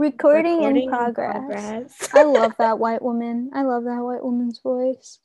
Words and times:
Recording, 0.00 0.60
Recording 0.60 0.76
in 0.78 0.82
in 0.84 0.88
progress. 0.88 1.36
progress. 1.36 2.08
I 2.14 2.22
love 2.22 2.54
that 2.58 2.78
white 2.78 3.02
woman. 3.02 3.50
I 3.52 3.64
love 3.64 3.84
that 3.84 4.00
white 4.00 4.24
woman's 4.24 4.58
voice. 4.58 5.18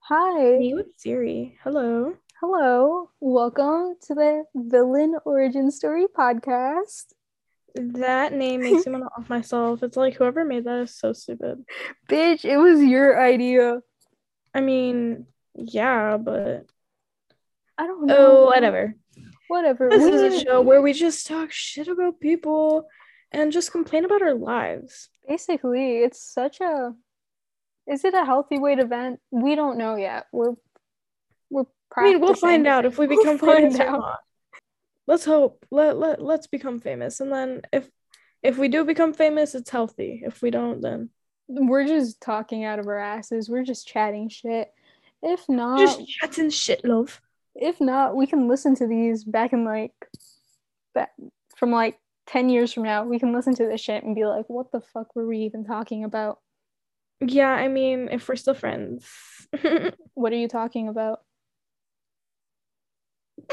Hi. 0.00 0.58
Me 0.58 0.74
with 0.74 0.88
Siri. 0.98 1.56
Hello. 1.62 2.12
Hello. 2.38 3.08
Welcome 3.18 3.94
to 4.08 4.14
the 4.14 4.44
Villain 4.54 5.16
Origin 5.24 5.70
Story 5.70 6.04
podcast. 6.06 7.14
That 7.74 8.34
name 8.34 8.60
makes 8.60 8.84
me 8.84 8.92
want 8.92 9.04
to 9.04 9.22
off 9.22 9.30
myself. 9.30 9.82
It's 9.82 9.96
like 9.96 10.16
whoever 10.16 10.44
made 10.44 10.64
that 10.64 10.80
is 10.80 10.94
so 10.94 11.14
stupid. 11.14 11.64
Bitch, 12.06 12.44
it 12.44 12.58
was 12.58 12.82
your 12.82 13.18
idea. 13.18 13.80
I 14.52 14.60
mean, 14.60 15.24
yeah, 15.54 16.18
but 16.18 16.66
I 17.78 17.86
don't 17.86 18.02
oh, 18.02 18.04
know. 18.04 18.16
oh, 18.18 18.44
whatever. 18.44 18.94
Whatever. 19.48 19.88
This 19.88 20.04
We 20.04 20.12
is 20.12 20.34
a 20.34 20.44
show 20.44 20.60
where 20.60 20.82
we 20.82 20.92
just 20.92 21.26
talk 21.26 21.50
shit 21.52 21.88
about 21.88 22.20
people 22.20 22.86
and 23.32 23.52
just 23.52 23.72
complain 23.72 24.04
about 24.04 24.22
our 24.22 24.34
lives. 24.34 25.08
Basically, 25.28 25.98
it's 25.98 26.22
such 26.22 26.60
a. 26.60 26.92
Is 27.86 28.04
it 28.04 28.14
a 28.14 28.24
healthy 28.24 28.58
way 28.58 28.74
to 28.76 28.84
vent? 28.84 29.20
We 29.30 29.54
don't 29.54 29.78
know 29.78 29.96
yet. 29.96 30.26
We're 30.32 30.54
we're. 31.50 31.64
I 31.96 32.04
mean, 32.04 32.20
we'll 32.20 32.34
find 32.34 32.66
out 32.66 32.86
if 32.86 32.98
we 32.98 33.06
We'll 33.06 33.18
become 33.18 33.38
find 33.38 33.72
famous 33.72 33.80
or 33.80 33.90
not. 33.90 34.20
Let's 35.06 35.24
hope. 35.24 35.66
Let 35.70 35.96
let 35.96 36.22
let's 36.22 36.46
become 36.46 36.78
famous, 36.78 37.20
and 37.20 37.32
then 37.32 37.62
if 37.72 37.88
if 38.42 38.58
we 38.58 38.68
do 38.68 38.84
become 38.84 39.12
famous, 39.12 39.54
it's 39.54 39.70
healthy. 39.70 40.22
If 40.24 40.40
we 40.42 40.50
don't, 40.50 40.80
then 40.80 41.10
We're 41.48 41.86
just 41.86 42.20
talking 42.20 42.64
out 42.64 42.78
of 42.78 42.86
our 42.86 42.98
asses. 42.98 43.48
We're 43.48 43.64
just 43.64 43.86
chatting 43.86 44.28
shit. 44.28 44.72
If 45.22 45.48
not, 45.48 45.78
just 45.78 46.06
chatting 46.06 46.50
shit, 46.50 46.84
love. 46.84 47.20
if 47.54 47.80
not, 47.80 48.16
we 48.16 48.26
can 48.26 48.48
listen 48.48 48.74
to 48.76 48.86
these 48.86 49.24
back 49.24 49.52
in 49.52 49.64
like 49.64 49.92
back 50.94 51.10
from 51.56 51.72
like 51.72 51.98
10 52.30 52.48
years 52.48 52.72
from 52.72 52.84
now. 52.84 53.04
We 53.04 53.18
can 53.18 53.32
listen 53.32 53.56
to 53.56 53.66
this 53.66 53.80
shit 53.80 54.04
and 54.04 54.14
be 54.14 54.24
like, 54.24 54.44
what 54.48 54.70
the 54.70 54.80
fuck 54.80 55.16
were 55.16 55.26
we 55.26 55.38
even 55.38 55.64
talking 55.64 56.04
about? 56.04 56.38
Yeah, 57.20 57.50
I 57.50 57.66
mean, 57.66 58.08
if 58.10 58.28
we're 58.28 58.36
still 58.36 58.54
friends. 58.54 59.06
What 60.14 60.32
are 60.32 60.36
you 60.36 60.46
talking 60.46 60.88
about? 60.88 61.20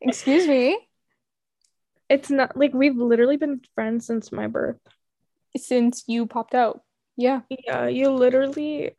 Excuse 0.00 0.46
me. 0.46 0.78
it's 2.08 2.30
not 2.30 2.56
like 2.56 2.72
we've 2.72 2.96
literally 2.96 3.36
been 3.36 3.60
friends 3.74 4.06
since 4.06 4.32
my 4.32 4.46
birth. 4.46 4.78
Since 5.56 6.04
you 6.06 6.26
popped 6.26 6.54
out. 6.54 6.82
Yeah. 7.16 7.42
Yeah, 7.50 7.88
you 7.88 8.08
literally 8.10 8.92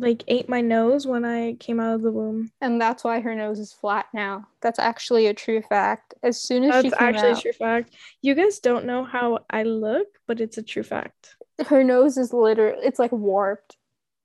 like 0.00 0.24
ate 0.28 0.48
my 0.48 0.60
nose 0.60 1.06
when 1.06 1.24
I 1.24 1.54
came 1.54 1.80
out 1.80 1.94
of 1.94 2.02
the 2.02 2.10
womb. 2.10 2.50
And 2.60 2.80
that's 2.80 3.04
why 3.04 3.20
her 3.20 3.34
nose 3.34 3.58
is 3.58 3.72
flat 3.72 4.06
now. 4.14 4.46
That's 4.60 4.78
actually 4.78 5.26
a 5.26 5.34
true 5.34 5.62
fact. 5.62 6.14
As 6.22 6.40
soon 6.40 6.64
as 6.64 6.82
she 6.82 6.90
That's 6.90 7.00
came 7.00 7.08
actually 7.08 7.30
out, 7.30 7.38
a 7.38 7.42
true 7.42 7.52
fact. 7.52 7.94
You 8.22 8.34
guys 8.34 8.58
don't 8.58 8.84
know 8.84 9.04
how 9.04 9.40
I 9.50 9.64
look, 9.64 10.06
but 10.26 10.40
it's 10.40 10.58
a 10.58 10.62
true 10.62 10.82
fact. 10.82 11.36
her 11.66 11.82
nose 11.84 12.16
is 12.16 12.32
literally 12.32 12.80
it's 12.84 12.98
like 12.98 13.12
warped. 13.12 13.76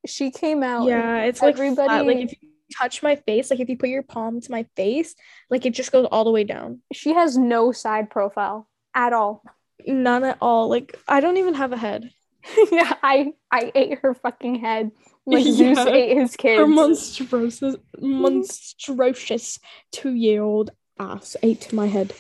She 0.06 0.32
came 0.32 0.64
out. 0.64 0.88
Yeah, 0.88 1.24
it's 1.24 1.42
like 1.42 1.56
flat. 1.56 2.06
Like 2.06 2.18
if 2.18 2.34
you 2.42 2.50
touch 2.78 3.02
my 3.02 3.16
face, 3.16 3.50
like 3.50 3.60
if 3.60 3.70
you 3.70 3.78
put 3.78 3.90
your 3.90 4.04
palm 4.04 4.42
to 4.42 4.52
my 4.52 4.66
face, 4.76 5.16
like 5.50 5.66
it 5.66 5.74
just 5.74 5.92
goes 5.92 6.08
all 6.12 6.24
the 6.24 6.32
way 6.32 6.44
down. 6.44 6.82
She 6.92 7.14
has 7.14 7.38
no 7.38 7.72
side 7.72 8.10
profile 8.10 8.68
at 8.94 9.14
all. 9.14 9.44
None 9.86 10.24
at 10.24 10.38
all. 10.42 10.70
Like 10.70 10.98
I 11.08 11.22
don't 11.22 11.38
even 11.38 11.54
have 11.54 11.72
a 11.72 11.78
head. 11.78 12.10
yeah, 12.72 12.94
I 13.02 13.34
I 13.52 13.72
ate 13.74 14.00
her 14.00 14.14
fucking 14.14 14.56
head 14.56 14.92
like 15.26 15.44
Zeus 15.52 15.80
ate 15.80 16.18
his 16.18 16.36
kids. 16.36 16.60
Her 16.60 16.68
monstrous, 16.68 17.64
monstrous 18.00 19.60
two-year-old 19.92 20.72
ass 21.00 21.36
ate 21.42 21.72
my 21.74 21.88
head. 21.88 22.14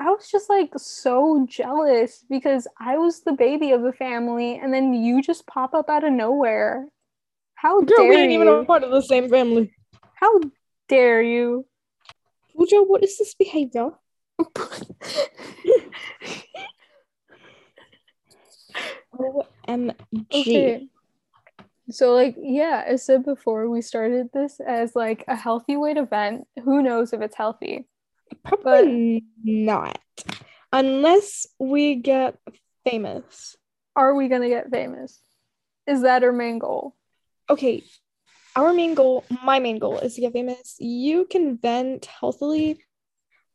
I 0.00 0.10
was 0.10 0.28
just 0.30 0.48
like 0.48 0.70
so 0.76 1.44
jealous 1.48 2.24
because 2.30 2.68
I 2.80 2.98
was 2.98 3.22
the 3.22 3.32
baby 3.32 3.72
of 3.72 3.82
the 3.82 3.92
family, 3.92 4.58
and 4.58 4.72
then 4.72 4.94
you 4.94 5.22
just 5.22 5.46
pop 5.46 5.74
up 5.74 5.90
out 5.90 6.04
of 6.04 6.12
nowhere. 6.12 6.86
How 7.54 7.80
Girl, 7.80 7.96
dare 7.98 8.08
we 8.08 8.16
ain't 8.16 8.32
even 8.32 8.48
a 8.48 8.64
part 8.64 8.84
of 8.84 8.92
the 8.92 9.02
same 9.02 9.28
family. 9.28 9.72
How 10.14 10.40
dare 10.88 11.20
you? 11.22 11.66
Pooja, 12.56 12.82
what 12.82 13.02
is 13.02 13.18
this 13.18 13.34
behavior? 13.34 13.90
OMG. 19.18 20.26
Okay. 20.32 20.88
So 21.90 22.14
like 22.14 22.36
yeah, 22.38 22.84
I 22.86 22.96
said 22.96 23.24
before 23.24 23.68
we 23.68 23.80
started 23.80 24.28
this 24.32 24.60
as 24.60 24.94
like 24.94 25.24
a 25.26 25.36
healthy 25.36 25.76
way 25.76 25.94
to 25.94 26.04
vent. 26.04 26.46
Who 26.64 26.82
knows 26.82 27.12
if 27.12 27.20
it's 27.20 27.36
healthy? 27.36 27.86
Probably 28.44 29.24
not. 29.42 29.98
Unless 30.72 31.46
we 31.58 31.94
get 31.96 32.36
famous. 32.84 33.56
Are 33.96 34.14
we 34.14 34.28
gonna 34.28 34.48
get 34.48 34.70
famous? 34.70 35.18
Is 35.86 36.02
that 36.02 36.22
our 36.22 36.32
main 36.32 36.58
goal? 36.58 36.94
Okay, 37.48 37.82
our 38.58 38.72
main 38.72 38.94
goal, 38.94 39.24
my 39.44 39.60
main 39.60 39.78
goal 39.78 39.98
is 40.00 40.16
to 40.16 40.20
get 40.20 40.32
famous. 40.32 40.74
You 40.80 41.26
can 41.26 41.56
vent 41.56 42.06
healthily 42.06 42.84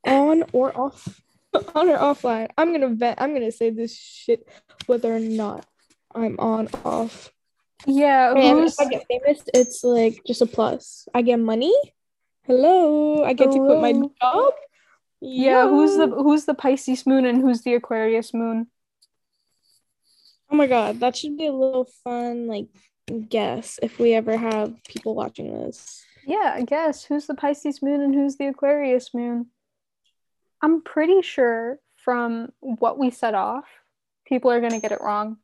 on 0.07 0.45
or 0.53 0.75
off, 0.77 1.21
on 1.75 1.89
or 1.89 1.97
offline. 1.97 2.49
I'm 2.57 2.71
gonna 2.71 2.95
vent, 2.95 3.21
I'm 3.21 3.33
gonna 3.33 3.51
say 3.51 3.69
this 3.69 3.93
shit 3.93 4.47
whether 4.85 5.13
or 5.13 5.19
not 5.19 5.65
I'm 6.15 6.39
on, 6.39 6.69
off. 6.85 7.32
Yeah, 7.85 8.33
And 8.33 8.65
if 8.65 8.79
I 8.79 8.85
get 8.85 9.05
famous, 9.07 9.43
it's 9.53 9.83
like 9.83 10.21
just 10.25 10.41
a 10.41 10.45
plus. 10.45 11.07
I 11.13 11.21
get 11.21 11.39
money. 11.39 11.73
Hello, 12.43 13.23
I 13.23 13.33
get 13.33 13.51
to 13.51 13.59
quit 13.59 13.79
my 13.79 13.93
job. 14.21 14.53
yeah, 15.21 15.67
who's 15.67 15.95
the 15.97 16.07
who's 16.07 16.45
the 16.45 16.53
Pisces 16.53 17.05
moon 17.05 17.25
and 17.25 17.41
who's 17.41 17.61
the 17.61 17.73
Aquarius 17.75 18.33
moon? 18.33 18.67
Oh 20.51 20.55
my 20.55 20.67
god, 20.67 20.99
that 20.99 21.15
should 21.15 21.37
be 21.37 21.47
a 21.47 21.51
little 21.53 21.89
fun, 22.03 22.47
like 22.47 22.67
guess 23.29 23.79
if 23.81 23.99
we 23.99 24.13
ever 24.13 24.37
have 24.37 24.73
people 24.87 25.15
watching 25.15 25.53
this. 25.53 26.03
Yeah, 26.25 26.53
I 26.55 26.63
guess 26.63 27.03
who's 27.03 27.27
the 27.27 27.35
Pisces 27.35 27.81
moon 27.81 28.01
and 28.01 28.13
who's 28.13 28.37
the 28.37 28.47
Aquarius 28.47 29.13
moon? 29.13 29.47
I'm 30.61 30.81
pretty 30.81 31.21
sure 31.21 31.79
from 31.97 32.51
what 32.59 32.97
we 32.97 33.09
set 33.09 33.35
off, 33.35 33.65
people 34.25 34.51
are 34.51 34.61
gonna 34.61 34.79
get 34.79 34.91
it 34.91 35.01
wrong. 35.01 35.37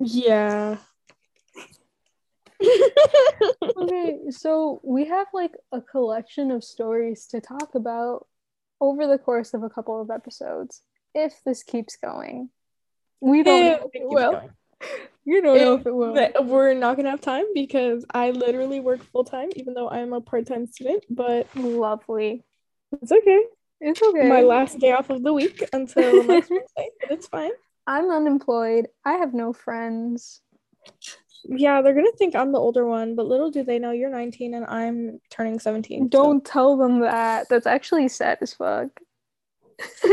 Yeah. 0.00 0.78
Okay, 3.76 4.18
so 4.30 4.80
we 4.84 5.06
have 5.06 5.26
like 5.32 5.52
a 5.72 5.80
collection 5.80 6.50
of 6.50 6.62
stories 6.62 7.26
to 7.28 7.40
talk 7.40 7.74
about 7.74 8.26
over 8.80 9.06
the 9.06 9.18
course 9.18 9.52
of 9.52 9.62
a 9.62 9.68
couple 9.68 10.00
of 10.00 10.10
episodes. 10.10 10.82
If 11.14 11.42
this 11.44 11.62
keeps 11.62 11.96
going, 11.96 12.50
we 13.20 13.42
don't 13.42 13.64
know 13.64 13.90
if 13.92 14.00
it 14.00 14.08
will. 14.08 14.50
You 15.26 15.40
don't 15.40 15.56
know 15.56 15.74
if 15.76 15.86
it 15.86 15.94
will. 15.94 16.14
We're 16.42 16.74
not 16.74 16.96
gonna 16.98 17.08
have 17.08 17.22
time 17.22 17.46
because 17.54 18.04
I 18.12 18.30
literally 18.32 18.80
work 18.80 19.02
full 19.02 19.24
time, 19.24 19.48
even 19.56 19.72
though 19.72 19.88
I'm 19.88 20.12
a 20.12 20.20
part 20.20 20.46
time 20.46 20.66
student. 20.66 21.02
But 21.08 21.48
Lovely. 21.56 22.44
it's 22.92 23.10
okay. 23.10 23.40
It's 23.80 24.02
okay. 24.02 24.28
My 24.28 24.42
last 24.42 24.78
day 24.78 24.92
off 24.92 25.08
of 25.08 25.22
the 25.22 25.32
week 25.32 25.66
until 25.72 26.24
next 26.24 26.50
Wednesday, 26.50 26.90
it's 27.08 27.26
fine. 27.26 27.52
I'm 27.86 28.10
unemployed. 28.10 28.88
I 29.04 29.14
have 29.14 29.32
no 29.32 29.54
friends. 29.54 30.42
Yeah, 31.44 31.82
they're 31.82 31.94
gonna 31.94 32.12
think 32.12 32.34
I'm 32.34 32.52
the 32.52 32.58
older 32.58 32.86
one, 32.86 33.14
but 33.14 33.26
little 33.26 33.50
do 33.50 33.62
they 33.62 33.78
know 33.78 33.90
you're 33.90 34.10
19 34.10 34.54
and 34.54 34.64
I'm 34.66 35.20
turning 35.30 35.58
17. 35.58 36.08
Don't 36.08 36.44
tell 36.44 36.76
them 36.76 37.00
that. 37.00 37.48
That's 37.48 37.66
actually 37.66 38.08
sad 38.08 38.38
as 38.40 38.54
fuck. 38.54 38.88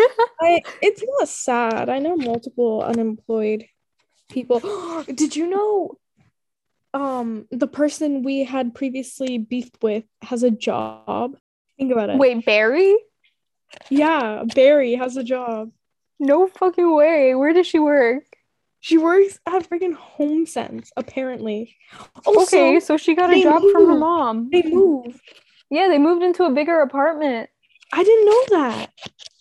I, 0.42 0.62
it's 0.82 1.04
not 1.06 1.28
sad. 1.28 1.90
I 1.90 2.00
know 2.00 2.16
multiple 2.16 2.82
unemployed 2.82 3.66
people. 4.30 4.60
Did 5.14 5.36
you 5.36 5.48
know 5.48 5.98
um 6.94 7.48
the 7.52 7.68
person 7.68 8.22
we 8.24 8.44
had 8.44 8.76
previously 8.76 9.38
beefed 9.38 9.78
with 9.82 10.04
has 10.22 10.44
a 10.44 10.52
job? 10.52 11.38
Think 11.78 11.92
about 11.92 12.10
it. 12.10 12.18
Wait, 12.18 12.46
Barry? 12.46 12.96
Yeah, 13.90 14.44
Barry 14.54 14.96
has 14.96 15.16
a 15.18 15.24
job. 15.24 15.72
No 16.20 16.48
fucking 16.48 16.94
way. 16.94 17.34
Where 17.36 17.54
does 17.54 17.66
she 17.68 17.80
work? 17.80 18.26
She 18.82 18.98
works 18.98 19.40
at 19.46 19.70
freaking 19.70 19.94
Home 19.94 20.46
Sense, 20.46 20.92
apparently. 20.98 21.78
Also, 22.26 22.42
okay, 22.42 22.80
so 22.80 22.98
she 22.98 23.16
got 23.16 23.32
a 23.32 23.42
job 23.42 23.62
from 23.72 23.86
her 23.88 23.96
mom. 23.96 24.50
they 24.52 24.64
moved. 24.64 25.22
Yeah, 25.70 25.88
they 25.88 26.00
moved 26.00 26.24
into 26.24 26.44
a 26.44 26.52
bigger 26.52 26.82
apartment. 26.82 27.50
I 27.94 28.04
didn't 28.04 28.26
know 28.26 28.60
that. 28.60 28.92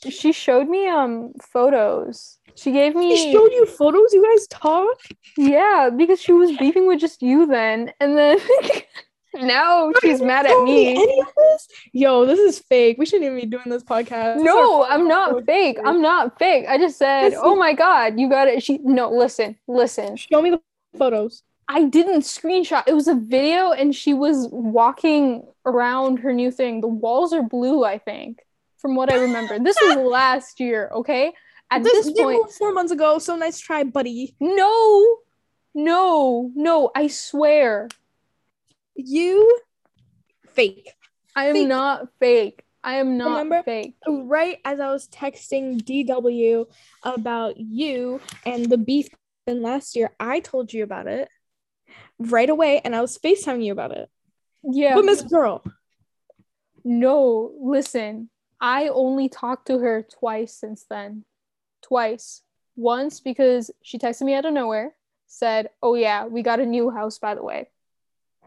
She 0.08 0.32
showed 0.32 0.68
me 0.68 0.88
um 0.88 1.32
photos. 1.52 2.38
She 2.54 2.72
gave 2.72 2.94
me 2.94 3.16
She 3.16 3.32
showed 3.32 3.52
you 3.52 3.66
photos. 3.66 4.12
You 4.12 4.22
guys 4.22 4.46
talk. 4.48 4.98
Yeah, 5.36 5.90
because 5.96 6.20
she 6.20 6.32
was 6.32 6.56
beefing 6.58 6.86
with 6.86 7.00
just 7.00 7.22
you 7.22 7.46
then, 7.46 7.92
and 8.00 8.16
then 8.16 8.38
now 9.34 9.92
she's 10.00 10.20
mad 10.20 10.46
at 10.46 10.62
me. 10.62 10.90
Any 10.90 11.20
of 11.20 11.28
this? 11.36 11.68
Yo, 11.92 12.26
this 12.26 12.38
is 12.38 12.58
fake. 12.58 12.96
We 12.98 13.06
shouldn't 13.06 13.24
even 13.26 13.40
be 13.40 13.46
doing 13.46 13.68
this 13.68 13.82
podcast. 13.84 14.42
No, 14.42 14.82
our 14.82 14.90
I'm 14.90 15.08
not 15.08 15.44
fake. 15.46 15.78
I'm 15.84 16.02
not 16.02 16.38
fake. 16.38 16.66
I 16.68 16.78
just 16.78 16.98
said, 16.98 17.30
This 17.30 17.38
"Oh 17.42 17.54
my 17.56 17.72
god, 17.72 18.18
you 18.18 18.28
got 18.28 18.48
it." 18.48 18.62
She 18.62 18.78
no, 18.78 19.10
listen, 19.10 19.56
listen. 19.68 20.16
Show 20.16 20.42
me 20.42 20.50
the 20.50 20.60
photos. 20.98 21.42
I 21.68 21.84
didn't 21.84 22.22
screenshot. 22.22 22.82
It 22.88 22.94
was 22.94 23.06
a 23.06 23.14
video, 23.14 23.70
and 23.70 23.94
she 23.94 24.12
was 24.12 24.48
walking 24.50 25.46
around 25.64 26.18
her 26.18 26.32
new 26.32 26.50
thing. 26.50 26.80
The 26.80 26.88
walls 26.88 27.32
are 27.32 27.42
blue, 27.44 27.84
I 27.84 27.98
think, 27.98 28.40
from 28.78 28.96
what 28.96 29.12
I 29.12 29.16
remember. 29.18 29.58
This 29.60 29.76
was 29.80 29.96
last 30.10 30.58
year, 30.58 30.90
okay? 30.92 31.32
At 31.70 31.84
This, 31.84 32.06
this 32.06 32.20
point, 32.20 32.50
four 32.50 32.72
months 32.72 32.90
ago, 32.90 33.20
so 33.20 33.36
nice 33.36 33.60
try, 33.60 33.84
buddy. 33.84 34.34
no, 34.40 35.18
no, 35.72 36.50
no. 36.56 36.90
I 36.96 37.06
swear, 37.06 37.88
You 39.06 39.58
fake. 40.50 40.90
I 41.36 41.46
am 41.46 41.54
Fake. 41.54 41.68
not 41.68 42.08
fake. 42.18 42.64
I 42.82 42.94
am 42.96 43.16
not 43.18 43.30
Remember? 43.30 43.62
fake. 43.62 43.94
Right 44.08 44.58
as 44.64 44.80
I 44.80 44.90
was 44.90 45.06
texting 45.08 45.80
DW 45.82 46.66
about 47.02 47.58
you 47.58 48.20
and 48.46 48.66
the 48.66 48.78
beef 48.78 49.08
in 49.46 49.62
last 49.62 49.96
year, 49.96 50.10
I 50.18 50.40
told 50.40 50.72
you 50.72 50.82
about 50.82 51.06
it 51.06 51.28
right 52.18 52.48
away, 52.48 52.80
and 52.84 52.94
I 52.96 53.00
was 53.00 53.18
FaceTiming 53.18 53.64
you 53.64 53.72
about 53.72 53.92
it. 53.92 54.08
Yeah. 54.62 54.94
But 54.94 55.04
Miss 55.04 55.22
Girl, 55.22 55.62
No, 56.84 57.52
listen. 57.60 58.30
I 58.60 58.88
only 58.88 59.28
talked 59.28 59.66
to 59.68 59.78
her 59.78 60.02
twice 60.02 60.54
since 60.54 60.84
then. 60.88 61.24
Twice. 61.82 62.42
Once 62.76 63.20
because 63.20 63.70
she 63.82 63.98
texted 63.98 64.22
me 64.22 64.34
out 64.34 64.44
of 64.44 64.52
nowhere, 64.54 64.94
said, 65.26 65.70
"Oh 65.82 65.94
yeah, 65.94 66.26
we 66.26 66.42
got 66.42 66.60
a 66.60 66.66
new 66.66 66.90
house 66.90 67.18
by 67.18 67.34
the 67.34 67.42
way." 67.42 67.68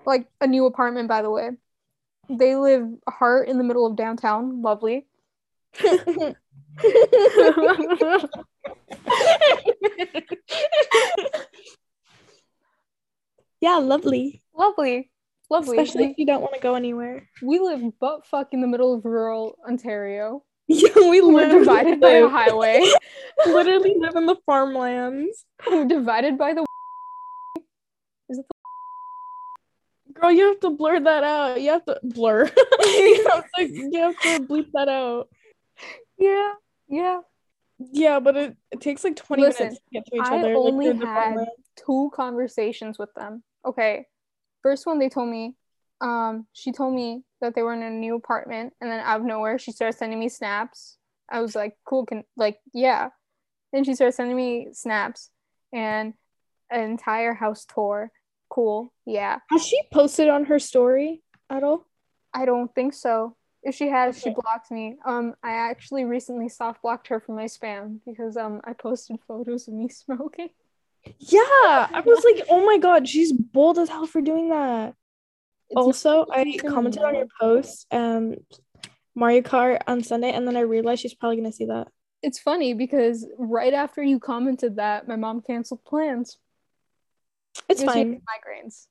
Like 0.06 0.28
a 0.42 0.48
new 0.48 0.66
apartment 0.66 1.08
by 1.08 1.22
the 1.22 1.30
way. 1.30 1.52
They 2.30 2.56
live 2.56 2.88
heart 3.08 3.50
in 3.50 3.58
the 3.58 3.64
middle 3.64 3.86
of 3.86 3.96
downtown. 3.96 4.62
Lovely. 4.62 5.06
yeah, 13.60 13.78
lovely. 13.78 14.42
Lovely. 14.56 15.10
Lovely. 15.50 15.78
Especially 15.78 16.06
if 16.06 16.18
you 16.18 16.26
don't 16.26 16.42
want 16.42 16.54
to 16.56 16.60
go 16.60 16.76
anywhere. 16.76 17.30
we 17.42 17.60
live 17.60 18.00
butt 18.00 18.26
fuck 18.26 18.54
in 18.54 18.62
the 18.62 18.68
middle 18.68 18.94
of 18.94 19.06
rural 19.06 19.58
Ontario. 19.68 20.44
Yeah, 20.68 20.94
we 20.96 21.20
We're 21.20 21.60
divided 21.60 22.00
by 22.00 22.12
a 22.12 22.30
highway. 22.30 22.82
literally 23.46 23.96
live 24.00 24.16
in 24.16 24.26
the 24.26 24.38
farmlands. 24.46 25.44
We're 25.70 25.84
divided 25.84 26.38
by 26.38 26.54
the 26.54 26.66
Girl, 30.14 30.32
you 30.32 30.48
have 30.48 30.60
to 30.62 30.70
blur 30.72 31.00
that 31.00 31.24
out. 31.24 31.62
You 31.62 31.72
have 31.72 31.86
to 31.86 32.00
blur. 32.04 32.46
you, 32.80 33.30
have 33.32 33.46
to, 33.58 33.68
you 33.68 34.00
have 34.00 34.20
to 34.20 34.40
bleep 34.48 34.68
that 34.74 34.88
out. 34.88 35.30
Yeah. 36.18 36.54
Yeah. 36.88 37.20
Yeah, 37.80 38.20
but 38.20 38.38
it, 38.38 38.58
it 38.72 38.82
takes 38.82 39.04
like 39.04 39.16
20 39.16 39.42
Listen, 39.42 39.66
minutes 39.66 39.82
to 39.82 39.90
get 39.92 40.06
to 40.06 40.16
each 40.16 40.32
I 40.32 40.40
other. 40.40 40.54
only 40.56 40.94
like, 40.94 41.04
had- 41.04 41.48
two 41.86 42.12
conversations 42.14 43.00
with 43.00 43.14
them. 43.16 43.44
Okay. 43.66 44.06
First 44.62 44.86
one 44.86 45.00
they 45.00 45.10
told 45.10 45.30
me, 45.30 45.56
um, 46.02 46.48
she 46.54 46.72
told 46.72 46.94
me 46.94 47.24
that 47.42 47.56
they 47.56 47.62
were 47.62 47.74
in 47.74 47.82
a 47.84 47.90
new 47.90 48.16
apartment 48.16 48.74
and 48.80 48.92
then 48.92 49.00
out 49.00 49.22
of 49.22 49.26
nowhere 49.26 49.58
she 49.58 49.72
started 49.72 49.98
sending 49.98 50.20
me 50.20 50.30
snaps. 50.30 50.98
I 51.30 51.42
was 51.42 51.56
like, 51.56 51.74
cool, 51.86 52.06
can 52.06 52.24
like, 52.38 52.60
yeah. 52.74 53.10
Then 53.72 53.84
she 53.84 53.96
started 53.96 54.14
sending 54.14 54.38
me 54.38 54.70
snaps 54.74 55.30
and 55.74 56.14
an 56.70 56.82
entire 56.82 57.34
house 57.34 57.66
tour. 57.66 58.12
Cool, 58.54 58.94
yeah. 59.08 59.40
Has 59.50 59.66
she 59.66 59.82
posted 59.92 60.30
on 60.30 60.46
her 60.46 60.60
story 60.60 61.24
at 61.50 61.64
all? 61.64 61.88
I 62.36 62.46
don't 62.46 62.74
think 62.76 62.94
so. 62.94 63.36
If 63.64 63.74
she 63.74 63.88
has, 63.88 64.22
she 64.22 64.30
blocked 64.30 64.70
me. 64.70 64.98
Um, 65.04 65.34
I 65.42 65.54
actually 65.54 66.04
recently 66.06 66.50
soft 66.50 66.84
blocked 66.84 67.08
her 67.08 67.20
from 67.20 67.36
my 67.36 67.46
spam 67.46 67.98
because 68.06 68.38
um 68.38 68.62
I 68.64 68.74
posted 68.74 69.18
photos 69.28 69.68
of 69.68 69.74
me 69.74 69.90
smoking. 70.06 70.50
Yeah, 71.18 71.40
I 71.42 72.04
was 72.06 72.24
like, 72.24 72.46
oh 72.48 72.64
my 72.64 72.78
god, 72.78 73.08
she's 73.10 73.32
bold 73.32 73.80
as 73.80 73.90
hell 73.90 74.06
for 74.06 74.22
doing 74.22 74.50
that. 74.50 74.94
It's 75.70 75.76
also, 75.76 76.28
I 76.32 76.56
commented 76.64 77.02
on 77.02 77.16
your 77.16 77.28
post, 77.42 77.88
um, 77.90 78.36
Mario 79.16 79.42
Kart 79.42 79.82
on 79.88 80.04
Sunday, 80.04 80.32
and 80.32 80.48
then 80.48 80.56
I 80.56 80.62
realized 80.62 81.02
she's 81.02 81.16
probably 81.16 81.38
gonna 81.38 81.52
see 81.52 81.66
that. 81.66 81.88
It's 82.22 82.38
funny 82.38 82.76
because 82.76 83.28
right 83.40 83.74
after 83.74 84.04
you 84.04 84.20
commented 84.20 84.76
that, 84.76 85.08
my 85.08 85.16
mom 85.16 85.42
canceled 85.42 85.84
plans. 85.86 86.38
It's 87.70 87.84
fine. 87.84 88.22
Migraines. 88.22 88.88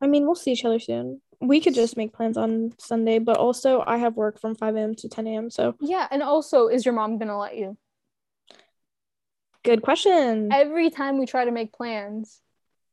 I 0.00 0.06
mean, 0.06 0.24
we'll 0.24 0.34
see 0.34 0.52
each 0.52 0.64
other 0.64 0.78
soon. 0.78 1.20
We 1.40 1.60
could 1.60 1.74
just 1.74 1.96
make 1.96 2.12
plans 2.12 2.36
on 2.36 2.74
Sunday, 2.78 3.18
but 3.18 3.36
also 3.36 3.82
I 3.86 3.98
have 3.98 4.16
work 4.16 4.40
from 4.40 4.54
5 4.54 4.76
a.m. 4.76 4.94
to 4.96 5.08
10 5.08 5.26
a.m. 5.26 5.50
So 5.50 5.74
Yeah, 5.80 6.06
and 6.10 6.22
also, 6.22 6.68
is 6.68 6.84
your 6.84 6.94
mom 6.94 7.18
gonna 7.18 7.38
let 7.38 7.56
you? 7.56 7.76
good 9.62 9.82
question. 9.82 10.52
Every 10.52 10.90
time 10.90 11.18
we 11.18 11.26
try 11.26 11.44
to 11.46 11.50
make 11.50 11.72
plans, 11.72 12.40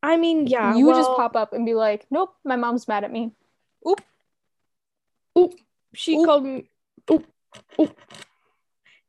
I 0.01 0.17
mean, 0.17 0.47
yeah, 0.47 0.75
you 0.75 0.93
just 0.95 1.11
pop 1.11 1.35
up 1.35 1.53
and 1.53 1.65
be 1.65 1.73
like, 1.73 2.07
"Nope, 2.09 2.33
my 2.43 2.55
mom's 2.55 2.87
mad 2.87 3.03
at 3.03 3.11
me." 3.11 3.31
Oop, 3.87 4.01
oop. 5.37 5.53
She 5.93 6.17
Oop. 6.17 6.25
called 6.25 6.45
me. 6.45 6.69
Oop, 7.11 7.27
oop. 7.79 7.97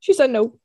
She 0.00 0.12
said 0.12 0.30
no. 0.30 0.58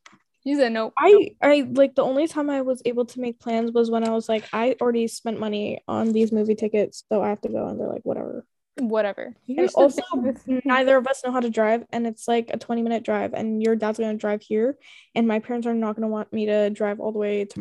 You 0.48 0.56
said 0.56 0.72
nope. 0.72 0.94
I 0.98 1.32
I 1.42 1.68
like 1.74 1.96
the 1.96 2.04
only 2.04 2.26
time 2.26 2.50
I 2.50 2.62
was 2.62 2.82
able 2.86 3.04
to 3.06 3.20
make 3.20 3.38
plans 3.38 3.72
was 3.74 3.92
when 3.92 4.08
I 4.08 4.12
was 4.12 4.30
like, 4.30 4.46
I 4.54 4.78
already 4.80 5.08
spent 5.10 5.42
money 5.42 5.84
on 5.90 6.14
these 6.14 6.32
movie 6.32 6.56
tickets, 6.56 7.04
so 7.12 7.22
I 7.22 7.28
have 7.28 7.42
to 7.42 7.50
go. 7.50 7.68
And 7.68 7.78
they're 7.78 7.90
like, 7.90 8.04
whatever. 8.04 8.46
Whatever. 8.80 9.24
And 9.24 9.36
Here's 9.46 9.74
the 9.74 9.80
also, 9.80 10.02
neither 10.64 10.96
of 10.96 11.06
us 11.06 11.22
know 11.26 11.34
how 11.34 11.42
to 11.42 11.50
drive, 11.50 11.84
and 11.92 12.08
it's 12.08 12.30
like 12.30 12.50
a 12.54 12.58
20 12.58 12.82
minute 12.82 13.04
drive, 13.04 13.34
and 13.34 13.62
your 13.62 13.76
dad's 13.76 14.00
gonna 14.00 14.16
drive 14.16 14.42
here, 14.42 14.78
and 15.16 15.28
my 15.28 15.40
parents 15.40 15.68
are 15.68 15.74
not 15.74 15.96
gonna 15.98 16.08
want 16.08 16.32
me 16.32 16.46
to 16.46 16.70
drive 16.70 17.02
all 17.02 17.12
the 17.12 17.20
way 17.20 17.44
to 17.44 17.60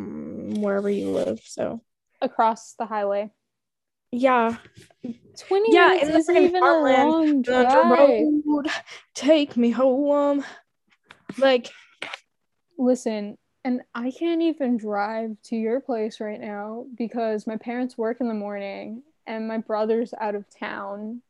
wherever 0.61 0.89
you 0.89 1.11
live. 1.11 1.41
So 1.43 1.83
across 2.23 2.75
the 2.75 2.87
highway. 2.87 3.33
yeah, 4.13 4.59
Twenty 5.37 5.75
Yeah, 5.75 5.89
minutes 5.89 6.09
in 6.09 6.17
isn't 6.17 6.35
freaking 6.37 6.49
even 6.51 6.63
a 6.63 6.67
farmland, 6.67 7.09
long 7.11 7.43
drive. 7.43 7.91
road, 8.47 8.69
take 9.15 9.57
me 9.57 9.71
home. 9.71 10.45
Like 11.37 11.71
Listen, 12.79 13.39
and 13.65 13.83
I 13.95 14.11
can't 14.11 14.43
even 14.43 14.77
drive 14.77 15.37
to 15.45 15.57
your 15.57 15.81
place 15.81 16.21
right 16.21 16.41
now 16.41 16.87
because 16.97 17.47
my 17.47 17.57
parents 17.57 17.99
work 17.99 18.21
in 18.21 18.29
the 18.29 18.35
morning 18.35 19.03
and 19.27 19.49
my 19.49 19.59
brother's 19.59 20.15
out 20.21 20.35
of 20.35 20.45
town. 20.49 21.23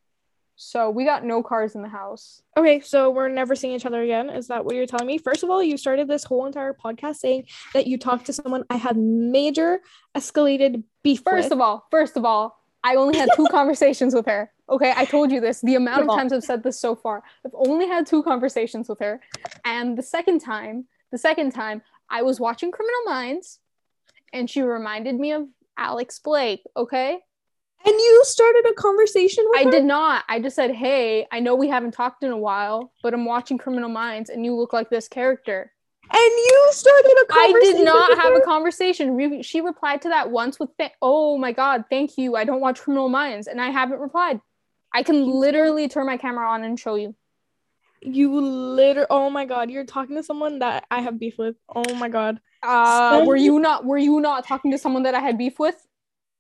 So 0.57 0.89
we 0.91 1.05
got 1.05 1.25
no 1.25 1.43
cars 1.43 1.75
in 1.75 1.83
the 1.83 1.89
house. 1.89 2.43
Okay, 2.57 2.81
so 2.81 3.11
we're 3.11 3.29
never 3.29 3.55
seeing 3.55 3.75
each 3.75 3.85
other 3.85 4.03
again. 4.03 4.31
Is 4.31 4.49
that 4.49 4.65
what 4.65 4.75
you're 4.75 4.87
telling 4.87 5.07
me? 5.07 5.19
First 5.19 5.43
of 5.43 5.51
all, 5.51 5.63
you 5.63 5.77
started 5.77 6.09
this 6.09 6.25
whole 6.25 6.47
entire 6.47 6.73
podcast 6.73 7.17
saying 7.17 7.47
that 7.75 7.87
you 7.87 7.99
talked 7.99 8.27
to 8.27 8.33
someone 8.33 8.65
I 8.71 8.77
had 8.77 8.97
major 8.97 9.81
escalated 10.15 10.83
beef 11.03 11.21
First 11.23 11.47
with. 11.47 11.53
of 11.53 11.61
all, 11.61 11.87
first 11.91 12.17
of 12.17 12.25
all, 12.25 12.59
I 12.83 12.97
only 12.97 13.19
had 13.19 13.29
two 13.37 13.47
conversations 13.51 14.15
with 14.15 14.27
her. 14.27 14.51
Okay, 14.69 14.93
I 14.97 15.05
told 15.05 15.31
you 15.31 15.41
this. 15.41 15.61
The 15.61 15.75
amount 15.75 16.03
of 16.03 16.09
times 16.09 16.33
I've 16.33 16.43
said 16.45 16.63
this 16.63 16.81
so 16.81 16.95
far, 16.95 17.23
I've 17.45 17.55
only 17.55 17.87
had 17.87 18.07
two 18.07 18.23
conversations 18.23 18.89
with 18.89 18.99
her. 19.01 19.21
And 19.65 19.97
the 19.97 20.03
second 20.03 20.41
time, 20.41 20.87
the 21.11 21.19
second 21.19 21.53
time, 21.53 21.83
I 22.11 22.23
was 22.23 22.41
watching 22.41 22.71
Criminal 22.71 23.05
Minds 23.07 23.59
and 24.33 24.49
she 24.49 24.63
reminded 24.63 25.19
me 25.19 25.33
of 25.33 25.47
Alex 25.79 26.19
Blake, 26.19 26.63
okay? 26.77 27.21
and 27.85 27.95
you 27.95 28.21
started 28.25 28.65
a 28.69 28.75
conversation 28.75 29.45
with 29.49 29.61
I 29.61 29.65
her? 29.65 29.71
did 29.71 29.85
not. 29.85 30.25
I 30.29 30.41
just 30.41 30.57
said, 30.57 30.73
"Hey, 30.75 31.27
I 31.31 31.39
know 31.39 31.55
we 31.55 31.69
haven't 31.69 31.93
talked 31.93 32.25
in 32.25 32.33
a 32.33 32.37
while, 32.37 32.93
but 33.03 33.15
I'm 33.15 33.25
watching 33.25 33.59
Criminal 33.59 33.89
Minds 33.89 34.29
and 34.29 34.45
you 34.45 34.57
look 34.57 34.73
like 34.73 34.91
this 34.91 35.07
character." 35.07 35.73
And 36.11 36.21
you 36.21 36.69
started 36.73 37.17
a 37.23 37.27
conversation. 37.33 37.75
I 37.75 37.79
did 37.79 37.85
not 37.85 38.19
have 38.19 38.33
her? 38.33 38.39
a 38.39 38.45
conversation. 38.45 39.15
Re- 39.15 39.43
she 39.43 39.61
replied 39.61 40.03
to 40.03 40.09
that 40.09 40.31
once 40.31 40.59
with, 40.59 40.77
th- 40.79 40.93
"Oh 41.01 41.39
my 41.39 41.53
god, 41.53 41.85
thank 41.89 42.19
you. 42.19 42.35
I 42.35 42.45
don't 42.45 42.61
watch 42.61 42.81
Criminal 42.81 43.09
Minds," 43.09 43.47
and 43.47 43.61
I 43.61 43.71
haven't 43.71 44.01
replied. 44.01 44.41
I 44.93 45.03
can 45.05 45.25
literally 45.25 45.87
turn 45.89 46.07
my 46.07 46.17
camera 46.17 46.49
on 46.49 46.65
and 46.65 46.81
show 46.81 46.97
you. 46.97 47.15
You 48.07 48.41
literally. 48.41 49.07
Oh 49.11 49.29
my 49.31 49.45
god, 49.45 49.71
you're 49.71 49.85
talking 49.85 50.17
to 50.17 50.23
someone 50.23 50.61
that 50.61 50.87
I 50.91 51.01
have 51.01 51.19
beef 51.19 51.39
with. 51.39 51.57
Oh 51.75 51.95
my 51.95 52.09
god. 52.09 52.41
Uh, 52.63 53.25
were 53.27 53.37
you 53.37 53.59
not? 53.59 53.85
Were 53.85 53.99
you 53.99 54.21
not 54.21 54.47
talking 54.47 54.71
to 54.71 54.79
someone 54.79 55.03
that 55.03 55.15
I 55.15 55.21
had 55.21 55.37
beef 55.37 55.59
with? 55.59 55.77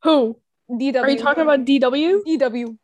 Who? 0.02 0.38
DW. 0.70 1.02
Are 1.02 1.10
you 1.10 1.18
talking 1.18 1.42
about 1.42 1.64
DW? 1.64 2.22
DW? 2.24 2.78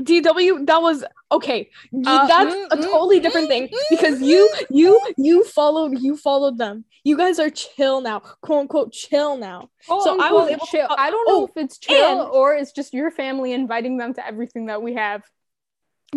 DW, 0.00 0.66
that 0.66 0.82
was 0.82 1.04
okay. 1.30 1.70
Uh, 1.94 2.26
That's 2.26 2.54
mm, 2.54 2.66
a 2.70 2.76
mm, 2.76 2.82
totally 2.82 3.20
different 3.20 3.48
thing 3.48 3.68
because 3.90 4.20
you, 4.20 4.50
you, 4.70 5.00
you 5.16 5.44
followed, 5.44 5.98
you 6.00 6.16
followed 6.16 6.58
them. 6.58 6.84
You 7.04 7.16
guys 7.16 7.38
are 7.38 7.50
chill 7.50 8.00
now, 8.00 8.20
quote 8.40 8.60
unquote, 8.62 8.92
chill 8.92 9.36
now. 9.36 9.68
So 9.82 10.20
I 10.20 10.32
was 10.32 10.48
able 10.48 10.66
to 10.66 10.70
chill. 10.70 10.88
I 10.90 11.10
don't 11.10 11.28
know 11.28 11.42
oh, 11.42 11.44
if 11.44 11.56
it's 11.56 11.78
chill 11.78 12.30
or 12.32 12.54
it's 12.54 12.72
just 12.72 12.94
your 12.94 13.10
family 13.10 13.52
inviting 13.52 13.98
them 13.98 14.14
to 14.14 14.26
everything 14.26 14.66
that 14.66 14.82
we 14.82 14.94
have. 14.94 15.22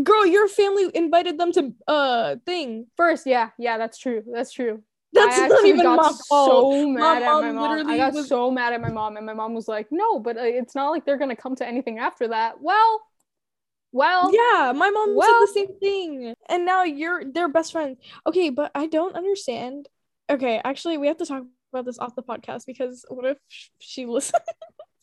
Girl, 0.03 0.25
your 0.25 0.47
family 0.47 0.89
invited 0.93 1.37
them 1.39 1.51
to 1.53 1.73
uh 1.87 2.35
thing. 2.45 2.87
First, 2.97 3.25
yeah, 3.25 3.49
yeah, 3.57 3.77
that's 3.77 3.97
true. 3.97 4.23
That's 4.31 4.51
true. 4.51 4.83
That's 5.13 5.39
I 5.39 5.47
not 5.47 5.65
even 5.65 5.83
got 5.83 5.95
my 5.97 6.11
fault. 6.27 6.73
so 6.73 6.87
mad 6.89 7.21
at 7.23 7.25
mom 7.25 7.41
my 7.45 7.51
mom. 7.53 7.63
I 7.63 7.75
literally 7.77 7.97
got 7.97 8.13
was- 8.13 8.27
so 8.27 8.51
mad 8.51 8.73
at 8.73 8.81
my 8.81 8.89
mom, 8.91 9.15
and 9.15 9.25
my 9.25 9.33
mom 9.33 9.53
was 9.53 9.67
like, 9.69 9.87
"No, 9.91 10.19
but 10.19 10.35
uh, 10.37 10.41
it's 10.41 10.75
not 10.75 10.89
like 10.89 11.05
they're 11.05 11.17
gonna 11.17 11.35
come 11.37 11.55
to 11.55 11.65
anything 11.65 11.97
after 11.99 12.27
that." 12.27 12.59
Well, 12.61 13.01
well, 13.93 14.29
Yeah, 14.33 14.73
my 14.75 14.89
mom 14.89 15.15
Well- 15.15 15.47
said 15.47 15.63
the 15.63 15.67
same 15.67 15.79
thing. 15.79 16.35
And 16.49 16.65
now 16.65 16.83
you're 16.83 17.23
they're 17.23 17.47
best 17.47 17.71
friends. 17.71 17.97
Okay, 18.27 18.49
but 18.49 18.71
I 18.75 18.87
don't 18.87 19.15
understand. 19.15 19.87
Okay, 20.29 20.59
actually, 20.65 20.97
we 20.97 21.07
have 21.07 21.17
to 21.17 21.25
talk 21.25 21.43
about 21.71 21.85
this 21.85 21.99
off 21.99 22.15
the 22.15 22.23
podcast 22.23 22.65
because 22.65 23.05
what 23.07 23.25
if 23.25 23.37
she 23.79 24.05
listens? 24.05 24.43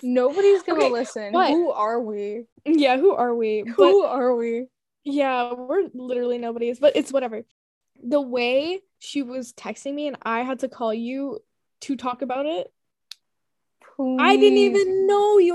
nobody's 0.02 0.62
gonna 0.64 0.80
Okay, 0.80 0.90
listen. 0.90 1.32
but- 1.32 1.48
Who 1.50 1.70
are 1.70 1.98
we? 2.00 2.44
yeah, 2.66 2.98
who 2.98 3.12
are 3.12 3.34
we? 3.34 3.62
But 3.62 3.74
Who 3.76 4.02
are 4.02 4.36
we? 4.36 4.66
Yeah, 5.04 5.52
we're 5.54 5.88
literally 5.94 6.38
nobody's, 6.38 6.78
but 6.78 6.94
it's 6.96 7.12
whatever. 7.12 7.42
the 8.02 8.20
way 8.20 8.80
she 8.98 9.22
was 9.22 9.52
texting 9.52 9.94
me 9.94 10.06
and 10.08 10.16
I 10.22 10.42
had 10.42 10.60
to 10.60 10.68
call 10.68 10.92
you 10.94 11.40
to 11.82 11.96
talk 11.96 12.22
about 12.22 12.46
it. 12.46 12.72
I 14.18 14.36
didn't 14.36 14.58
even 14.58 15.06
know 15.06 15.38
you 15.38 15.54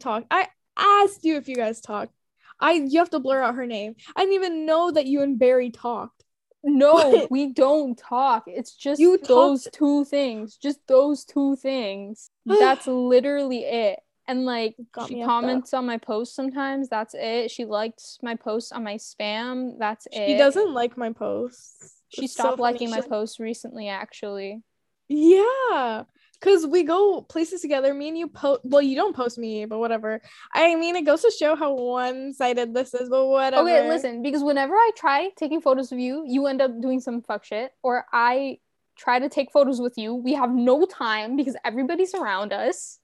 talked. 0.00 0.26
I 0.30 0.48
asked 0.76 1.24
you 1.24 1.36
if 1.36 1.48
you 1.48 1.56
guys 1.56 1.80
talked. 1.80 2.12
I 2.60 2.72
you 2.72 2.98
have 2.98 3.10
to 3.10 3.18
blur 3.20 3.42
out 3.42 3.54
her 3.54 3.66
name. 3.66 3.94
I 4.16 4.20
didn't 4.22 4.34
even 4.34 4.66
know 4.66 4.90
that 4.90 5.06
you 5.06 5.22
and 5.22 5.38
Barry 5.38 5.70
talked. 5.70 6.24
No, 6.64 6.94
What? 6.94 7.30
we 7.30 7.52
don't 7.52 7.96
talk. 7.96 8.44
It's 8.46 8.74
just 8.74 9.00
You 9.00 9.16
those 9.18 9.64
talked- 9.64 9.76
two 9.76 10.04
things. 10.04 10.56
Just 10.56 10.80
those 10.88 11.24
two 11.24 11.56
things. 11.56 12.30
That's 12.44 12.86
literally 12.88 13.64
it. 13.64 14.00
And 14.28 14.44
like 14.44 14.76
Got 14.92 15.08
she 15.08 15.24
comments 15.24 15.72
on 15.72 15.86
my 15.86 15.96
posts 15.96 16.36
sometimes. 16.36 16.90
That's 16.90 17.14
it. 17.18 17.50
She 17.50 17.64
likes 17.64 18.18
my 18.22 18.34
posts 18.34 18.72
on 18.72 18.84
my 18.84 18.96
spam. 18.96 19.78
That's 19.78 20.06
it. 20.12 20.26
She 20.26 20.36
doesn't 20.36 20.74
like 20.74 20.98
my 20.98 21.12
posts. 21.12 21.94
She 22.10 22.26
It's 22.26 22.34
stopped 22.34 22.58
funny. 22.58 22.72
liking 22.74 22.90
my 22.90 23.00
posts 23.00 23.40
recently, 23.40 23.88
actually. 23.88 24.62
Yeah. 25.08 26.04
Cause 26.40 26.66
we 26.66 26.84
go 26.84 27.22
places 27.22 27.62
together. 27.62 27.92
Me 27.92 28.08
and 28.08 28.18
you 28.18 28.28
post 28.28 28.60
well, 28.62 28.80
you 28.82 28.94
don't 28.94 29.16
post 29.16 29.38
me, 29.38 29.64
but 29.64 29.78
whatever. 29.78 30.20
I 30.54 30.76
mean 30.76 30.94
it 30.94 31.02
goes 31.06 31.22
to 31.22 31.32
show 31.36 31.56
how 31.56 31.72
one-sided 31.74 32.74
this 32.74 32.94
is, 32.94 33.08
but 33.08 33.26
whatever. 33.26 33.62
Okay, 33.68 33.88
listen, 33.88 34.22
because 34.22 34.44
whenever 34.44 34.74
I 34.74 34.90
try 34.94 35.30
taking 35.36 35.60
photos 35.60 35.90
of 35.90 35.98
you, 35.98 36.22
you 36.28 36.46
end 36.46 36.60
up 36.62 36.80
doing 36.80 37.00
some 37.00 37.22
fuck 37.22 37.44
shit, 37.44 37.72
or 37.82 38.04
I 38.12 38.58
try 38.96 39.18
to 39.18 39.28
take 39.28 39.50
photos 39.50 39.80
with 39.80 39.94
you. 39.96 40.14
We 40.14 40.34
have 40.34 40.52
no 40.52 40.84
time 40.86 41.34
because 41.34 41.56
everybody's 41.64 42.14
around 42.14 42.52
us. 42.52 42.97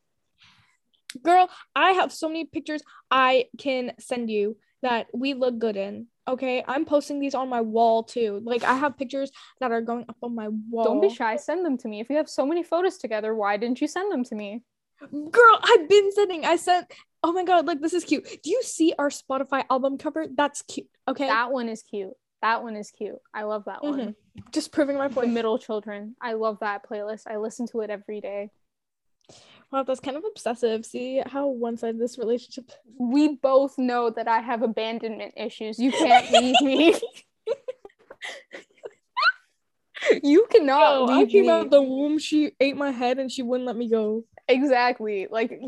Girl, 1.22 1.48
I 1.74 1.92
have 1.92 2.12
so 2.12 2.28
many 2.28 2.44
pictures 2.44 2.82
I 3.10 3.46
can 3.58 3.92
send 3.98 4.30
you 4.30 4.56
that 4.82 5.06
we 5.14 5.34
look 5.34 5.58
good 5.58 5.76
in. 5.76 6.06
Okay, 6.26 6.64
I'm 6.66 6.84
posting 6.84 7.20
these 7.20 7.34
on 7.34 7.48
my 7.48 7.60
wall 7.60 8.02
too. 8.02 8.40
Like 8.44 8.64
I 8.64 8.74
have 8.74 8.96
pictures 8.96 9.30
that 9.60 9.72
are 9.72 9.82
going 9.82 10.06
up 10.08 10.16
on 10.22 10.34
my 10.34 10.48
wall. 10.48 10.84
Don't 10.84 11.00
be 11.00 11.10
shy. 11.14 11.36
Send 11.36 11.64
them 11.64 11.76
to 11.78 11.88
me. 11.88 12.00
If 12.00 12.08
you 12.10 12.16
have 12.16 12.28
so 12.28 12.46
many 12.46 12.62
photos 12.62 12.96
together, 12.98 13.34
why 13.34 13.56
didn't 13.56 13.80
you 13.80 13.88
send 13.88 14.10
them 14.10 14.24
to 14.24 14.34
me? 14.34 14.62
Girl, 15.00 15.58
I've 15.62 15.88
been 15.88 16.12
sending. 16.12 16.44
I 16.46 16.56
sent. 16.56 16.90
Oh 17.22 17.32
my 17.32 17.44
god, 17.44 17.66
like 17.66 17.80
this 17.80 17.92
is 17.94 18.04
cute. 18.04 18.24
Do 18.42 18.50
you 18.50 18.62
see 18.62 18.94
our 18.98 19.08
Spotify 19.10 19.64
album 19.70 19.98
cover? 19.98 20.26
That's 20.34 20.62
cute. 20.62 20.88
Okay, 21.08 21.26
That 21.26 21.52
one 21.52 21.68
is 21.68 21.82
cute. 21.82 22.12
That 22.42 22.62
one 22.62 22.76
is 22.76 22.90
cute. 22.90 23.18
I 23.32 23.44
love 23.44 23.64
that 23.66 23.82
one. 23.82 23.98
Mhm. 23.98 24.14
just 24.52 24.72
proving 24.72 24.98
my 24.98 25.08
The 25.08 25.14
point. 25.14 25.32
Middle 25.32 25.58
Children. 25.58 26.16
I 26.20 26.34
love 26.34 26.58
that 26.60 26.86
playlist. 26.88 27.22
I 27.26 27.36
listen 27.36 27.66
to 27.68 27.80
it 27.80 27.90
every 27.90 28.20
day. 28.20 28.50
Wow, 29.72 29.82
that's 29.82 30.00
kind 30.00 30.16
of 30.16 30.24
obsessive. 30.24 30.86
See 30.86 31.20
how 31.26 31.48
one-sided 31.48 31.98
this 31.98 32.18
relationship. 32.18 32.70
We 32.98 33.36
both 33.36 33.76
know 33.78 34.10
that 34.10 34.28
I 34.28 34.40
have 34.40 34.62
abandonment 34.62 35.34
issues. 35.36 35.78
You 35.78 35.90
can't 35.90 36.30
leave 36.32 36.60
me. 36.60 36.94
you 40.22 40.46
cannot 40.50 40.82
Oh, 40.82 41.06
I 41.08 41.18
leave 41.18 41.28
came 41.30 41.42
me. 41.44 41.50
out 41.50 41.70
the 41.70 41.82
womb. 41.82 42.18
She 42.18 42.52
ate 42.60 42.76
my 42.76 42.90
head 42.90 43.18
and 43.18 43.30
she 43.32 43.42
wouldn't 43.42 43.66
let 43.66 43.76
me 43.76 43.88
go. 43.88 44.24
Exactly. 44.48 45.26
Like 45.30 45.58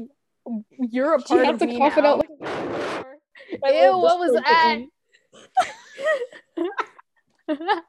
you're 0.78 1.14
a 1.14 1.20
part 1.20 1.44
had 1.46 1.54
of 1.54 1.60
to 1.60 1.66
me 1.66 1.78
cough 1.78 1.96
it 1.98 2.02
now. 2.02 2.14
out 2.14 2.18
like. 2.18 2.28
Ew, 3.74 3.98
what 3.98 4.18
was 4.18 4.32
that? 4.42 4.78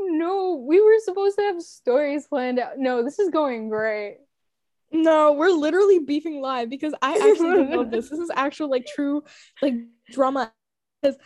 kitten. 0.00 0.18
no, 0.18 0.64
we 0.66 0.80
were 0.80 0.98
supposed 1.04 1.36
to 1.38 1.42
have 1.42 1.62
stories 1.62 2.26
planned 2.26 2.58
out. 2.58 2.78
No, 2.78 3.02
this 3.04 3.18
is 3.18 3.30
going 3.30 3.68
great. 3.68 4.18
No, 4.92 5.32
we're 5.32 5.50
literally 5.50 6.00
beefing 6.00 6.40
live 6.40 6.68
because 6.68 6.94
I 7.00 7.12
actually 7.14 7.50
don't 7.50 7.70
know 7.70 7.84
this. 7.84 8.08
This 8.08 8.18
is 8.18 8.30
actual 8.34 8.70
like 8.70 8.86
true 8.86 9.22
like 9.62 9.74
drama. 10.10 10.52
Because 11.00 11.16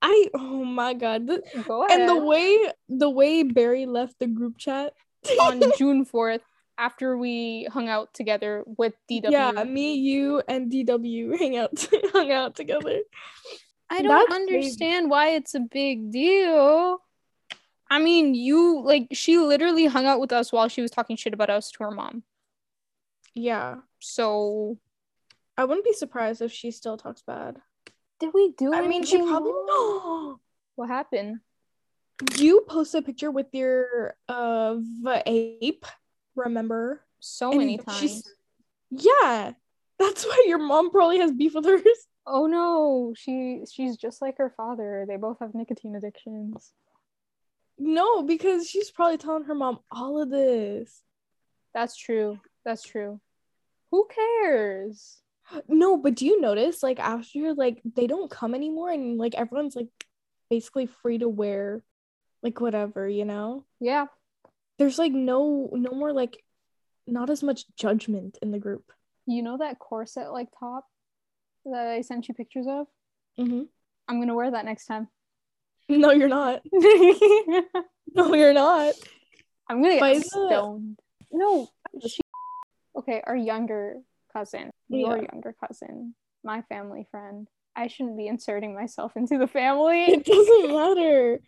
I 0.00 0.30
oh 0.34 0.64
my 0.64 0.94
god, 0.94 1.26
the, 1.26 1.42
Go 1.66 1.84
ahead. 1.84 2.00
and 2.00 2.08
the 2.08 2.16
way 2.16 2.72
the 2.88 3.10
way 3.10 3.42
Barry 3.42 3.86
left 3.86 4.18
the 4.18 4.26
group 4.26 4.56
chat 4.58 4.94
on 5.40 5.62
June 5.78 6.04
4th, 6.04 6.40
after 6.78 7.16
we 7.16 7.68
hung 7.70 7.88
out 7.88 8.12
together 8.14 8.64
with 8.66 8.94
DW. 9.10 9.30
Yeah, 9.30 9.64
me, 9.64 9.94
you, 9.94 10.42
and 10.48 10.70
DW 10.70 11.38
hang 11.38 11.56
out 11.56 11.86
hung 12.12 12.32
out 12.32 12.56
together. 12.56 13.00
I 13.90 14.02
don't 14.02 14.08
That's 14.08 14.26
crazy. 14.26 14.54
understand 14.54 15.10
why 15.10 15.28
it's 15.30 15.54
a 15.54 15.60
big 15.60 16.10
deal. 16.10 16.98
I 17.92 17.98
mean, 17.98 18.34
you 18.34 18.80
like 18.82 19.08
she 19.12 19.36
literally 19.38 19.84
hung 19.86 20.06
out 20.06 20.20
with 20.20 20.32
us 20.32 20.50
while 20.52 20.68
she 20.68 20.80
was 20.80 20.90
talking 20.90 21.16
shit 21.16 21.34
about 21.34 21.50
us 21.50 21.70
to 21.72 21.84
her 21.84 21.90
mom. 21.90 22.22
Yeah, 23.34 23.76
So 24.00 24.78
I 25.56 25.64
wouldn't 25.64 25.84
be 25.84 25.92
surprised 25.92 26.40
if 26.42 26.52
she 26.52 26.70
still 26.70 26.96
talks 26.96 27.22
bad. 27.22 27.60
did 28.20 28.32
we 28.32 28.52
do? 28.56 28.72
I 28.74 28.86
mean, 28.88 29.04
she 29.04 29.18
probably? 29.18 29.52
What 30.76 30.88
happened? 30.88 31.40
You 32.36 32.62
posted 32.66 33.02
a 33.02 33.06
picture 33.06 33.30
with 33.30 33.48
your 33.52 34.16
uh 34.28 34.76
ape, 35.26 35.84
remember? 36.34 37.02
So 37.20 37.50
And 37.50 37.58
many 37.58 37.76
she's- 37.98 38.22
times. 38.22 38.34
Yeah, 39.08 39.52
that's 39.98 40.24
why 40.28 40.44
your 40.46 40.58
mom 40.58 40.90
probably 40.90 41.18
has 41.18 41.32
beef 41.32 41.54
with 41.54 41.66
hers. 41.66 42.00
Oh 42.26 42.46
no, 42.46 43.12
she 43.16 43.64
she's 43.70 43.96
just 43.96 44.22
like 44.22 44.38
her 44.38 44.50
father. 44.56 45.04
They 45.08 45.16
both 45.16 45.38
have 45.40 45.54
nicotine 45.54 45.94
addictions. 45.96 46.72
No, 47.84 48.22
because 48.22 48.68
she's 48.68 48.92
probably 48.92 49.18
telling 49.18 49.42
her 49.44 49.56
mom 49.56 49.80
all 49.90 50.22
of 50.22 50.30
this. 50.30 51.02
That's 51.74 51.96
true. 51.96 52.38
That's 52.64 52.84
true. 52.84 53.20
Who 53.90 54.06
cares? 54.06 55.20
No, 55.68 55.96
but 55.96 56.14
do 56.14 56.24
you 56.24 56.40
notice 56.40 56.80
like 56.80 57.00
after 57.00 57.54
like 57.54 57.82
they 57.84 58.06
don't 58.06 58.30
come 58.30 58.54
anymore 58.54 58.90
and 58.90 59.18
like 59.18 59.34
everyone's 59.34 59.74
like 59.74 59.88
basically 60.48 60.86
free 60.86 61.18
to 61.18 61.28
wear 61.28 61.82
like 62.40 62.60
whatever, 62.60 63.08
you 63.08 63.24
know? 63.24 63.64
Yeah. 63.80 64.06
There's 64.78 64.98
like 64.98 65.12
no 65.12 65.68
no 65.72 65.90
more 65.90 66.12
like 66.12 66.42
not 67.08 67.30
as 67.30 67.42
much 67.42 67.64
judgment 67.76 68.38
in 68.40 68.52
the 68.52 68.60
group. 68.60 68.92
You 69.26 69.42
know 69.42 69.58
that 69.58 69.80
corset 69.80 70.32
like 70.32 70.48
top 70.58 70.86
that 71.64 71.88
I 71.88 72.02
sent 72.02 72.28
you 72.28 72.34
pictures 72.34 72.66
of? 72.68 72.86
Mm-hmm. 73.40 73.62
I'm 74.06 74.20
gonna 74.20 74.36
wear 74.36 74.52
that 74.52 74.64
next 74.64 74.86
time. 74.86 75.08
No, 75.88 76.10
you're 76.10 76.28
not. 76.28 76.62
No, 78.14 78.34
you're 78.34 78.52
not. 78.52 78.94
I'm 79.70 79.82
gonna 79.82 79.96
Why 79.96 80.12
get 80.12 80.16
is 80.18 80.24
it- 80.26 80.30
stoned. 80.30 80.98
No, 81.30 81.66
she. 82.06 82.20
Okay, 82.94 83.22
our 83.26 83.34
younger 83.36 83.96
cousin, 84.34 84.70
your 84.90 85.16
younger 85.16 85.54
cousin, 85.66 86.14
my 86.44 86.60
family 86.62 87.06
friend. 87.10 87.48
I 87.74 87.86
shouldn't 87.86 88.18
be 88.18 88.26
inserting 88.26 88.74
myself 88.74 89.16
into 89.16 89.38
the 89.38 89.46
family. 89.46 90.04
It 90.04 90.26
doesn't 90.26 90.74
matter. 90.74 91.40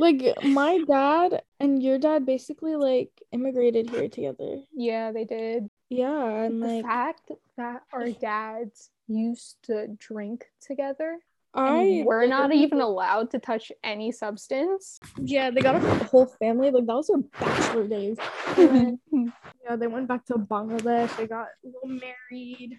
Like 0.00 0.42
my 0.42 0.80
dad 0.88 1.42
and 1.60 1.80
your 1.80 1.98
dad 1.98 2.26
basically 2.26 2.74
like 2.74 3.10
immigrated 3.30 3.88
here 3.90 4.08
together. 4.08 4.58
yeah, 4.74 5.12
they 5.12 5.24
did. 5.24 5.70
Yeah, 5.88 6.42
and 6.42 6.60
the 6.60 6.66
like 6.66 6.84
fact 6.84 7.30
that 7.56 7.82
our 7.92 8.10
dads 8.10 8.90
used 9.06 9.56
to 9.64 9.86
drink 9.98 10.46
together 10.60 11.18
I 11.54 12.02
we're 12.04 12.26
not 12.26 12.52
even 12.52 12.80
allowed 12.80 13.30
to 13.30 13.38
touch 13.38 13.72
any 13.82 14.12
substance. 14.12 15.00
Yeah, 15.16 15.50
they 15.50 15.60
got 15.60 15.76
a 15.76 16.04
whole 16.04 16.26
family. 16.26 16.70
Like 16.70 16.86
that 16.86 16.94
was 16.94 17.08
their 17.08 17.18
bachelor 17.40 17.88
days. 17.88 18.18
Then, 18.54 19.00
yeah, 19.64 19.76
they 19.76 19.86
went 19.86 20.08
back 20.08 20.26
to 20.26 20.34
Bangladesh. 20.34 21.16
They 21.16 21.26
got 21.26 21.48
little 21.64 21.88
married. 21.88 22.78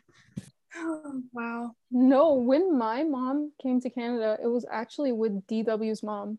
wow. 1.34 1.76
no, 1.90 2.34
when 2.36 2.78
my 2.78 3.04
mom 3.04 3.52
came 3.62 3.82
to 3.82 3.90
Canada, 3.90 4.38
it 4.42 4.48
was 4.48 4.66
actually 4.72 5.12
with 5.12 5.48
DW's 5.48 6.04
mom. 6.04 6.38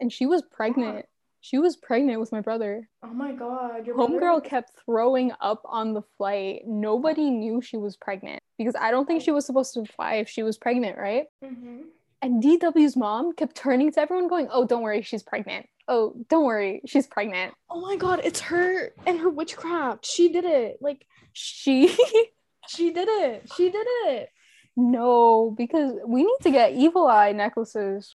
And 0.00 0.10
she 0.10 0.24
was 0.24 0.42
pregnant. 0.42 1.04
She 1.42 1.58
was 1.58 1.76
pregnant 1.76 2.20
with 2.20 2.32
my 2.32 2.40
brother. 2.40 2.88
Oh 3.02 3.08
my 3.14 3.32
god. 3.32 3.86
Your 3.86 3.96
Homegirl 3.96 4.44
kept 4.44 4.72
throwing 4.84 5.32
up 5.40 5.62
on 5.64 5.94
the 5.94 6.02
flight. 6.18 6.62
Nobody 6.66 7.30
knew 7.30 7.60
she 7.62 7.76
was 7.78 7.96
pregnant 7.96 8.40
because 8.58 8.74
I 8.78 8.90
don't 8.90 9.06
think 9.06 9.22
she 9.22 9.30
was 9.32 9.46
supposed 9.46 9.72
to 9.74 9.84
fly 9.86 10.14
if 10.16 10.28
she 10.28 10.42
was 10.42 10.58
pregnant, 10.58 10.98
right? 10.98 11.24
hmm 11.42 11.82
And 12.22 12.42
DW's 12.42 12.96
mom 12.96 13.32
kept 13.32 13.54
turning 13.56 13.90
to 13.92 14.00
everyone, 14.00 14.28
going, 14.28 14.48
Oh, 14.52 14.66
don't 14.66 14.82
worry, 14.82 15.00
she's 15.02 15.22
pregnant. 15.22 15.66
Oh, 15.88 16.14
don't 16.28 16.44
worry, 16.44 16.82
she's 16.86 17.06
pregnant. 17.06 17.54
Oh 17.70 17.80
my 17.80 17.96
god, 17.96 18.20
it's 18.22 18.40
her 18.40 18.92
and 19.06 19.18
her 19.20 19.30
witchcraft. 19.30 20.04
She 20.04 20.28
did 20.30 20.44
it. 20.44 20.76
Like 20.82 21.06
She, 21.32 21.88
she 22.68 22.92
did 22.92 23.08
it. 23.08 23.50
She 23.56 23.70
did 23.70 23.86
it. 23.88 24.28
no, 24.76 25.54
because 25.56 25.94
we 26.06 26.22
need 26.22 26.38
to 26.42 26.50
get 26.50 26.72
evil 26.74 27.06
eye 27.06 27.32
necklaces. 27.32 28.14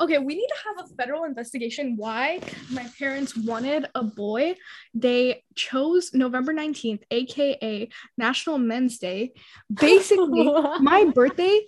Okay, 0.00 0.18
we 0.18 0.34
need 0.34 0.46
to 0.46 0.54
have 0.68 0.84
a 0.84 0.94
federal 0.94 1.24
investigation 1.24 1.96
why 1.96 2.40
my 2.70 2.86
parents 2.98 3.36
wanted 3.36 3.86
a 3.94 4.02
boy. 4.02 4.54
They 4.94 5.44
chose 5.54 6.12
November 6.12 6.52
19th, 6.52 7.02
aka 7.10 7.88
National 8.18 8.58
Men's 8.58 8.98
Day. 8.98 9.32
Basically, 9.72 10.52
my 10.80 11.10
birthday 11.14 11.60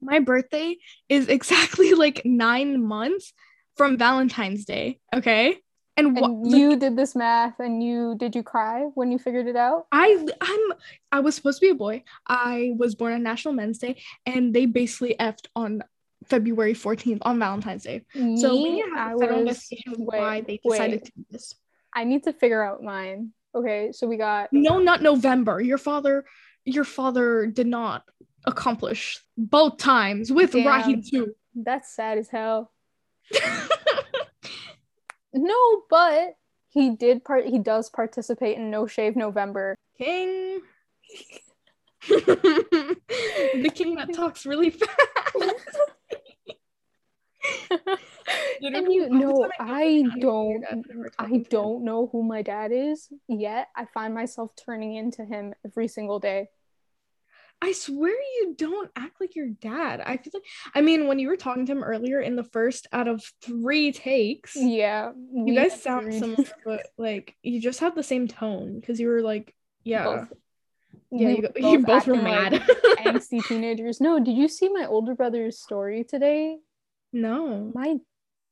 my 0.00 0.18
birthday 0.20 0.76
is 1.08 1.28
exactly 1.28 1.94
like 2.04 2.22
9 2.24 2.82
months 2.82 3.32
from 3.76 3.98
Valentine's 3.98 4.64
Day, 4.64 5.00
okay? 5.14 5.58
And, 5.96 6.14
wha- 6.14 6.26
and 6.28 6.44
like, 6.44 6.54
you 6.54 6.76
did 6.76 6.96
this 6.96 7.16
math 7.16 7.58
and 7.58 7.82
you 7.82 8.14
did 8.18 8.36
you 8.36 8.42
cry 8.42 8.82
when 8.94 9.10
you 9.10 9.18
figured 9.18 9.46
it 9.46 9.56
out? 9.56 9.86
I 9.90 10.26
I'm 10.40 10.78
I 11.10 11.20
was 11.20 11.34
supposed 11.34 11.60
to 11.60 11.66
be 11.66 11.70
a 11.70 11.74
boy. 11.74 12.04
I 12.26 12.74
was 12.76 12.94
born 12.94 13.14
on 13.14 13.22
National 13.22 13.54
Men's 13.54 13.78
Day 13.78 14.02
and 14.26 14.52
they 14.54 14.66
basically 14.66 15.16
effed 15.18 15.46
on 15.56 15.82
February 16.28 16.74
14th 16.74 17.18
on 17.22 17.38
Valentine's 17.38 17.84
Day. 17.84 18.04
so 18.36 18.62
we 18.62 18.84
have 18.94 19.20
I 19.20 19.26
a 19.26 19.38
investigation 19.38 19.94
why 20.04 20.40
they 20.42 20.58
decided 20.58 21.00
wait. 21.00 21.04
to 21.06 21.12
do 21.16 21.24
this. 21.30 21.54
I 21.94 22.04
need 22.04 22.24
to 22.24 22.32
figure 22.32 22.62
out 22.62 22.82
mine. 22.82 23.32
Okay, 23.54 23.90
so 23.92 24.06
we 24.06 24.16
got 24.16 24.52
No, 24.52 24.78
not 24.78 25.02
November. 25.02 25.60
Your 25.60 25.78
father, 25.78 26.24
your 26.64 26.84
father 26.84 27.46
did 27.46 27.66
not 27.66 28.04
accomplish 28.44 29.20
both 29.36 29.78
times 29.78 30.30
with 30.30 30.52
Damn. 30.52 30.66
Rahid 30.66 31.08
too. 31.10 31.34
that's 31.54 31.94
sad 31.94 32.18
as 32.18 32.28
hell. 32.28 32.72
No, 35.32 35.82
but 35.90 36.36
he 36.70 36.90
did 36.96 37.22
part. 37.24 37.44
He 37.46 37.58
does 37.58 37.90
participate 37.90 38.56
in 38.56 38.70
No 38.70 38.86
Shave 38.86 39.16
November. 39.16 39.76
king. 39.98 40.60
the 42.08 43.70
king 43.74 43.96
that 43.96 44.14
talks 44.14 44.46
really 44.46 44.70
fast. 44.70 44.92
and 48.62 48.92
you 48.92 49.08
know, 49.08 49.48
I 49.60 50.04
don't. 50.20 50.64
I 51.18 51.44
don't. 51.50 51.84
know 51.84 52.08
who 52.10 52.22
my 52.22 52.42
dad 52.42 52.72
is 52.72 53.08
yet. 53.28 53.68
I 53.76 53.84
find 53.86 54.14
myself 54.14 54.52
turning 54.56 54.94
into 54.94 55.24
him 55.24 55.54
every 55.64 55.88
single 55.88 56.18
day. 56.18 56.48
I 57.62 57.72
swear 57.72 58.12
you 58.12 58.54
don't 58.56 58.90
act 58.96 59.18
like 59.20 59.34
your 59.34 59.48
dad. 59.48 60.00
I 60.00 60.18
feel 60.18 60.32
like 60.34 60.42
I 60.74 60.82
mean 60.82 61.06
when 61.06 61.18
you 61.18 61.28
were 61.28 61.36
talking 61.36 61.64
to 61.66 61.72
him 61.72 61.82
earlier 61.82 62.20
in 62.20 62.36
the 62.36 62.44
first 62.44 62.86
out 62.92 63.08
of 63.08 63.24
three 63.42 63.92
takes, 63.92 64.56
Yeah, 64.56 65.12
you 65.32 65.54
guys 65.54 65.80
sound 65.80 66.12
similar, 66.12 66.44
but 66.64 66.88
like 66.98 67.34
you 67.42 67.60
just 67.60 67.80
have 67.80 67.94
the 67.94 68.02
same 68.02 68.28
tone 68.28 68.78
because 68.78 69.00
you 69.00 69.08
were 69.08 69.22
like, 69.22 69.54
yeah, 69.84 70.04
Both- 70.04 70.32
yeah, 71.10 71.28
we 71.28 71.36
you, 71.36 71.42
go- 71.42 71.52
you 71.70 71.78
both 71.78 72.06
were 72.06 72.16
acting 72.16 72.24
like 72.24 72.52
mad. 72.52 72.62
angsty 73.04 73.42
teenagers. 73.46 74.00
No, 74.02 74.18
did 74.18 74.36
you 74.36 74.48
see 74.48 74.68
my 74.68 74.84
older 74.86 75.14
brother's 75.14 75.58
story 75.58 76.04
today? 76.04 76.58
No, 77.20 77.70
My 77.74 77.96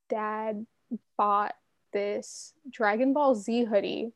dad 0.09 0.67
bought 1.19 1.55
this 1.93 2.53
Dragon 2.71 3.13
Ball 3.13 3.35
Z 3.35 3.65
hoodie 3.65 4.13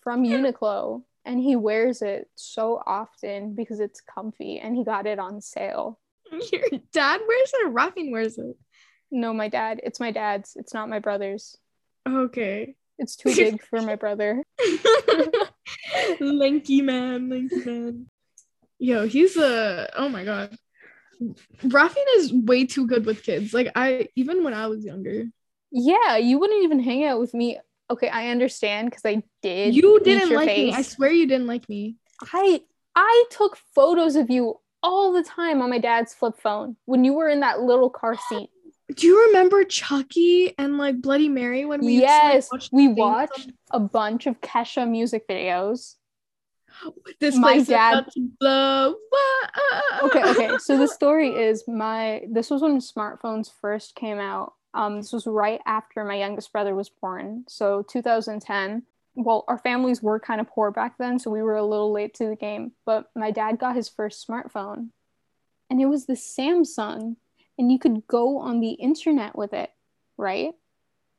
from 0.00 0.24
Uniqlo 0.34 1.02
and 1.24 1.40
he 1.40 1.56
wears 1.56 2.02
it 2.02 2.28
so 2.34 2.82
often 2.86 3.54
because 3.54 3.80
it's 3.80 4.00
comfy 4.00 4.58
and 4.58 4.76
he 4.76 4.84
got 4.84 5.06
it 5.06 5.18
on 5.18 5.40
sale. 5.40 5.98
your 6.30 6.62
dad 6.92 7.20
wears 7.26 7.52
it. 7.54 7.66
or 7.66 7.70
Raffin 7.70 8.10
wears 8.10 8.36
it. 8.38 8.56
No, 9.10 9.32
my 9.32 9.48
dad. 9.48 9.80
It's 9.84 10.00
my 10.00 10.10
dad's. 10.10 10.56
It's 10.56 10.74
not 10.74 10.88
my 10.88 10.98
brother's. 10.98 11.56
Okay. 12.08 12.74
It's 12.98 13.16
too 13.16 13.34
big 13.34 13.62
for 13.62 13.80
my 13.80 13.94
brother. 14.04 14.42
lanky 16.20 16.82
man, 16.82 17.28
lanky 17.30 17.64
man. 17.64 18.06
Yo, 18.78 19.06
he's 19.06 19.36
a 19.36 19.88
oh 19.96 20.08
my 20.08 20.24
god. 20.24 20.56
Raffin 21.62 22.04
is 22.16 22.32
way 22.32 22.66
too 22.66 22.86
good 22.86 23.06
with 23.06 23.22
kids. 23.22 23.54
Like 23.54 23.72
I 23.74 24.08
even 24.16 24.44
when 24.44 24.54
I 24.54 24.66
was 24.66 24.84
younger. 24.84 25.24
Yeah, 25.70 26.16
you 26.16 26.38
wouldn't 26.38 26.62
even 26.64 26.80
hang 26.80 27.04
out 27.04 27.18
with 27.20 27.34
me. 27.34 27.58
Okay, 27.90 28.08
I 28.08 28.28
understand 28.28 28.90
because 28.90 29.04
I 29.04 29.22
did. 29.42 29.74
You 29.74 30.00
didn't 30.00 30.34
like 30.34 30.46
me. 30.46 30.72
I 30.72 30.82
swear 30.82 31.10
you 31.10 31.26
didn't 31.26 31.46
like 31.46 31.68
me. 31.68 31.96
I 32.32 32.62
I 32.94 33.24
took 33.30 33.56
photos 33.74 34.16
of 34.16 34.30
you 34.30 34.60
all 34.82 35.12
the 35.12 35.22
time 35.22 35.62
on 35.62 35.70
my 35.70 35.78
dad's 35.78 36.14
flip 36.14 36.34
phone 36.38 36.76
when 36.84 37.04
you 37.04 37.14
were 37.14 37.28
in 37.28 37.40
that 37.40 37.60
little 37.60 37.90
car 37.90 38.16
seat. 38.28 38.50
Do 38.94 39.06
you 39.06 39.26
remember 39.26 39.64
Chucky 39.64 40.54
and 40.58 40.76
like 40.76 41.00
Bloody 41.00 41.28
Mary 41.28 41.64
when 41.64 41.80
we 41.80 41.94
used 41.94 42.06
to, 42.06 42.12
like, 42.12 42.34
yes, 42.34 42.48
watch 42.52 42.68
we 42.70 42.86
things 42.86 42.98
watched 42.98 43.52
a 43.70 43.80
bunch 43.80 44.26
of 44.26 44.40
Kesha 44.42 44.88
music 44.88 45.26
videos. 45.26 45.94
This 47.20 47.36
my 47.36 47.54
place 47.54 47.68
dad- 47.68 48.06
blow. 48.40 48.94
Okay, 50.02 50.22
okay. 50.30 50.58
So 50.58 50.76
the 50.78 50.88
story 50.98 51.30
is 51.30 51.64
my 51.68 52.22
this 52.30 52.50
was 52.50 52.62
when 52.62 52.78
smartphones 52.78 53.50
first 53.60 53.94
came 53.94 54.18
out. 54.18 54.54
Um, 54.74 54.96
this 54.96 55.12
was 55.12 55.26
right 55.26 55.60
after 55.66 56.04
my 56.04 56.16
youngest 56.16 56.52
brother 56.52 56.74
was 56.74 56.88
born. 56.90 57.44
So 57.48 57.82
2010. 57.82 58.82
Well, 59.16 59.44
our 59.46 59.58
families 59.58 60.02
were 60.02 60.18
kind 60.18 60.40
of 60.40 60.48
poor 60.48 60.72
back 60.72 60.98
then, 60.98 61.20
so 61.20 61.30
we 61.30 61.40
were 61.40 61.54
a 61.54 61.64
little 61.64 61.92
late 61.92 62.14
to 62.14 62.26
the 62.26 62.34
game. 62.34 62.72
But 62.84 63.06
my 63.14 63.30
dad 63.30 63.60
got 63.60 63.76
his 63.76 63.88
first 63.88 64.26
smartphone, 64.26 64.88
and 65.70 65.80
it 65.80 65.86
was 65.86 66.06
the 66.06 66.14
Samsung, 66.14 67.14
and 67.56 67.70
you 67.70 67.78
could 67.78 68.08
go 68.08 68.38
on 68.38 68.58
the 68.58 68.72
internet 68.72 69.36
with 69.36 69.52
it, 69.52 69.70
right? 70.16 70.52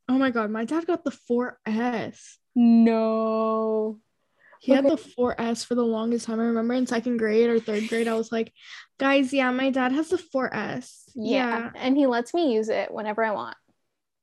Oh 0.09 0.17
my 0.17 0.29
god, 0.29 0.51
my 0.51 0.65
dad 0.65 0.85
got 0.85 1.05
the 1.05 1.11
4S. 1.11 2.37
No. 2.53 3.99
He 4.65 4.71
had 4.71 4.83
Okay. 4.85 4.95
the 4.95 5.01
4S 5.15 5.63
for 5.63 5.75
the 5.75 5.83
longest 5.85 6.25
time. 6.25 6.39
I 6.39 6.45
remember 6.45 6.73
in 6.73 6.87
second 6.87 7.17
grade 7.17 7.49
or 7.51 7.59
third 7.59 7.87
grade, 7.87 8.07
I 8.07 8.15
was 8.15 8.31
like, 8.31 8.51
guys, 8.97 9.31
yeah, 9.31 9.51
my 9.51 9.69
dad 9.69 9.91
has 9.91 10.09
the 10.09 10.17
4S. 10.17 11.03
Yeah. 11.13 11.69
And 11.75 11.95
he 11.95 12.07
lets 12.07 12.33
me 12.33 12.53
use 12.55 12.69
it 12.69 12.91
whenever 12.91 13.23
I 13.23 13.31
want, 13.31 13.55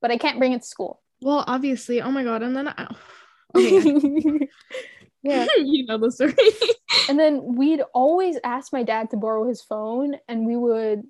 but 0.01 0.11
I 0.11 0.17
can't 0.17 0.39
bring 0.39 0.51
it 0.51 0.61
to 0.63 0.67
school. 0.67 1.01
Well, 1.21 1.45
obviously. 1.47 2.01
Oh 2.01 2.11
my 2.11 2.25
god. 2.25 2.43
And 2.43 2.55
then 2.57 2.67
I 2.67 2.87
okay. 3.55 4.49
yeah. 5.23 5.47
you 5.57 5.85
know 5.85 5.97
the 5.97 6.11
story. 6.11 6.35
And 7.09 7.19
then 7.19 7.55
we'd 7.55 7.81
always 7.93 8.37
ask 8.43 8.71
my 8.71 8.83
dad 8.83 9.09
to 9.11 9.17
borrow 9.17 9.47
his 9.47 9.61
phone, 9.61 10.15
and 10.27 10.45
we 10.45 10.55
would 10.55 11.03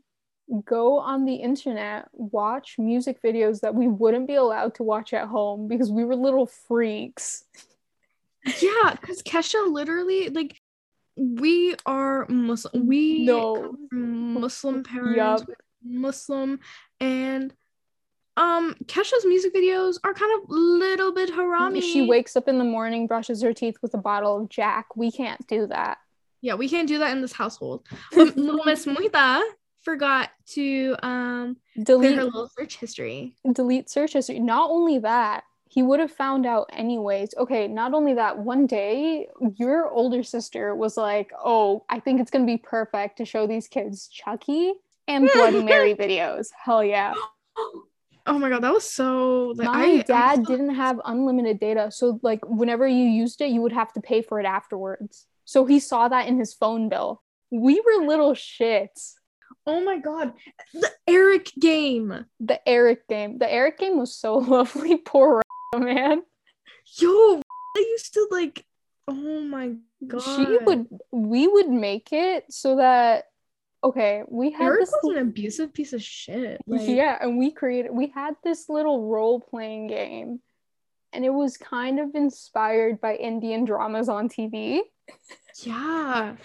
go 0.66 0.98
on 1.00 1.26
the 1.26 1.36
internet, 1.36 2.08
watch 2.14 2.76
music 2.80 3.22
videos 3.22 3.60
that 3.62 3.76
we 3.76 3.88
wouldn't 3.88 4.28
be 4.28 4.36
allowed 4.36 4.76
to 4.76 4.84
watch 4.84 5.14
at 5.14 5.28
home 5.28 5.68
because 5.68 5.92
we 5.92 6.04
were 6.06 6.16
little 6.16 6.48
freaks. 6.68 7.44
Yeah, 8.60 8.96
because 9.00 9.22
Kesha 9.24 9.72
literally 9.72 10.30
like 10.30 10.60
we 11.16 11.76
are 11.86 12.26
Muslim. 12.28 12.88
We 12.88 13.26
No. 13.26 13.76
Muslim 13.92 14.84
parents, 14.84 15.44
Yup. 15.48 15.50
Muslim, 15.84 16.60
and 17.00 17.54
um 18.36 18.76
Kesha's 18.86 19.26
music 19.26 19.54
videos 19.54 19.98
are 20.04 20.14
kind 20.14 20.32
of 20.42 20.50
little 20.50 21.14
bit 21.14 21.30
harami. 21.32 21.82
She 21.84 22.02
wakes 22.08 22.36
up 22.36 22.48
in 22.48 22.58
the 22.58 22.64
morning, 22.64 23.06
brushes 23.08 23.42
her 23.44 23.54
teeth 23.54 23.78
with 23.82 23.94
a 23.94 23.98
bottle 24.00 24.42
of 24.42 24.50
Jack. 24.50 24.96
We 24.96 25.12
can't 25.12 25.46
do 25.48 25.68
that. 25.68 26.00
Yeah, 26.42 26.56
we 26.56 26.68
can't 26.68 26.88
do 26.88 26.98
that 27.00 27.12
in 27.12 27.22
this 27.22 27.34
household. 27.34 27.86
Um, 28.18 28.34
little 28.36 28.64
Miss 28.66 28.86
Mohita 28.86 29.42
forgot 29.84 30.32
to 30.48 30.96
um 31.04 31.58
Delete 31.82 32.16
her 32.16 32.24
little 32.26 32.50
search 32.58 32.78
history. 32.78 33.36
delete 33.54 33.90
search 33.90 34.14
history. 34.14 34.40
Not 34.40 34.70
only 34.72 35.00
that, 35.00 35.44
he 35.74 35.82
would 35.82 36.00
have 36.00 36.12
found 36.12 36.46
out 36.46 36.70
anyways. 36.72 37.34
Okay, 37.38 37.68
not 37.68 37.94
only 37.94 38.14
that, 38.14 38.38
one 38.38 38.68
day 38.68 39.28
your 39.58 39.90
older 39.90 40.22
sister 40.22 40.76
was 40.76 40.98
like, 40.98 41.32
Oh, 41.44 41.84
I 41.90 42.00
think 42.00 42.22
it's 42.22 42.30
gonna 42.30 42.46
be 42.46 42.58
perfect 42.58 43.18
to 43.18 43.26
show 43.26 43.48
these 43.48 43.68
kids 43.68 44.08
Chucky 44.08 44.74
and 45.08 45.30
Bloody 45.34 45.64
Mary 45.72 45.96
videos. 45.96 46.48
Hell 46.64 46.84
yeah. 46.84 47.14
Oh 48.26 48.40
my 48.40 48.50
god, 48.50 48.64
that 48.64 48.72
was 48.72 48.90
so. 48.90 49.52
Like, 49.58 49.68
My 49.68 49.84
I, 49.84 49.86
I 49.86 50.02
dad 50.04 50.34
still- 50.44 50.46
didn't 50.46 50.76
have 50.76 51.02
unlimited 51.04 51.60
data. 51.60 51.92
So, 51.92 52.22
like, 52.24 52.40
whenever 52.48 52.88
you 52.88 53.04
used 53.04 53.42
it, 53.42 53.50
you 53.50 53.62
would 53.62 53.74
have 53.74 53.92
to 53.94 54.00
pay 54.02 54.22
for 54.22 54.40
it 54.40 54.46
afterwards. 54.46 55.26
So, 55.44 55.66
he 55.66 55.78
saw 55.80 56.08
that 56.08 56.30
in 56.30 56.38
his 56.40 56.54
phone 56.54 56.88
bill. 56.88 57.22
We 57.52 57.82
were 57.82 58.06
little 58.08 58.32
shits. 58.34 59.16
Oh 59.68 59.82
my 59.84 59.98
god, 59.98 60.32
the 60.74 60.90
Eric 61.06 61.52
game. 61.60 62.26
The 62.40 62.66
Eric 62.66 63.10
game. 63.10 63.40
The 63.40 63.52
Eric 63.52 63.78
game 63.80 63.98
was 63.98 64.16
so 64.16 64.36
lovely. 64.56 64.96
Poor 64.96 65.42
man. 65.80 66.22
Yo, 66.98 67.42
I 67.76 67.80
used 67.80 68.14
to 68.14 68.28
like. 68.32 68.66
Oh 69.08 69.42
my 69.42 69.74
god. 70.08 70.22
She 70.22 70.58
would, 70.66 70.88
we 71.12 71.48
would 71.48 71.70
make 71.70 72.14
it 72.14 72.46
so 72.50 72.78
that, 72.78 73.26
okay, 73.84 74.24
we 74.30 74.52
had 74.52 74.62
Eric 74.62 74.80
this. 74.82 74.94
was 75.04 75.18
an 75.18 75.22
abusive 75.22 75.74
piece 75.74 75.92
of 75.92 76.02
shit. 76.02 76.62
Like, 76.66 76.88
yeah, 76.88 77.18
and 77.20 77.38
we 77.38 77.52
created, 77.52 77.92
we 77.92 78.08
had 78.08 78.36
this 78.44 78.70
little 78.70 79.10
role 79.10 79.42
playing 79.42 79.88
game. 79.88 80.40
And 81.12 81.26
it 81.26 81.34
was 81.34 81.58
kind 81.58 82.00
of 82.00 82.16
inspired 82.16 83.02
by 83.02 83.16
Indian 83.16 83.66
dramas 83.66 84.10
on 84.10 84.30
TV. 84.30 84.80
Yeah. 85.62 86.36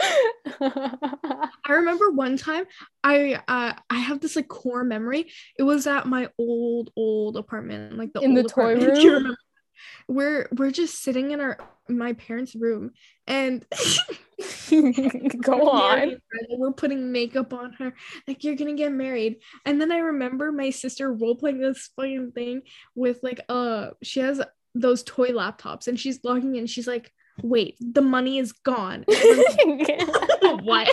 I 0.60 1.48
remember 1.68 2.10
one 2.10 2.36
time 2.36 2.64
I 3.04 3.40
uh 3.48 3.74
I 3.88 3.98
have 3.98 4.20
this 4.20 4.36
like 4.36 4.48
core 4.48 4.84
memory. 4.84 5.30
It 5.58 5.62
was 5.62 5.86
at 5.86 6.06
my 6.06 6.28
old 6.38 6.90
old 6.96 7.36
apartment, 7.36 7.96
like 7.96 8.12
the 8.12 8.20
In 8.20 8.34
the 8.34 8.42
toy 8.44 8.76
apartment. 8.76 9.04
Room? 9.04 9.36
We're 10.08 10.48
we're 10.52 10.70
just 10.70 11.02
sitting 11.02 11.30
in 11.30 11.40
our 11.40 11.58
my 11.88 12.12
parents' 12.12 12.54
room 12.54 12.92
and 13.26 13.64
Go 15.42 15.68
on. 15.68 16.20
we're 16.50 16.72
putting 16.72 17.12
makeup 17.12 17.52
on 17.52 17.72
her 17.74 17.94
like 18.28 18.44
you're 18.44 18.54
gonna 18.56 18.74
get 18.74 18.92
married 18.92 19.36
and 19.66 19.80
then 19.80 19.90
i 19.90 19.98
remember 19.98 20.52
my 20.52 20.70
sister 20.70 21.12
role 21.12 21.34
playing 21.34 21.58
this 21.60 21.90
fucking 21.96 22.32
thing 22.32 22.62
with 22.94 23.18
like 23.22 23.40
uh 23.48 23.88
she 24.02 24.20
has 24.20 24.40
those 24.74 25.02
toy 25.02 25.30
laptops 25.30 25.88
and 25.88 25.98
she's 25.98 26.20
logging 26.24 26.54
in 26.54 26.66
she's 26.66 26.86
like 26.86 27.12
wait 27.42 27.76
the 27.80 28.02
money 28.02 28.38
is 28.38 28.52
gone 28.52 29.04
what? 29.08 30.88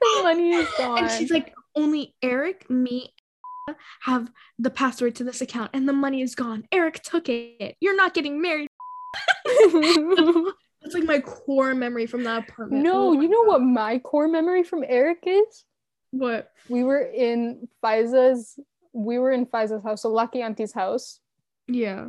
the 0.00 0.20
money 0.22 0.50
is 0.52 0.68
gone. 0.76 0.98
and 0.98 1.10
she's 1.10 1.30
like 1.30 1.54
only 1.74 2.14
eric 2.22 2.68
me 2.70 3.12
have 4.02 4.30
the 4.58 4.70
password 4.70 5.14
to 5.14 5.24
this 5.24 5.40
account 5.40 5.70
and 5.74 5.88
the 5.88 5.92
money 5.92 6.22
is 6.22 6.34
gone 6.34 6.64
eric 6.72 7.02
took 7.02 7.28
it 7.28 7.76
you're 7.80 7.96
not 7.96 8.14
getting 8.14 8.40
married 8.40 8.68
that's 10.82 10.94
like 10.94 11.04
my 11.04 11.20
core 11.20 11.74
memory 11.74 12.06
from 12.06 12.24
that 12.24 12.48
apartment 12.48 12.82
no, 12.84 13.08
Oh 13.08 13.12
you 13.12 13.28
know 13.28 13.42
God. 13.42 13.48
what 13.48 13.62
my 13.62 13.98
core 13.98 14.28
memory 14.28 14.62
from 14.62 14.84
Eric 14.86 15.24
is? 15.26 15.64
What? 16.12 16.50
We 16.68 16.84
were 16.84 17.00
in 17.02 17.68
Faiza's. 17.84 18.58
We 18.92 19.18
were 19.18 19.32
in 19.32 19.46
Faiza's 19.46 19.82
house, 19.82 20.02
so 20.02 20.08
Lucky 20.10 20.40
Auntie's 20.40 20.72
house, 20.72 21.20
Yeah. 21.66 22.08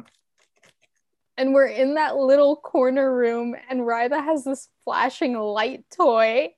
And 1.39 1.53
we're 1.53 1.67
in 1.67 1.95
that 1.95 2.17
little 2.17 2.55
corner 2.57 3.15
room, 3.15 3.55
and 3.69 3.79
Ryda 3.81 4.23
has 4.23 4.43
this 4.43 4.67
flashing 4.83 5.33
light 5.37 5.85
toy. 5.95 6.49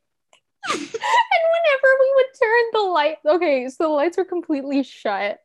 and 0.73 0.79
whenever 0.79 1.89
we 1.99 2.11
would 2.15 2.25
turn 2.41 2.63
the 2.73 2.79
light, 2.89 3.17
okay, 3.25 3.69
so 3.69 3.83
the 3.83 3.89
lights 3.89 4.17
were 4.17 4.25
completely 4.25 4.83
shut. 4.83 5.39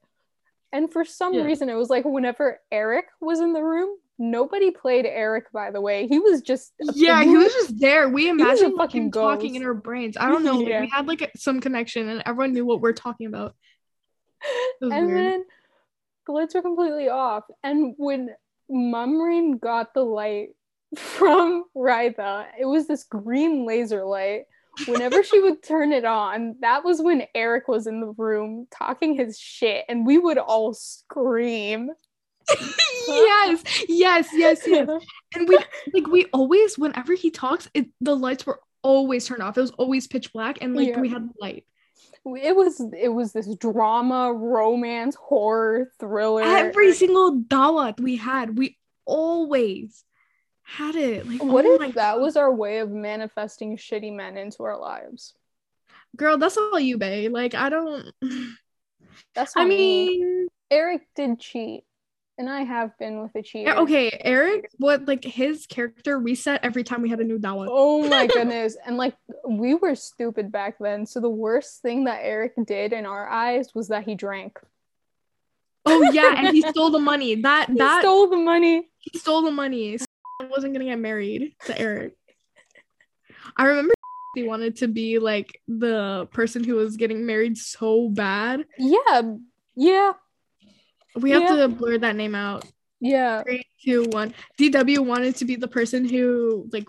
And 0.72 0.90
for 0.92 1.04
some 1.04 1.34
Yeah. 1.34 1.42
reason, 1.44 1.68
it 1.68 1.74
was 1.74 1.90
like 1.90 2.04
whenever 2.04 2.60
Eric 2.72 3.06
was 3.20 3.40
in 3.40 3.52
the 3.52 3.62
room, 3.62 3.96
nobody 4.18 4.70
played 4.70 5.06
Eric, 5.06 5.52
by 5.52 5.70
the 5.70 5.80
way. 5.80 6.06
He 6.08 6.18
was 6.18 6.42
just. 6.42 6.72
Yeah, 6.80 7.22
he 7.22 7.36
was 7.36 7.52
just 7.60 7.78
there. 7.78 8.08
We 8.08 8.28
imagined 8.28 8.74
like, 8.74 8.88
fucking 8.88 9.04
him 9.04 9.10
talking 9.12 9.54
in 9.54 9.64
our 9.64 9.74
brains. 9.74 10.16
I 10.18 10.28
don't 10.28 10.44
know. 10.48 10.60
Yeah. 10.60 10.80
we 10.80 10.88
had 10.88 11.06
like 11.06 11.30
some 11.36 11.60
connection, 11.60 12.08
and 12.08 12.22
everyone 12.26 12.52
knew 12.52 12.66
what 12.66 12.80
we're 12.80 12.92
talking 12.92 13.26
about. 13.26 13.54
And 14.80 15.06
weird. 15.06 15.18
then 15.18 15.44
the 16.26 16.32
lights 16.32 16.54
were 16.54 16.62
completely 16.62 17.08
off. 17.08 17.44
And 17.62 17.94
when 17.96 18.30
Mumrain 18.70 19.60
got 19.60 19.94
the 19.94 20.04
light 20.04 20.48
from 20.96 21.64
Rytha, 21.76 22.46
it 22.58 22.64
was 22.64 22.86
this 22.86 23.04
green 23.04 23.66
laser 23.66 24.04
light. 24.04 24.44
Whenever 24.86 25.22
she 25.22 25.40
would 25.40 25.62
turn 25.62 25.90
it 25.90 26.04
on, 26.04 26.56
that 26.60 26.84
was 26.84 27.00
when 27.00 27.22
Eric 27.34 27.66
was 27.66 27.86
in 27.86 28.00
the 28.00 28.12
room 28.18 28.66
talking 28.70 29.16
his 29.16 29.38
shit, 29.38 29.86
and 29.88 30.04
we 30.04 30.18
would 30.18 30.36
all 30.36 30.74
scream. 30.74 31.88
yes, 33.08 33.62
yes, 33.88 34.28
yes, 34.34 34.62
yes. 34.66 34.88
And 35.34 35.48
we 35.48 35.58
like 35.94 36.06
we 36.08 36.26
always, 36.26 36.76
whenever 36.78 37.14
he 37.14 37.30
talks, 37.30 37.70
it 37.72 37.86
the 38.02 38.14
lights 38.14 38.44
were 38.44 38.60
always 38.82 39.26
turned 39.26 39.42
off. 39.42 39.56
It 39.56 39.62
was 39.62 39.70
always 39.72 40.06
pitch 40.06 40.32
black, 40.34 40.58
and 40.60 40.76
like 40.76 40.88
Yeah. 40.88 41.00
we 41.00 41.08
had 41.08 41.26
the 41.26 41.32
light. 41.40 41.64
It 42.34 42.56
was 42.56 42.80
it 42.98 43.08
was 43.08 43.32
this 43.32 43.54
drama, 43.56 44.32
romance, 44.32 45.14
horror, 45.14 45.90
thriller. 46.00 46.42
Every 46.42 46.92
single 46.92 47.36
dawat 47.40 48.00
we 48.00 48.16
had, 48.16 48.58
we 48.58 48.76
always 49.04 50.04
had 50.62 50.96
it. 50.96 51.28
Like, 51.28 51.42
what 51.42 51.64
oh 51.64 51.74
if 51.74 51.94
that 51.94 52.14
God. 52.16 52.20
was 52.22 52.36
our 52.36 52.52
way 52.52 52.78
of 52.78 52.90
manifesting 52.90 53.76
shitty 53.76 54.12
men 54.14 54.36
into 54.36 54.64
our 54.64 54.78
lives? 54.78 55.34
girl? 56.16 56.38
That's 56.38 56.56
all 56.56 56.80
you, 56.80 56.98
babe. 56.98 57.32
Like 57.32 57.54
I 57.54 57.68
don't. 57.68 58.06
That's 59.34 59.52
I 59.56 59.64
me. 59.64 60.08
mean, 60.08 60.48
Eric 60.70 61.02
did 61.14 61.40
cheat, 61.40 61.84
and 62.38 62.48
I 62.50 62.62
have 62.62 62.96
been 62.98 63.22
with 63.22 63.34
a 63.34 63.42
cheater. 63.42 63.70
yeah, 63.70 63.80
okay, 63.80 64.10
Eric. 64.22 64.68
What 64.78 65.06
like 65.06 65.24
his 65.24 65.66
character 65.66 66.18
reset 66.18 66.60
every 66.62 66.84
time 66.84 67.02
we 67.02 67.08
had 67.08 67.20
a 67.20 67.24
new 67.24 67.38
dawat. 67.38 67.68
Oh 67.70 68.06
my 68.08 68.26
goodness. 68.32 68.76
And 68.86 68.96
like 68.96 69.14
we 69.48 69.74
were 69.74 69.94
stupid 69.94 70.52
back 70.52 70.76
then. 70.80 71.06
So 71.06 71.20
the 71.20 71.30
worst 71.30 71.82
thing 71.82 72.04
that 72.04 72.20
Eric 72.22 72.52
did 72.66 72.92
in 72.92 73.06
our 73.06 73.28
eyes 73.28 73.74
was 73.74 73.88
that 73.88 74.04
he 74.04 74.14
drank. 74.14 74.58
Oh 75.86 76.02
yeah, 76.12 76.34
and 76.36 76.48
he 76.48 76.62
stole 76.70 76.90
the 76.90 76.98
money. 76.98 77.36
That 77.36 77.68
He 77.70 77.78
that 77.78 78.00
stole 78.02 78.28
the 78.28 78.36
money. 78.36 78.88
he 78.98 79.18
stole 79.18 79.42
the 79.42 79.50
money. 79.52 79.96
So 79.98 80.04
I 80.42 80.46
wasn't 80.46 80.72
gonna 80.74 80.84
get 80.86 80.98
married 80.98 81.54
to 81.66 81.78
Eric. 81.78 82.14
I 83.56 83.64
remember 83.66 83.94
he 84.34 84.42
wanted 84.42 84.76
to 84.78 84.88
be 84.88 85.18
like 85.18 85.62
the 85.68 86.28
person 86.32 86.62
who 86.64 86.74
was 86.74 86.96
getting 86.96 87.24
married 87.24 87.56
so 87.56 88.08
bad. 88.10 88.64
Yeah. 88.78 89.22
Yeah. 89.76 90.12
We 91.16 91.30
have 91.30 91.42
Yeah. 91.42 91.56
to 91.56 91.68
blur 91.68 91.98
that 91.98 92.16
name 92.16 92.34
out. 92.34 92.64
Yeah. 93.00 93.42
Three, 93.42 93.64
two, 93.82 94.04
one. 94.10 94.34
DW 94.58 95.00
wanted 95.04 95.36
to 95.36 95.44
be 95.44 95.56
the 95.56 95.68
person 95.68 96.08
who 96.08 96.68
like 96.72 96.88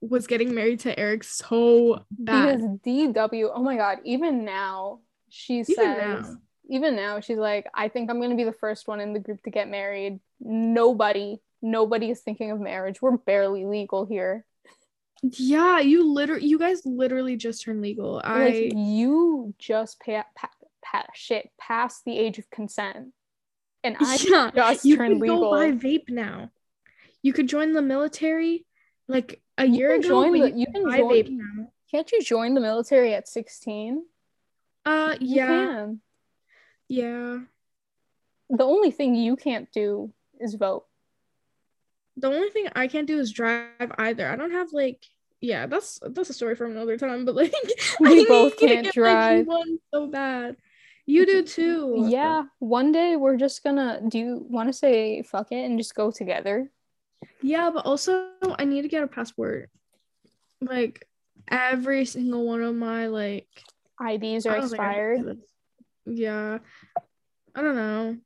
was 0.00 0.26
getting 0.26 0.54
married 0.54 0.80
to 0.80 0.98
Eric 0.98 1.24
so 1.24 2.04
bad. 2.10 2.58
Because 2.58 2.78
DW, 2.84 3.50
oh 3.54 3.62
my 3.62 3.76
god, 3.76 3.98
even 4.04 4.44
now 4.44 5.00
she 5.28 5.60
Even 5.60 5.74
says 5.74 6.24
now. 6.28 6.36
even 6.68 6.96
now 6.96 7.20
she's 7.20 7.38
like, 7.38 7.66
I 7.74 7.88
think 7.88 8.10
I'm 8.10 8.20
gonna 8.20 8.36
be 8.36 8.44
the 8.44 8.52
first 8.52 8.88
one 8.88 9.00
in 9.00 9.12
the 9.12 9.20
group 9.20 9.42
to 9.44 9.50
get 9.50 9.68
married. 9.68 10.18
Nobody, 10.40 11.38
nobody 11.60 12.10
is 12.10 12.20
thinking 12.20 12.50
of 12.50 12.60
marriage. 12.60 13.00
We're 13.00 13.16
barely 13.16 13.64
legal 13.64 14.04
here. 14.06 14.44
Yeah, 15.22 15.78
you 15.78 16.12
literally, 16.12 16.46
you 16.46 16.58
guys 16.58 16.82
literally 16.84 17.36
just 17.36 17.62
turned 17.62 17.80
legal. 17.80 18.20
I 18.24 18.72
you 18.74 19.54
just 19.58 20.00
pa- 20.00 20.26
pa- 20.36 20.50
pa- 20.84 21.06
shit 21.14 21.48
past 21.60 22.04
the 22.04 22.18
age 22.18 22.38
of 22.38 22.50
consent. 22.50 23.12
And 23.84 23.96
I 24.00 24.16
yeah, 24.28 24.50
just 24.54 24.84
you 24.84 24.96
turned 24.96 25.20
can 25.20 25.26
go 25.28 25.50
buy 25.50 25.72
vape 25.72 26.08
now. 26.08 26.50
You 27.22 27.32
could 27.32 27.48
join 27.48 27.72
the 27.72 27.82
military 27.82 28.64
like 29.08 29.40
a 29.58 29.66
You 29.66 29.74
year 29.78 29.90
can 29.90 30.00
ago. 30.00 30.08
join 30.08 30.40
the- 30.40 30.52
you 30.58 30.66
can 30.66 30.84
buy 30.84 30.98
join- 30.98 31.12
vape 31.14 31.30
now. 31.30 31.68
Can't 31.90 32.10
you 32.10 32.22
join 32.22 32.54
the 32.54 32.60
military 32.60 33.12
at 33.14 33.28
16? 33.28 34.04
Uh, 34.86 35.14
You 35.20 35.36
yeah, 35.36 35.46
can. 35.46 36.00
yeah. 36.88 37.38
The 38.48 38.64
only 38.64 38.90
thing 38.90 39.14
you 39.14 39.36
can't 39.36 39.70
do 39.72 40.12
is 40.40 40.54
vote. 40.54 40.86
The 42.16 42.28
only 42.28 42.50
thing 42.50 42.68
I 42.74 42.88
can't 42.88 43.06
do 43.06 43.18
is 43.18 43.30
drive 43.30 43.92
either. 43.98 44.28
I 44.28 44.36
don't 44.36 44.50
have 44.52 44.72
like, 44.72 45.04
yeah, 45.40 45.66
that's 45.66 45.98
that's 46.02 46.30
a 46.30 46.34
story 46.34 46.54
for 46.54 46.66
another 46.66 46.96
time. 46.98 47.24
But 47.24 47.34
like, 47.36 47.54
We 48.00 48.22
I 48.22 48.24
both 48.28 48.58
can't 48.58 48.90
drive. 48.92 49.46
G1 49.46 49.78
so 49.92 50.06
bad. 50.06 50.56
You 51.06 51.26
do 51.26 51.42
too. 51.42 52.06
Yeah, 52.08 52.44
one 52.58 52.92
day 52.92 53.16
we're 53.16 53.36
just 53.36 53.64
gonna 53.64 54.00
do 54.08 54.18
you 54.18 54.46
want 54.48 54.68
to 54.68 54.72
say 54.72 55.22
fuck 55.22 55.50
it 55.50 55.64
and 55.64 55.78
just 55.78 55.94
go 55.94 56.10
together? 56.10 56.70
Yeah, 57.40 57.70
but 57.70 57.86
also 57.86 58.28
I 58.58 58.64
need 58.64 58.82
to 58.82 58.88
get 58.88 59.02
a 59.02 59.08
passport. 59.08 59.70
Like 60.60 61.06
every 61.48 62.04
single 62.04 62.46
one 62.46 62.62
of 62.62 62.74
my 62.74 63.06
like 63.08 63.48
IDs 64.00 64.46
are 64.46 64.56
I 64.56 64.58
expired. 64.58 65.38
Yeah. 66.06 66.58
I 67.54 67.62
don't 67.62 67.76
know. 67.76 68.16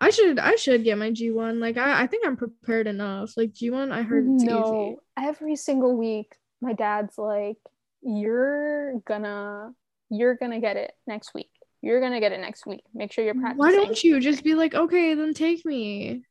I 0.00 0.10
should 0.10 0.38
I 0.38 0.56
should 0.56 0.84
get 0.84 0.98
my 0.98 1.10
G1. 1.10 1.60
Like 1.60 1.76
I, 1.76 2.02
I 2.02 2.06
think 2.06 2.26
I'm 2.26 2.36
prepared 2.36 2.86
enough. 2.86 3.36
Like 3.36 3.52
G1 3.52 3.92
I 3.92 4.02
heard 4.02 4.26
it's 4.28 4.44
no, 4.44 4.92
easy. 4.92 4.96
every 5.18 5.56
single 5.56 5.96
week 5.96 6.34
my 6.60 6.72
dad's 6.72 7.18
like, 7.18 7.58
You're 8.02 9.00
gonna 9.06 9.72
you're 10.10 10.36
gonna 10.36 10.60
get 10.60 10.76
it 10.76 10.92
next 11.06 11.34
week. 11.34 11.50
You're 11.80 12.00
gonna 12.00 12.20
get 12.20 12.32
it 12.32 12.40
next 12.40 12.66
week. 12.66 12.82
Make 12.92 13.12
sure 13.12 13.24
you're 13.24 13.34
practicing. 13.34 13.58
Why 13.58 13.72
don't 13.72 14.02
you 14.02 14.20
just 14.20 14.42
be 14.42 14.54
like, 14.54 14.74
okay, 14.74 15.14
then 15.14 15.34
take 15.34 15.64
me. 15.64 16.22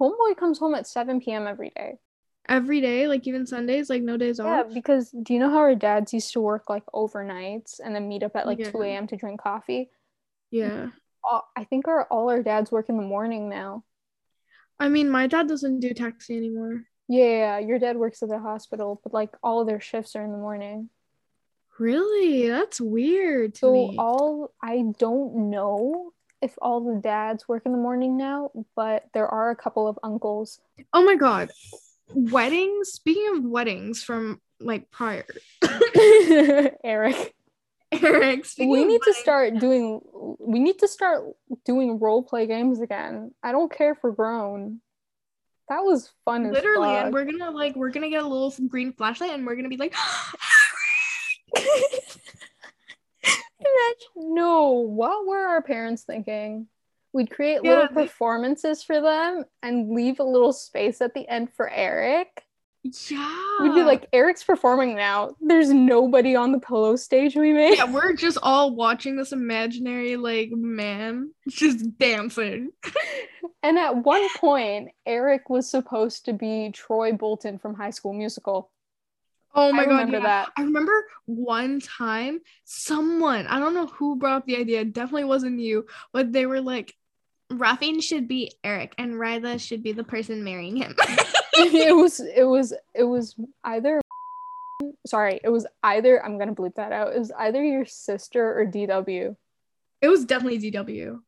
Homeboy 0.00 0.36
comes 0.36 0.58
home 0.58 0.74
at 0.74 0.86
7 0.86 1.20
p.m. 1.20 1.46
every 1.46 1.70
day. 1.74 1.98
Every 2.48 2.80
day, 2.80 3.08
like 3.08 3.26
even 3.26 3.46
Sundays, 3.46 3.88
like 3.88 4.02
no 4.02 4.16
days 4.16 4.38
Yeah, 4.38 4.60
off. 4.60 4.66
Yeah, 4.68 4.74
because 4.74 5.10
do 5.10 5.32
you 5.32 5.40
know 5.40 5.50
how 5.50 5.58
our 5.58 5.74
dads 5.74 6.12
used 6.12 6.32
to 6.34 6.40
work 6.40 6.68
like 6.68 6.84
overnights 6.94 7.80
and 7.82 7.94
then 7.94 8.08
meet 8.08 8.22
up 8.22 8.36
at 8.36 8.46
like 8.46 8.58
Yeah. 8.58 8.70
2 8.70 8.82
a.m. 8.82 9.06
to 9.08 9.16
drink 9.16 9.40
coffee? 9.40 9.90
Yeah. 10.50 10.88
All, 11.24 11.48
I 11.56 11.64
think 11.64 11.88
our 11.88 12.04
all 12.04 12.28
our 12.30 12.42
dads 12.42 12.70
work 12.70 12.88
in 12.88 12.96
the 12.96 13.02
morning 13.02 13.48
now. 13.48 13.84
I 14.78 14.88
mean, 14.88 15.08
my 15.08 15.26
dad 15.26 15.48
doesn't 15.48 15.80
do 15.80 15.94
taxi 15.94 16.36
anymore. 16.36 16.84
Yeah, 17.08 17.58
your 17.58 17.78
dad 17.78 17.96
works 17.96 18.22
at 18.22 18.28
the 18.28 18.38
hospital, 18.38 19.00
but 19.02 19.14
like 19.14 19.30
all 19.42 19.60
of 19.60 19.66
their 19.66 19.80
shifts 19.80 20.16
are 20.16 20.24
in 20.24 20.32
the 20.32 20.38
morning. 20.38 20.90
Really? 21.78 22.48
That's 22.48 22.80
weird 22.80 23.56
So 23.56 23.72
me. 23.72 23.96
all 23.98 24.52
I 24.62 24.84
don't 24.98 25.50
know 25.50 26.12
if 26.40 26.54
all 26.60 26.80
the 26.84 27.00
dads 27.00 27.48
work 27.48 27.62
in 27.64 27.72
the 27.72 27.78
morning 27.78 28.16
now, 28.16 28.50
but 28.76 29.04
there 29.14 29.26
are 29.26 29.50
a 29.50 29.56
couple 29.56 29.88
of 29.88 29.98
uncles. 30.02 30.60
oh 30.92 31.04
my 31.04 31.16
god. 31.16 31.50
Weddings, 32.08 32.92
speaking 32.92 33.38
of 33.38 33.44
weddings 33.44 34.02
from 34.02 34.40
like 34.60 34.90
prior. 34.90 35.24
Eric, 36.84 37.34
Eric, 37.90 38.46
we 38.58 38.84
need 38.84 39.00
to 39.02 39.14
start 39.14 39.58
doing 39.58 40.00
we 40.38 40.58
need 40.60 40.78
to 40.80 40.88
start 40.88 41.22
doing 41.64 41.98
role 41.98 42.22
play 42.22 42.46
games 42.46 42.80
again. 42.80 43.32
I 43.42 43.52
don't 43.52 43.72
care 43.72 43.94
for 43.94 44.12
grown. 44.12 44.80
That 45.70 45.80
was 45.80 46.12
fun 46.26 46.52
literally 46.52 46.94
and 46.94 47.12
we're 47.12 47.24
gonna 47.24 47.50
like 47.50 47.74
we're 47.74 47.88
gonna 47.88 48.10
get 48.10 48.22
a 48.22 48.28
little 48.28 48.54
green 48.68 48.92
flashlight 48.92 49.30
and 49.30 49.46
we're 49.46 49.56
gonna 49.56 49.70
be 49.70 49.78
like 49.78 49.94
Imagine, 53.60 54.34
no, 54.34 54.70
what 54.72 55.26
were 55.26 55.46
our 55.46 55.62
parents 55.62 56.02
thinking? 56.02 56.66
We'd 57.12 57.30
create 57.30 57.60
Yeah, 57.62 57.70
little 57.70 57.88
they- 57.94 58.06
performances 58.06 58.82
for 58.82 59.00
them 59.00 59.44
and 59.62 59.90
leave 59.94 60.20
a 60.20 60.24
little 60.24 60.52
space 60.52 61.00
at 61.00 61.14
the 61.14 61.26
end 61.28 61.52
for 61.56 61.70
Eric. 61.70 62.42
yeah 63.08 63.38
We'd 63.62 63.74
be 63.74 63.82
like, 63.82 64.08
Eric's 64.12 64.44
performing 64.44 64.96
now. 64.96 65.30
There's 65.40 65.70
nobody 65.72 66.36
on 66.36 66.52
the 66.52 66.58
pillow 66.60 66.96
stage 66.96 67.34
we 67.36 67.52
made. 67.54 67.78
yeah 67.78 67.90
we're 67.90 68.12
just 68.14 68.36
all 68.42 68.74
watching 68.74 69.16
this 69.16 69.32
imaginary 69.32 70.16
like 70.16 70.50
man 70.50 71.30
just 71.48 71.96
dancing 71.98 72.70
And 73.62 73.78
at 73.78 73.96
one 74.04 74.26
point, 74.36 74.90
Eric 75.06 75.48
was 75.48 75.70
supposed 75.70 76.26
to 76.26 76.34
be 76.34 76.70
Troy 76.74 77.12
Bolton 77.12 77.58
from 77.58 77.74
High 77.74 77.90
School 77.90 78.12
Musical. 78.12 78.70
Oh 79.54 79.72
my 79.72 79.82
I 79.82 79.86
god 79.86 79.90
remember 79.90 80.16
yeah. 80.18 80.22
that. 80.22 80.52
i 80.56 80.62
remember 80.62 81.06
one 81.26 81.80
time 81.80 82.40
someone 82.64 83.46
i 83.46 83.58
don't 83.58 83.74
know 83.74 83.86
who 83.86 84.16
brought 84.16 84.36
up 84.36 84.46
the 84.46 84.56
idea 84.56 84.80
it 84.80 84.92
definitely 84.92 85.24
wasn't 85.24 85.60
you 85.60 85.86
but 86.12 86.32
they 86.32 86.46
were 86.46 86.60
like 86.60 86.94
Raffin 87.52 88.00
should 88.00 88.26
be 88.26 88.52
Eric 88.64 88.94
and 88.98 89.14
Ryla 89.14 89.60
should 89.60 89.82
be 89.82 89.92
the 89.92 90.02
person 90.02 90.42
marrying 90.42 90.76
him. 90.76 90.96
it 91.52 91.94
was 91.94 92.18
it 92.18 92.42
was 92.42 92.72
it 92.94 93.04
was 93.04 93.36
either 93.62 94.00
Sorry, 95.06 95.40
it 95.44 95.50
was 95.50 95.66
either 95.82 96.24
I'm 96.24 96.38
gonna 96.38 96.54
bleep 96.54 96.74
that 96.76 96.92
out. 96.92 97.14
It 97.14 97.18
was 97.18 97.30
either 97.32 97.62
your 97.62 97.84
sister 97.84 98.58
or 98.58 98.66
DW. 98.66 99.36
It 100.00 100.08
was 100.08 100.24
definitely 100.24 100.70
DW. 100.70 101.14
It 101.14 101.20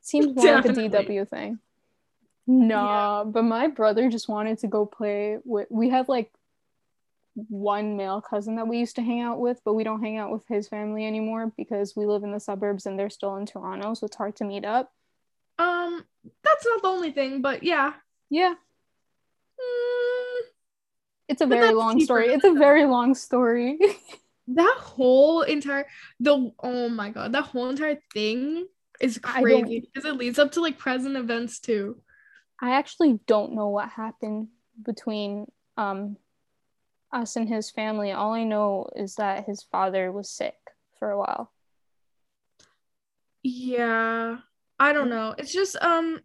seems 0.00 0.34
more 0.34 0.44
Definitely. 0.44 0.88
like 0.88 1.06
a 1.06 1.12
DW 1.12 1.28
thing. 1.28 1.58
Nah, 2.46 3.24
but 3.24 3.42
my 3.42 3.68
brother 3.68 4.10
just 4.10 4.28
wanted 4.28 4.58
to 4.60 4.66
go 4.66 4.86
play 4.86 5.38
with. 5.44 5.68
We 5.70 5.90
have 5.90 6.08
like 6.08 6.32
one 7.34 7.96
male 7.96 8.20
cousin 8.20 8.56
that 8.56 8.68
we 8.68 8.78
used 8.78 8.96
to 8.96 9.02
hang 9.02 9.20
out 9.20 9.40
with, 9.40 9.60
but 9.64 9.74
we 9.74 9.84
don't 9.84 10.02
hang 10.02 10.18
out 10.18 10.30
with 10.30 10.46
his 10.48 10.68
family 10.68 11.06
anymore 11.06 11.52
because 11.56 11.94
we 11.96 12.06
live 12.06 12.24
in 12.24 12.32
the 12.32 12.40
suburbs 12.40 12.86
and 12.86 12.98
they're 12.98 13.10
still 13.10 13.36
in 13.36 13.46
Toronto, 13.46 13.94
so 13.94 14.06
it's 14.06 14.16
hard 14.16 14.36
to 14.36 14.44
meet 14.44 14.64
up. 14.64 14.92
Um, 15.58 16.04
that's 16.42 16.66
not 16.66 16.82
the 16.82 16.88
only 16.88 17.12
thing, 17.12 17.42
but 17.42 17.62
yeah. 17.62 17.94
Yeah, 18.30 18.54
Mm, 19.62 20.40
it's 21.28 21.42
a 21.42 21.46
very 21.46 21.72
long 21.72 22.00
story. 22.00 22.28
It's 22.28 22.44
a 22.44 22.52
very 22.52 22.84
long 22.84 23.14
story. 23.14 23.78
that 24.48 24.76
whole 24.78 25.42
entire 25.42 25.86
the 26.20 26.52
oh 26.62 26.88
my 26.88 27.10
god, 27.10 27.32
that 27.32 27.44
whole 27.44 27.68
entire 27.68 27.98
thing 28.12 28.66
is 29.00 29.18
crazy 29.18 29.80
because 29.80 30.08
it 30.08 30.16
leads 30.16 30.38
up 30.38 30.52
to 30.52 30.60
like 30.60 30.78
present 30.78 31.16
events 31.16 31.60
too. 31.60 32.00
I 32.60 32.76
actually 32.76 33.18
don't 33.26 33.54
know 33.54 33.68
what 33.68 33.88
happened 33.88 34.48
between 34.84 35.46
um 35.76 36.16
us 37.12 37.36
and 37.36 37.48
his 37.48 37.70
family. 37.70 38.12
All 38.12 38.32
I 38.32 38.44
know 38.44 38.88
is 38.96 39.16
that 39.16 39.46
his 39.46 39.62
father 39.62 40.10
was 40.12 40.30
sick 40.30 40.56
for 40.98 41.10
a 41.10 41.18
while. 41.18 41.52
Yeah. 43.42 44.38
I 44.78 44.92
don't 44.92 45.10
know. 45.10 45.34
It's 45.38 45.52
just 45.52 45.76
um 45.80 46.20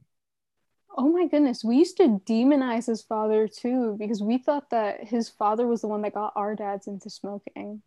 Oh 0.99 1.09
my 1.09 1.27
goodness, 1.27 1.63
we 1.63 1.77
used 1.77 1.97
to 1.97 2.19
demonize 2.25 2.87
his 2.87 3.03
father 3.03 3.47
too 3.47 3.95
because 3.99 4.21
we 4.23 4.39
thought 4.39 4.71
that 4.71 5.03
his 5.03 5.29
father 5.29 5.67
was 5.67 5.81
the 5.81 5.87
one 5.87 6.01
that 6.01 6.15
got 6.15 6.33
our 6.35 6.55
dads 6.55 6.87
into 6.87 7.09
smoking. 7.09 7.83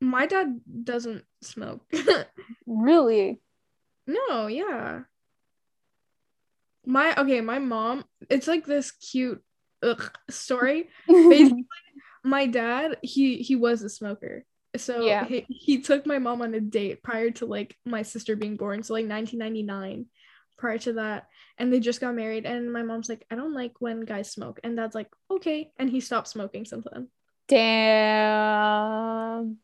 my 0.00 0.26
dad 0.26 0.60
doesn't 0.84 1.24
smoke. 1.42 1.82
Really? 2.66 3.40
no, 4.06 4.46
yeah. 4.48 5.02
My 6.84 7.14
okay, 7.16 7.40
my 7.40 7.58
mom, 7.58 8.04
it's 8.30 8.46
like 8.46 8.66
this 8.66 8.90
cute 8.92 9.42
ugh, 9.82 10.10
story. 10.30 10.88
Basically, 11.08 11.66
my 12.24 12.46
dad, 12.46 12.98
he 13.02 13.38
he 13.38 13.56
was 13.56 13.82
a 13.82 13.88
smoker. 13.88 14.44
So 14.76 15.06
Yeah. 15.06 15.24
he, 15.24 15.46
he 15.48 15.80
took 15.80 16.06
my 16.06 16.18
mom 16.18 16.42
on 16.42 16.52
a 16.54 16.60
date 16.60 17.02
prior 17.02 17.30
to 17.32 17.46
like 17.46 17.74
my 17.86 18.02
sister 18.02 18.36
being 18.36 18.56
born, 18.56 18.82
so 18.82 18.92
like 18.94 19.08
1999 19.08 20.06
prior 20.58 20.78
to 20.78 20.92
that. 20.94 21.28
And 21.58 21.72
they 21.72 21.80
just 21.80 22.00
got 22.00 22.14
married 22.14 22.44
and 22.44 22.72
my 22.72 22.82
mom's 22.82 23.08
like, 23.08 23.24
I 23.30 23.36
don't 23.36 23.54
like 23.54 23.72
when 23.80 24.02
guys 24.02 24.30
smoke. 24.30 24.60
And 24.62 24.76
dad's 24.76 24.94
like, 24.94 25.08
okay. 25.30 25.70
And 25.78 25.88
he 25.88 26.00
stopped 26.00 26.28
smoking 26.28 26.64
since 26.66 26.86
then. 26.92 27.08
Damn. 28.26 29.56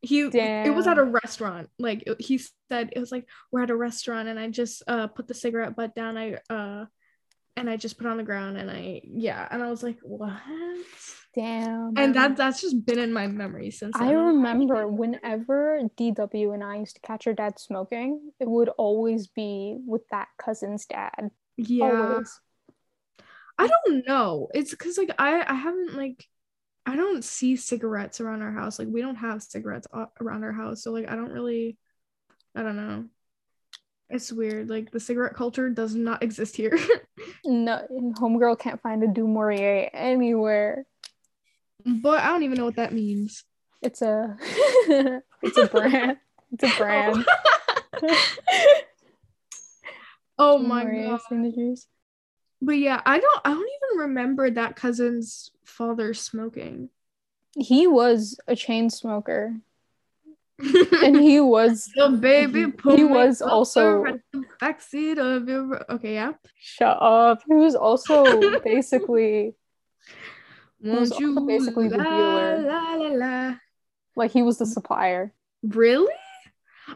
He 0.00 0.20
it 0.20 0.74
was 0.74 0.86
at 0.86 0.98
a 0.98 1.02
restaurant. 1.02 1.70
Like 1.78 2.08
he 2.18 2.38
said 2.68 2.90
it 2.94 3.00
was 3.00 3.10
like 3.10 3.26
we're 3.50 3.62
at 3.62 3.70
a 3.70 3.76
restaurant 3.76 4.28
and 4.28 4.38
I 4.38 4.48
just 4.48 4.82
uh 4.86 5.08
put 5.08 5.26
the 5.26 5.34
cigarette 5.34 5.74
butt 5.76 5.94
down. 5.94 6.16
I 6.16 6.38
uh 6.48 6.84
and 7.58 7.70
I 7.70 7.76
just 7.76 7.98
put 7.98 8.06
on 8.06 8.16
the 8.16 8.22
ground 8.22 8.56
and 8.56 8.70
I 8.70 9.02
yeah, 9.04 9.46
and 9.50 9.62
I 9.62 9.70
was 9.70 9.82
like, 9.82 9.98
what? 10.02 10.32
Damn. 11.34 11.92
And 11.96 12.14
that 12.14 12.36
that's 12.36 12.60
just 12.60 12.84
been 12.84 12.98
in 12.98 13.12
my 13.12 13.26
memory 13.26 13.70
since 13.70 13.94
I 13.96 14.08
then. 14.08 14.16
remember 14.16 14.88
whenever 14.88 15.80
DW 15.96 16.54
and 16.54 16.64
I 16.64 16.78
used 16.78 16.96
to 16.96 17.00
catch 17.02 17.26
our 17.26 17.34
dad 17.34 17.58
smoking, 17.58 18.32
it 18.40 18.48
would 18.48 18.70
always 18.70 19.28
be 19.28 19.76
with 19.86 20.02
that 20.10 20.28
cousin's 20.38 20.86
dad. 20.86 21.30
Yeah. 21.56 22.12
Always. 22.12 22.40
I 23.58 23.66
don't 23.68 24.06
know. 24.06 24.48
It's 24.54 24.70
because 24.70 24.98
like 24.98 25.10
I 25.18 25.44
I 25.46 25.54
haven't 25.54 25.96
like 25.96 26.24
I 26.86 26.96
don't 26.96 27.22
see 27.22 27.56
cigarettes 27.56 28.20
around 28.20 28.42
our 28.42 28.52
house. 28.52 28.78
Like 28.78 28.88
we 28.88 29.02
don't 29.02 29.16
have 29.16 29.42
cigarettes 29.42 29.86
around 30.20 30.44
our 30.44 30.52
house, 30.52 30.82
so 30.82 30.90
like 30.92 31.08
I 31.08 31.16
don't 31.16 31.32
really. 31.32 31.76
I 32.54 32.62
don't 32.62 32.76
know. 32.76 33.04
It's 34.10 34.32
weird. 34.32 34.68
Like 34.70 34.90
the 34.90 35.00
cigarette 35.00 35.34
culture 35.34 35.68
does 35.70 35.94
not 35.94 36.22
exist 36.22 36.56
here. 36.56 36.78
No, 37.44 37.84
homegirl 38.18 38.58
can't 38.58 38.80
find 38.80 39.02
a 39.02 39.06
Du 39.08 39.26
Maurier 39.26 39.90
anywhere. 39.92 40.84
but 41.84 42.20
I 42.22 42.28
don't 42.28 42.42
even 42.44 42.58
know 42.58 42.64
what 42.64 42.76
that 42.76 42.92
means. 42.92 43.44
It's 43.82 44.02
a 44.02 44.36
it's 45.42 45.56
a 45.58 45.66
brand. 45.66 46.16
It's 46.52 46.64
a 46.64 46.76
brand. 46.78 47.24
oh 50.38 50.58
Du 50.58 50.64
my 50.66 50.84
god. 50.84 51.20
signatures. 51.28 51.86
But 52.60 52.72
yeah, 52.78 53.00
I 53.04 53.18
don't. 53.20 53.40
I 53.44 53.50
don't 53.50 53.68
even 53.92 53.98
remember 54.08 54.50
that 54.50 54.76
cousin's 54.76 55.50
father 55.64 56.12
smoking. 56.14 56.90
He 57.56 57.86
was 57.86 58.38
a 58.48 58.56
chain 58.56 58.90
smoker, 58.90 59.54
and 60.60 61.16
he 61.16 61.40
was 61.40 61.88
So 61.94 62.16
baby, 62.16 62.66
he- 62.84 62.96
he 62.96 63.04
was 63.04 63.40
also- 63.42 64.02
the 64.32 64.44
backseat 64.60 65.18
of 65.18 65.48
your. 65.48 65.90
Okay, 65.92 66.14
yeah. 66.14 66.32
shut 66.58 66.96
up. 67.00 67.42
He 67.46 67.54
was 67.54 67.74
also 67.74 68.24
basically 68.64 69.54
was 70.80 71.18
you 71.18 71.30
also 71.34 71.46
basically 71.46 71.88
the 71.88 71.98
dealer. 71.98 72.62
La, 72.62 72.94
la, 72.94 73.08
la. 73.08 73.54
like 74.16 74.30
he 74.32 74.42
was 74.42 74.58
the 74.58 74.66
supplier. 74.66 75.32
Really? 75.62 76.12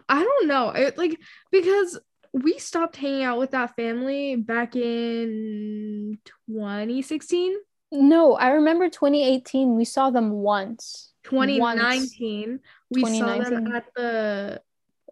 I 0.09 0.22
don't 0.22 0.48
know. 0.48 0.70
It 0.70 0.96
like 0.98 1.18
because 1.51 1.98
we 2.33 2.59
stopped 2.59 2.96
hanging 2.96 3.25
out 3.25 3.38
with 3.38 3.51
that 3.51 3.77
family 3.77 4.37
back 4.37 4.75
in 4.75 6.18
2016, 6.48 7.55
No, 7.92 8.33
I 8.35 8.51
remember 8.53 8.88
2018. 8.88 9.75
We 9.77 9.85
saw 9.85 10.11
them 10.11 10.31
once. 10.31 11.12
2019. 11.24 12.61
We 12.90 13.04
saw 13.18 13.38
them 13.38 13.72
at 13.74 13.87
the 13.94 14.61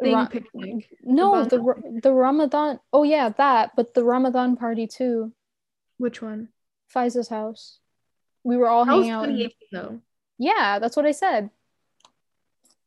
thing 0.00 0.14
Ra- 0.14 0.26
picnic. 0.26 0.88
no, 1.02 1.44
The 1.44 1.58
the 1.58 2.00
the 2.02 2.12
Ramadan. 2.12 2.80
Oh 2.92 3.02
yeah, 3.02 3.28
that. 3.30 3.72
But 3.76 3.94
the 3.94 4.04
Ramadan 4.04 4.56
party 4.56 4.86
too. 4.86 5.32
Which 5.98 6.20
one? 6.22 6.48
Faiza's 6.94 7.28
house. 7.28 7.78
We 8.42 8.56
were 8.56 8.68
all 8.68 8.84
That 8.84 8.92
hanging 8.92 9.10
out. 9.10 9.24
in- 9.28 9.36
2018 9.36 9.68
though. 9.72 10.00
Yeah, 10.38 10.78
that's 10.78 10.96
what 10.96 11.06
I 11.06 11.12
said. 11.12 11.50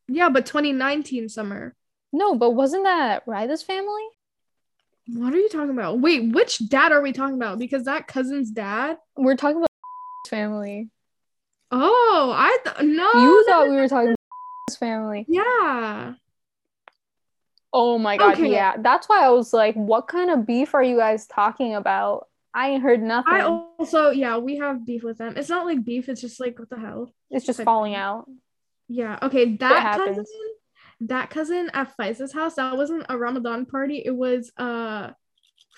Yeah, 0.08 0.30
but 0.30 0.46
2019 0.46 1.30
summer. 1.30 1.76
No, 2.12 2.36
but 2.36 2.52
wasn't 2.52 2.84
that 2.84 3.26
Ryda's 3.26 3.64
family? 3.64 4.04
What 5.08 5.34
are 5.34 5.38
you 5.38 5.50
talking 5.50 5.70
about? 5.72 6.00
Wait, 6.00 6.32
which 6.34 6.68
dad 6.70 6.92
are 6.92 7.02
we 7.02 7.12
talking 7.14 7.36
about? 7.36 7.60
Because 7.60 7.86
that 7.86 8.08
cousin's 8.08 8.50
dad. 8.52 8.98
We're 9.18 9.36
talking 9.36 9.58
about 9.58 9.70
family. 10.30 10.90
Oh, 11.76 12.32
I 12.36 12.58
th- 12.64 12.88
no. 12.88 13.12
you 13.14 13.46
thought 13.48 13.68
we 13.68 13.76
were 13.76 13.88
talking 13.88 14.10
about 14.10 14.78
family. 14.78 15.26
Yeah. 15.28 16.14
Oh 17.74 17.98
my 17.98 18.18
god, 18.18 18.34
Okay. 18.34 18.52
yeah. 18.52 18.76
That's 18.78 19.10
why 19.10 19.26
I 19.26 19.30
was 19.30 19.52
like, 19.54 19.74
what 19.74 20.08
kind 20.08 20.30
of 20.30 20.46
beef 20.46 20.76
are 20.76 20.84
you 20.84 20.98
guys 20.98 21.26
talking 21.26 21.74
about? 21.74 22.28
I 22.54 22.70
ain't 22.70 22.84
heard 22.84 23.02
nothing. 23.02 23.34
I 23.34 23.42
also 23.42 24.12
yeah, 24.12 24.38
we 24.38 24.58
have 24.58 24.86
beef 24.86 25.02
with 25.02 25.18
them. 25.18 25.34
It's 25.36 25.50
not 25.50 25.66
like 25.66 25.84
beef, 25.84 26.08
it's 26.10 26.22
just 26.22 26.40
like 26.40 26.60
what 26.60 26.70
the 26.70 26.78
hell. 26.78 27.12
it's 27.32 27.44
just 27.44 27.58
type 27.58 27.66
falling 27.66 27.96
out. 27.96 28.30
Yeah. 28.88 29.18
Okay, 29.24 29.56
that 29.58 29.98
cousin 29.98 30.26
that 31.02 31.32
cousin 31.32 31.72
at 31.74 31.98
Faiza's 31.98 32.32
house, 32.32 32.56
that 32.56 32.78
wasn't 32.78 33.08
a 33.10 33.18
Ramadan 33.18 33.66
party, 33.66 34.04
it 34.06 34.16
was 34.16 34.52
uh 34.58 35.10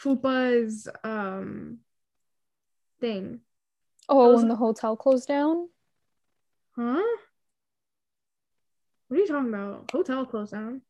Fupa's 0.04 0.90
um 1.06 1.80
thing. 3.00 3.40
Oh, 4.10 4.36
when 4.36 4.50
the 4.50 4.56
hotel 4.58 4.98
closed 4.98 5.30
down? 5.30 5.70
Huh? 6.78 7.04
What 9.08 9.18
are 9.18 9.20
you 9.22 9.28
talking 9.28 9.50
about? 9.50 9.90
Hotel 9.92 10.26
closed 10.26 10.52
down. 10.52 10.82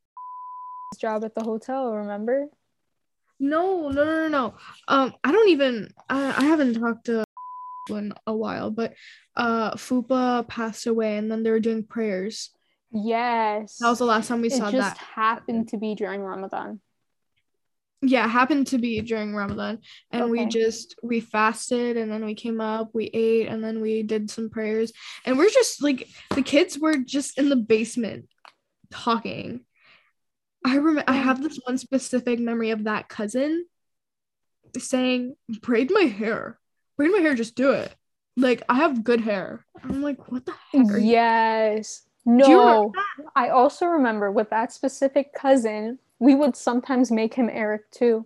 His 0.92 1.00
job 1.00 1.24
at 1.24 1.36
the 1.36 1.44
hotel, 1.44 1.92
remember? 1.92 2.48
No, 3.40 3.90
no, 3.90 4.04
no, 4.04 4.16
no, 4.16 4.28
no. 4.30 4.54
Um, 4.88 5.14
I 5.24 5.32
don't 5.32 5.50
even. 5.50 5.90
I, 6.10 6.34
I 6.38 6.46
haven't 6.46 6.76
talked 6.76 7.06
to 7.06 7.24
in 7.90 8.14
a 8.26 8.36
while, 8.36 8.72
but 8.72 8.94
uh, 9.36 9.76
Fupa 9.76 10.48
passed 10.48 10.88
away, 10.88 11.18
and 11.18 11.30
then 11.32 11.44
they 11.44 11.52
were 11.52 11.60
doing 11.60 11.84
prayers. 11.84 12.52
Yes. 12.92 13.78
That 13.80 13.90
was 13.90 14.00
the 14.00 14.06
last 14.06 14.30
time 14.30 14.42
we 14.42 14.48
it 14.48 14.54
saw 14.54 14.72
that. 14.72 14.74
It 14.74 14.78
just 14.78 14.98
happened 14.98 15.68
to 15.70 15.78
be 15.78 15.96
during 15.96 16.22
Ramadan. 16.22 16.80
Yeah, 18.08 18.26
it 18.26 18.30
happened 18.30 18.68
to 18.68 18.78
be 18.78 19.02
during 19.02 19.36
Ramadan, 19.36 19.80
and 20.12 20.30
we 20.30 20.46
just 20.46 20.96
we 21.02 21.20
fasted, 21.20 21.98
and 21.98 22.12
then 22.12 22.26
we 22.26 22.36
came 22.36 22.62
up, 22.62 22.90
we 22.94 23.06
ate, 23.06 23.48
and 23.48 23.64
then 23.64 23.82
we 23.82 24.04
did 24.04 24.30
some 24.30 24.50
prayers, 24.50 24.94
and 25.26 25.38
we're 25.38 25.50
just 25.50 25.82
like 25.82 26.08
the 26.34 26.42
kids 26.42 26.78
were 26.78 26.98
just 26.98 27.38
in 27.38 27.50
the 27.50 27.56
basement 27.56 28.28
talking. 28.92 29.66
I 30.64 30.76
remember 30.76 31.04
I 31.08 31.14
have 31.14 31.42
this 31.42 31.60
one 31.66 31.78
specific 31.78 32.40
memory 32.40 32.72
of 32.72 32.84
that 32.84 33.10
cousin 33.10 33.66
saying, 34.78 35.36
"Braid 35.62 35.92
my 35.92 36.04
hair, 36.04 36.60
braid 36.98 37.12
my 37.12 37.20
hair, 37.20 37.34
just 37.34 37.56
do 37.56 37.72
it." 37.72 37.94
Like 38.38 38.64
I 38.68 38.76
have 38.76 39.04
good 39.04 39.22
hair. 39.22 39.66
I'm 39.84 40.02
like, 40.02 40.32
what 40.32 40.46
the 40.46 40.54
heck? 40.72 40.92
Are 40.92 41.00
Yes. 41.00 42.04
You 42.26 42.34
No. 42.34 42.92
I 43.36 43.50
also 43.50 43.86
remember 43.86 44.32
with 44.32 44.50
that 44.50 44.74
specific 44.74 45.34
cousin, 45.34 46.00
we 46.20 46.36
would 46.36 46.56
sometimes 46.56 47.12
make 47.12 47.34
him 47.34 47.50
Eric 47.52 47.90
too. 47.92 48.26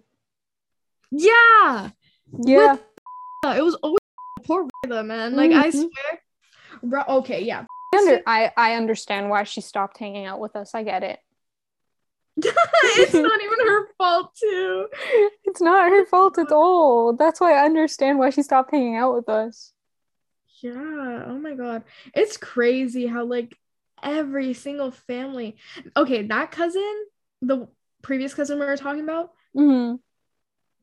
Yeah, 1.11 1.89
Yeah. 2.37 2.77
it 3.55 3.63
was 3.63 3.75
always 3.75 3.97
poor 4.43 4.67
Rida, 4.85 5.05
man. 5.05 5.35
Like 5.35 5.51
I 5.51 5.69
Mhm. 5.69 5.71
swear, 5.89 6.23
Ru- 6.83 7.15
okay, 7.19 7.41
yeah. 7.43 7.65
I, 7.93 7.97
under- 7.97 8.23
I 8.27 8.51
I 8.55 8.73
understand 8.75 9.29
why 9.29 9.43
she 9.43 9.61
stopped 9.61 9.97
hanging 9.97 10.25
out 10.25 10.39
with 10.39 10.55
us. 10.55 10.75
I 10.75 10.83
get 10.83 11.03
it. 11.03 11.19
it's 12.37 13.13
not 13.13 13.41
even 13.41 13.67
her 13.67 13.87
fault 13.97 14.35
too. 14.35 14.87
It's 15.45 15.61
not 15.61 15.89
her 15.89 16.05
fault 16.05 16.37
at 16.37 16.51
all. 16.51 17.13
That's 17.13 17.41
why 17.41 17.53
I 17.53 17.65
understand 17.65 18.19
why 18.19 18.29
she 18.29 18.43
stopped 18.43 18.69
hanging 18.71 18.95
out 18.95 19.15
with 19.15 19.27
us. 19.27 19.73
Yeah. 20.61 21.23
Oh 21.25 21.39
my 21.39 21.55
god. 21.55 21.83
It's 22.13 22.37
crazy 22.37 23.07
how 23.07 23.23
like 23.25 23.57
every 24.03 24.53
single 24.53 24.91
family. 24.91 25.57
Okay, 25.97 26.21
that 26.27 26.51
cousin, 26.51 27.05
the 27.41 27.67
previous 28.01 28.33
cousin 28.33 28.59
we 28.59 28.65
were 28.65 28.77
talking 28.77 29.03
about, 29.03 29.31
Mm-hmm. 29.55 29.95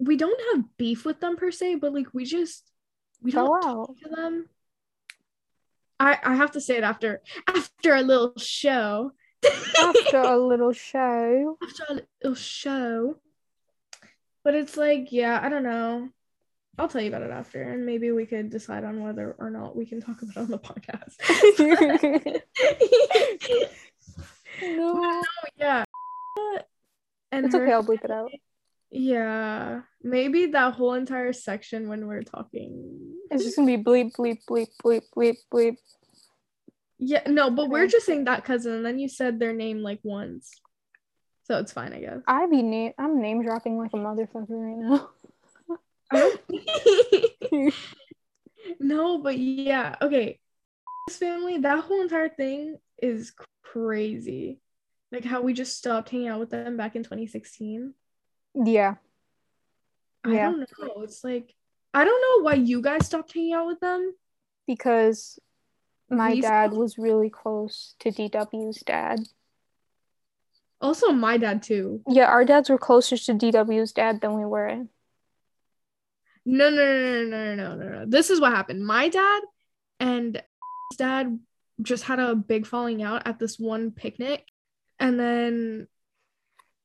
we 0.04 0.16
don't 0.16 0.40
have 0.54 0.76
beef 0.76 1.04
with 1.04 1.20
them 1.20 1.36
per 1.36 1.50
se, 1.50 1.76
but 1.76 1.94
like 1.94 2.12
we 2.12 2.24
just 2.24 2.70
we 3.22 3.30
don't 3.30 3.62
Fell 3.62 3.86
talk 3.86 3.98
to 4.00 4.08
them. 4.08 4.48
I 6.00 6.18
I 6.22 6.34
have 6.34 6.50
to 6.52 6.60
say 6.60 6.76
it 6.76 6.84
after 6.84 7.22
after 7.48 7.94
a 7.94 8.02
little 8.02 8.32
show. 8.36 9.12
After 9.80 10.18
a 10.20 10.36
little 10.50 10.72
show. 10.72 11.56
after 11.62 11.84
a 11.90 12.00
little 12.22 12.34
show. 12.34 13.16
But 14.42 14.54
it's 14.54 14.76
like, 14.76 15.12
yeah, 15.12 15.40
I 15.42 15.48
don't 15.48 15.62
know. 15.62 16.08
I'll 16.78 16.88
tell 16.88 17.00
you 17.00 17.08
about 17.08 17.22
it 17.22 17.30
after, 17.30 17.62
and 17.62 17.86
maybe 17.86 18.10
we 18.12 18.26
could 18.26 18.50
decide 18.50 18.84
on 18.84 19.02
whether 19.02 19.34
or 19.38 19.48
not 19.50 19.74
we 19.76 19.86
can 19.86 20.00
talk 20.02 20.20
about 20.22 20.36
it 20.36 20.40
on 20.40 20.50
the 20.50 20.58
podcast. 20.58 21.16
no. 24.62 25.22
yeah. 25.56 25.84
And 27.36 27.44
It's 27.46 27.54
her- 27.54 27.64
okay, 27.64 27.72
I'll 27.72 27.84
bleep 27.84 28.02
it 28.02 28.10
out. 28.10 28.30
Yeah, 28.90 29.82
maybe 30.02 30.46
that 30.46 30.72
whole 30.72 30.94
entire 30.94 31.34
section 31.34 31.88
when 31.88 32.06
we're 32.06 32.22
talking. 32.22 33.14
It's 33.30 33.44
just 33.44 33.56
gonna 33.56 33.76
be 33.76 33.82
bleep, 33.82 34.12
bleep, 34.16 34.38
bleep, 34.48 34.68
bleep, 34.82 35.02
bleep, 35.14 35.36
bleep. 35.52 35.76
Yeah, 36.98 37.22
no, 37.26 37.50
but 37.50 37.68
we're 37.68 37.88
just 37.88 38.06
saying 38.06 38.24
that 38.24 38.46
cousin, 38.46 38.72
and 38.72 38.86
then 38.86 38.98
you 38.98 39.08
said 39.10 39.38
their 39.38 39.52
name 39.52 39.80
like 39.82 40.00
once, 40.02 40.50
so 41.42 41.58
it's 41.58 41.72
fine, 41.72 41.92
I 41.92 42.00
guess. 42.00 42.22
I 42.26 42.46
be 42.46 42.62
name 42.62 42.92
I'm 42.96 43.20
name 43.20 43.42
dropping 43.42 43.76
like 43.76 43.92
a 43.92 43.96
motherfucker 43.96 44.48
right 44.48 44.78
now. 44.78 45.10
no, 48.80 49.18
but 49.18 49.36
yeah, 49.36 49.96
okay. 50.00 50.40
This 51.06 51.18
family, 51.18 51.58
that 51.58 51.84
whole 51.84 52.00
entire 52.00 52.30
thing 52.30 52.78
is 53.02 53.34
crazy. 53.62 54.60
Like 55.16 55.24
how 55.24 55.40
we 55.40 55.54
just 55.54 55.78
stopped 55.78 56.10
hanging 56.10 56.28
out 56.28 56.38
with 56.40 56.50
them 56.50 56.76
back 56.76 56.94
in 56.94 57.02
2016. 57.02 57.94
Yeah. 58.66 58.96
I 60.22 60.34
Yeah. 60.34 60.50
don't 60.50 60.60
know. 60.78 61.02
It's 61.04 61.24
like 61.24 61.54
I 61.94 62.04
don't 62.04 62.20
know 62.20 62.44
why 62.44 62.52
you 62.56 62.82
guys 62.82 63.06
stopped 63.06 63.32
hanging 63.32 63.54
out 63.54 63.66
with 63.66 63.80
them. 63.80 64.14
Because 64.66 65.38
my 66.10 66.38
dad 66.38 66.72
was 66.72 66.98
really 66.98 67.30
close 67.30 67.94
to 68.00 68.10
DW's 68.10 68.82
dad. 68.82 69.20
Also, 70.82 71.12
my 71.12 71.38
dad 71.38 71.62
too. 71.62 72.02
Yeah, 72.06 72.26
our 72.26 72.44
dads 72.44 72.68
were 72.68 72.76
closer 72.76 73.16
to 73.16 73.32
DW's 73.32 73.92
dad 73.92 74.20
than 74.20 74.36
we 74.36 74.44
were. 74.44 74.84
No, 76.44 76.68
no, 76.68 76.76
no, 76.76 77.24
no, 77.24 77.24
no, 77.24 77.54
no, 77.54 77.74
no, 77.74 77.88
no. 78.00 78.04
This 78.06 78.28
is 78.28 78.38
what 78.38 78.52
happened. 78.52 78.84
My 78.86 79.08
dad 79.08 79.40
and 79.98 80.34
his 80.90 80.96
dad 80.98 81.40
just 81.80 82.04
had 82.04 82.18
a 82.20 82.34
big 82.34 82.66
falling 82.66 83.02
out 83.02 83.26
at 83.26 83.38
this 83.38 83.58
one 83.58 83.92
picnic, 83.92 84.44
and 84.98 85.18
then 85.18 85.88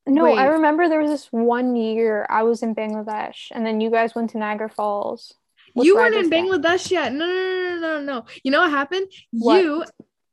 No, 0.06 0.32
I 0.34 0.46
remember 0.46 0.88
there 0.88 1.00
was 1.00 1.10
this 1.10 1.28
one 1.30 1.76
year 1.76 2.26
I 2.28 2.42
was 2.42 2.62
in 2.62 2.74
Bangladesh 2.74 3.48
and 3.52 3.64
then 3.64 3.80
you 3.80 3.90
guys 3.90 4.14
went 4.14 4.30
to 4.30 4.38
Niagara 4.38 4.68
Falls. 4.68 5.32
with 5.74 5.86
you 5.86 5.96
weren't 5.96 6.14
in 6.14 6.30
Bangladesh 6.30 6.90
yet. 6.90 7.12
No, 7.12 7.26
no, 7.26 7.32
no, 7.34 7.78
no, 7.80 8.00
no, 8.00 8.00
no. 8.00 8.24
You 8.42 8.50
know 8.50 8.60
what 8.60 8.70
happened? 8.70 9.06
What? 9.32 9.62
You 9.62 9.84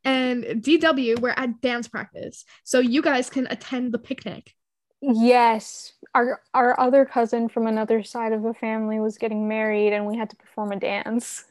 and 0.03 0.43
DW 0.63 1.19
were 1.19 1.37
at 1.37 1.61
dance 1.61 1.87
practice, 1.87 2.45
so 2.63 2.79
you 2.79 3.01
guys 3.01 3.29
can 3.29 3.47
attend 3.49 3.91
the 3.93 3.99
picnic. 3.99 4.55
Yes, 5.01 5.93
our 6.13 6.41
our 6.53 6.77
other 6.79 7.05
cousin 7.05 7.47
from 7.49 7.67
another 7.67 8.03
side 8.03 8.33
of 8.33 8.43
the 8.43 8.53
family 8.53 8.99
was 8.99 9.17
getting 9.17 9.47
married 9.47 9.93
and 9.93 10.05
we 10.05 10.17
had 10.17 10.29
to 10.31 10.35
perform 10.35 10.71
a 10.71 10.79
dance. 10.79 11.45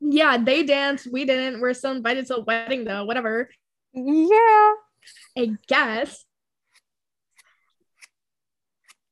Yeah, 0.00 0.36
they 0.36 0.64
danced. 0.64 1.06
We 1.12 1.24
didn't. 1.24 1.60
We're 1.60 1.74
still 1.74 1.92
invited 1.92 2.26
to 2.26 2.36
a 2.36 2.40
wedding 2.44 2.84
though. 2.84 3.04
Whatever. 3.04 3.48
Yeah. 3.94 4.72
I 5.36 5.52
guess. 5.66 6.24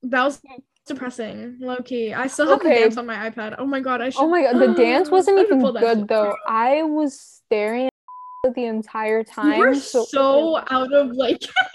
That 0.02 0.24
was 0.24 0.40
depressing, 0.86 1.58
low 1.60 1.76
key. 1.76 2.14
I 2.14 2.26
still 2.26 2.48
have 2.48 2.62
the 2.62 2.68
dance 2.70 2.96
on 2.96 3.06
my 3.06 3.30
iPad. 3.30 3.56
Oh 3.58 3.66
my 3.66 3.80
god, 3.80 4.00
I 4.00 4.10
should. 4.10 4.22
Oh 4.22 4.28
my 4.28 4.42
god, 4.42 4.58
the 4.58 4.74
dance 4.74 5.10
wasn't 5.16 5.38
even 5.38 5.60
good 5.60 6.08
though. 6.08 6.34
I 6.46 6.82
was 6.82 7.20
staring 7.20 7.90
at 8.46 8.54
the 8.54 8.64
entire 8.76 9.22
time. 9.22 9.58
You 9.58 9.66
were 9.66 9.74
so, 9.74 10.04
so 10.04 10.56
out 10.70 10.92
of 10.92 11.12
like. 11.12 11.42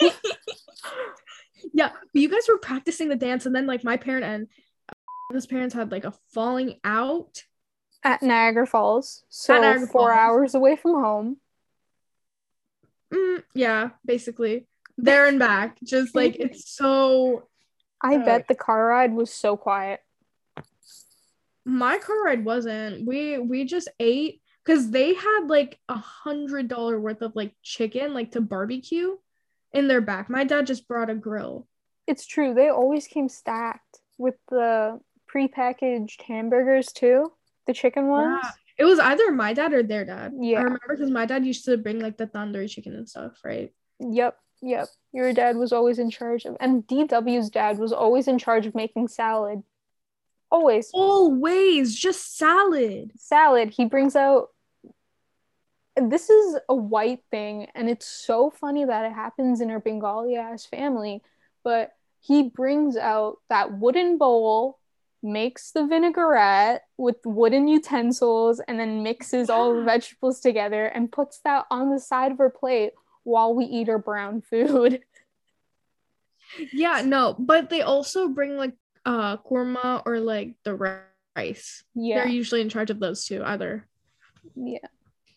yeah, 1.72 1.90
but 1.90 2.20
you 2.20 2.28
guys 2.28 2.48
were 2.48 2.58
practicing 2.58 3.08
the 3.08 3.16
dance, 3.16 3.46
and 3.46 3.54
then 3.54 3.66
like 3.66 3.84
my 3.84 3.96
parent 3.96 4.24
and 4.24 4.48
uh, 4.88 5.34
his 5.34 5.46
parents 5.46 5.74
had 5.74 5.92
like 5.92 6.04
a 6.04 6.12
falling 6.32 6.80
out. 6.82 7.44
at 8.02 8.22
Niagara 8.22 8.66
Falls. 8.66 9.24
So 9.28 9.58
Niagara 9.60 9.86
four 9.86 10.10
Falls. 10.10 10.18
hours 10.18 10.54
away 10.56 10.74
from 10.76 10.94
home. 10.94 11.36
Mm, 13.16 13.42
yeah, 13.54 13.90
basically 14.04 14.66
there 14.98 15.26
and 15.26 15.38
back. 15.38 15.78
Just 15.82 16.14
like 16.14 16.36
it's 16.40 16.70
so. 16.70 17.48
I 18.02 18.16
Oh. 18.16 18.24
bet 18.24 18.46
the 18.48 18.54
car 18.54 18.86
ride 18.86 19.14
was 19.14 19.32
so 19.32 19.56
quiet. 19.56 20.00
My 21.64 21.98
car 21.98 22.22
ride 22.22 22.44
wasn't. 22.44 23.06
We 23.06 23.38
we 23.38 23.64
just 23.64 23.88
ate 23.98 24.40
because 24.64 24.90
they 24.90 25.14
had 25.14 25.46
like 25.48 25.78
a 25.88 25.96
hundred 25.96 26.68
dollar 26.68 27.00
worth 27.00 27.22
of 27.22 27.34
like 27.34 27.54
chicken 27.62 28.14
like 28.14 28.32
to 28.32 28.40
barbecue 28.40 29.16
in 29.72 29.88
their 29.88 30.00
back. 30.00 30.30
My 30.30 30.44
dad 30.44 30.66
just 30.66 30.86
brought 30.86 31.10
a 31.10 31.14
grill. 31.14 31.66
It's 32.06 32.24
true. 32.26 32.54
They 32.54 32.68
always 32.68 33.06
came 33.08 33.28
stacked 33.28 34.00
with 34.18 34.36
the 34.48 35.00
prepackaged 35.32 36.22
hamburgers 36.22 36.92
too. 36.92 37.32
The 37.66 37.74
chicken 37.74 38.06
ones. 38.06 38.38
Yeah. 38.44 38.50
It 38.78 38.84
was 38.84 38.98
either 38.98 39.32
my 39.32 39.52
dad 39.54 39.72
or 39.72 39.82
their 39.82 40.04
dad. 40.04 40.32
Yeah. 40.38 40.58
I 40.58 40.62
remember 40.62 40.88
because 40.90 41.10
my 41.10 41.26
dad 41.26 41.46
used 41.46 41.64
to 41.64 41.76
bring 41.76 42.00
like 42.00 42.16
the 42.16 42.26
tandoori 42.26 42.68
chicken 42.68 42.94
and 42.94 43.08
stuff, 43.08 43.38
right? 43.44 43.72
Yep. 44.00 44.38
Yep. 44.62 44.88
Your 45.12 45.32
dad 45.32 45.56
was 45.56 45.72
always 45.72 45.98
in 45.98 46.10
charge 46.10 46.44
of 46.44 46.56
and 46.60 46.86
DW's 46.86 47.50
dad 47.50 47.78
was 47.78 47.92
always 47.92 48.28
in 48.28 48.38
charge 48.38 48.66
of 48.66 48.74
making 48.74 49.08
salad. 49.08 49.62
Always. 50.50 50.90
Always 50.92 51.94
just 51.94 52.36
salad. 52.36 53.12
Salad. 53.16 53.70
He 53.70 53.86
brings 53.86 54.14
out 54.14 54.48
this 55.96 56.28
is 56.28 56.58
a 56.68 56.74
white 56.74 57.22
thing 57.30 57.68
and 57.74 57.88
it's 57.88 58.06
so 58.06 58.50
funny 58.50 58.84
that 58.84 59.06
it 59.06 59.14
happens 59.14 59.62
in 59.62 59.70
our 59.70 59.80
Bengali 59.80 60.36
ass 60.36 60.66
family, 60.66 61.22
but 61.64 61.92
he 62.20 62.50
brings 62.50 62.96
out 62.96 63.38
that 63.48 63.78
wooden 63.78 64.18
bowl, 64.18 64.78
makes 65.26 65.72
the 65.72 65.86
vinaigrette 65.86 66.82
with 66.96 67.16
wooden 67.24 67.68
utensils, 67.68 68.60
and 68.60 68.78
then 68.78 69.02
mixes 69.02 69.50
all 69.50 69.74
the 69.74 69.82
vegetables 69.84 70.40
together 70.40 70.86
and 70.86 71.12
puts 71.12 71.40
that 71.44 71.66
on 71.70 71.90
the 71.90 72.00
side 72.00 72.32
of 72.32 72.38
her 72.38 72.50
plate 72.50 72.92
while 73.24 73.54
we 73.54 73.64
eat 73.64 73.88
our 73.88 73.98
brown 73.98 74.40
food. 74.50 75.02
Yeah, 76.72 77.02
no, 77.04 77.34
but 77.38 77.70
they 77.70 77.82
also 77.82 78.28
bring 78.28 78.56
like 78.56 78.74
uh 79.04 79.36
korma 79.38 80.02
or 80.06 80.20
like 80.20 80.54
the 80.64 80.74
rice. 81.36 81.82
Yeah. 81.94 82.20
They're 82.20 82.28
usually 82.28 82.60
in 82.60 82.68
charge 82.68 82.90
of 82.90 83.00
those 83.00 83.26
two, 83.26 83.42
either. 83.44 83.86
Yeah. 84.54 84.78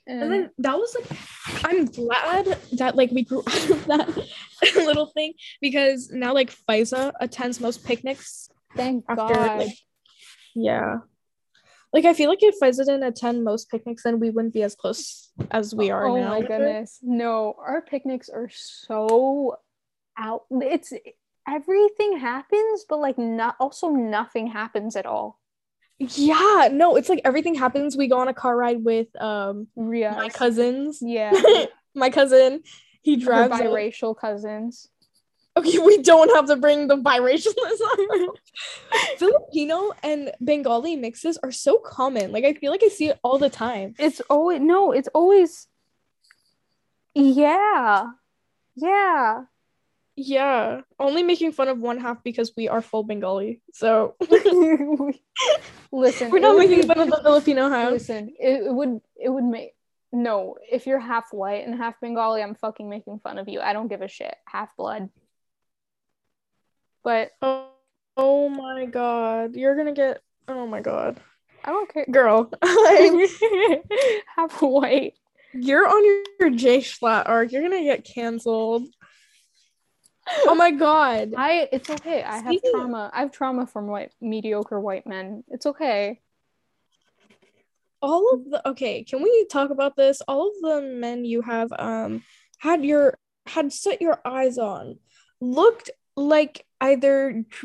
And 0.10 0.32
then 0.32 0.50
that 0.58 0.76
was 0.76 0.96
like, 0.96 1.20
I'm 1.66 1.86
glad 1.86 2.58
that 2.74 2.96
like 2.96 3.12
we 3.12 3.24
grew 3.24 3.44
out 3.48 3.70
of 3.70 3.86
that 3.86 4.28
little 4.76 5.08
thing 5.08 5.34
because 5.62 6.10
now 6.10 6.34
like 6.34 6.52
Fiza 6.52 7.12
attends 7.20 7.60
most 7.60 7.86
picnics 7.86 8.50
thank 8.80 9.06
after. 9.08 9.34
God. 9.34 9.58
Like, 9.60 9.78
yeah, 10.56 10.98
like 11.92 12.06
I 12.06 12.14
feel 12.14 12.30
like 12.30 12.44
if 12.44 12.56
I 12.62 12.72
didn't 12.72 13.04
attend 13.04 13.44
most 13.44 13.70
picnics, 13.70 14.04
then 14.04 14.20
we 14.20 14.30
wouldn't 14.30 14.54
be 14.54 14.64
as 14.64 14.76
close 14.76 15.32
as 15.52 15.74
we 15.74 15.90
are 15.90 16.08
now. 16.08 16.14
oh 16.14 16.20
now. 16.20 16.30
my 16.30 16.42
goodness. 16.42 17.00
No, 17.02 17.56
our 17.60 17.82
picnics 17.82 18.30
are 18.30 18.50
so 18.52 19.58
out. 20.18 20.44
It's 20.52 20.94
everything 21.48 22.20
happens, 22.20 22.86
but 22.88 23.00
like 23.00 23.18
not 23.18 23.56
also 23.60 23.90
nothing 23.90 24.48
happens 24.48 24.96
at 24.96 25.06
all. 25.06 25.40
Yeah, 25.98 26.70
no, 26.72 26.96
it's 26.96 27.10
like 27.10 27.22
everything 27.26 27.56
happens. 27.56 27.98
We 27.98 28.08
go 28.08 28.20
on 28.20 28.28
a 28.28 28.34
car 28.34 28.56
ride 28.56 28.84
with 28.84 29.08
um 29.20 29.68
Ria. 29.76 30.12
my 30.12 30.30
cousins. 30.30 31.00
Yeah. 31.02 31.34
my 31.96 32.12
cousin, 32.12 32.62
he 33.02 33.16
drives. 33.16 33.60
a- 33.60 33.64
biracial 33.64 34.16
cousins. 34.16 34.88
Okay, 35.60 35.80
we 35.80 36.02
don't 36.02 36.34
have 36.36 36.48
to 36.48 36.56
bring 36.56 36.88
the 36.88 36.98
biracialism. 36.98 38.36
Filipino 39.18 39.92
and 40.04 40.32
Bengali 40.44 40.96
mixes 40.96 41.38
are 41.44 41.52
so 41.52 41.78
common. 41.78 42.32
Like 42.32 42.46
I 42.46 42.54
feel 42.54 42.72
like 42.72 42.84
I 42.84 42.90
see 42.90 43.10
it 43.10 43.20
all 43.24 43.38
the 43.38 43.50
time. 43.50 43.96
It's 43.98 44.22
always 44.30 44.62
no, 44.62 44.92
it's 44.92 45.10
always 45.14 45.68
yeah. 47.14 48.08
Yeah. 48.76 49.44
Yeah, 50.22 50.82
only 51.00 51.24
making 51.24 51.54
fun 51.54 51.70
of 51.70 51.80
one 51.80 51.98
half 51.98 52.22
because 52.26 52.52
we 52.58 52.68
are 52.68 52.82
full 52.82 53.04
Bengali. 53.04 53.62
So 53.72 54.16
Listen, 55.92 56.30
we're 56.30 56.40
not 56.40 56.58
making 56.58 56.82
be- 56.82 56.88
fun 56.88 57.00
of 57.00 57.10
the 57.10 57.22
Filipino 57.24 57.70
half. 57.70 57.94
Listen, 57.94 58.34
it, 58.38 58.64
it 58.66 58.74
would 58.74 59.00
it 59.16 59.30
would 59.30 59.46
make 59.46 59.76
no, 60.12 60.58
if 60.70 60.88
you're 60.88 61.00
half 61.00 61.32
white 61.32 61.66
and 61.66 61.76
half 61.76 62.02
Bengali, 62.02 62.42
I'm 62.42 62.56
fucking 62.56 62.90
making 62.90 63.20
fun 63.20 63.38
of 63.38 63.48
you. 63.48 63.62
I 63.62 63.74
don't 63.74 63.88
give 63.88 64.02
a 64.02 64.08
shit. 64.08 64.36
Half 64.46 64.76
blood. 64.76 65.10
But 67.10 67.32
oh, 67.42 67.72
oh 68.18 68.50
my 68.50 68.86
god, 68.86 69.56
you're 69.56 69.76
gonna 69.76 69.96
get. 69.96 70.22
Oh 70.48 70.68
my 70.68 70.80
god, 70.80 71.20
I 71.64 71.72
don't 71.72 71.92
care. 71.92 72.06
girl, 72.06 72.52
half 74.36 74.62
white. 74.62 75.16
you're 75.52 75.88
on 75.88 76.06
your, 76.06 76.24
your 76.40 76.50
J 76.52 76.82
Schlatt 76.82 77.28
arc. 77.28 77.52
You're 77.52 77.64
gonna 77.64 77.82
get 77.82 78.06
canceled. 78.06 78.90
Oh 80.46 80.54
my 80.54 80.70
god. 80.70 81.34
I 81.36 81.68
it's 81.72 81.90
okay. 81.90 82.22
I 82.22 82.38
have 82.44 82.56
trauma. 82.72 83.10
I 83.12 83.22
have 83.22 83.32
trauma 83.32 83.66
from 83.66 83.88
white 83.88 84.12
mediocre 84.22 84.80
white 84.80 85.08
men. 85.08 85.44
It's 85.48 85.66
okay. 85.66 86.22
all 88.04 88.36
of 88.36 88.52
the 88.52 88.70
okay 88.70 89.04
can 89.04 89.24
we 89.24 89.48
talk 89.52 89.72
about 89.72 89.96
this 89.96 90.22
all 90.28 90.50
of 90.50 90.54
the 90.62 90.82
men 90.88 91.26
you 91.26 91.42
have 91.42 91.70
um 91.80 92.24
had 92.60 92.86
your 92.86 93.18
had 93.48 93.74
set 93.74 94.00
your 94.00 94.22
eyes 94.24 94.60
on 94.60 95.00
looked 95.42 95.90
like 96.16 96.68
either 96.82 97.44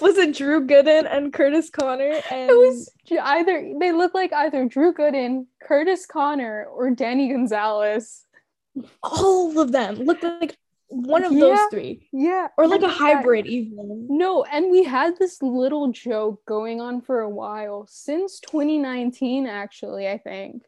was 0.00 0.16
it 0.18 0.34
drew 0.34 0.66
gooden 0.66 1.06
and 1.10 1.32
curtis 1.32 1.68
connor 1.70 2.20
and 2.30 2.50
It 2.50 2.54
was 2.58 2.90
either 3.10 3.74
they 3.78 3.92
look 3.92 4.14
like 4.14 4.32
either 4.32 4.66
Drew 4.66 4.94
Gooden, 4.94 5.46
Curtis 5.60 6.06
Connor, 6.06 6.64
or 6.64 6.90
Danny 6.90 7.28
Gonzalez. 7.28 8.24
all 9.02 9.58
of 9.58 9.72
them 9.72 9.96
looked 9.96 10.22
like 10.22 10.56
one 10.88 11.24
of 11.24 11.32
those 11.32 11.58
three 11.70 12.08
Yeah. 12.12 12.48
or 12.56 12.66
like 12.66 12.82
a 12.82 12.84
and 12.86 12.92
we 12.92 12.98
had- 12.98 13.16
hybrid 13.16 13.46
even 13.46 14.06
No, 14.08 14.44
and 14.44 14.70
we 14.70 14.84
had 14.84 15.18
this 15.18 15.42
little 15.42 15.92
joke 15.92 16.44
going 16.46 16.80
on 16.80 17.00
for 17.00 17.20
a 17.20 17.28
while 17.28 17.86
since 17.86 18.40
2019, 18.40 19.46
actually, 19.46 20.08
I 20.08 20.18
think, 20.18 20.64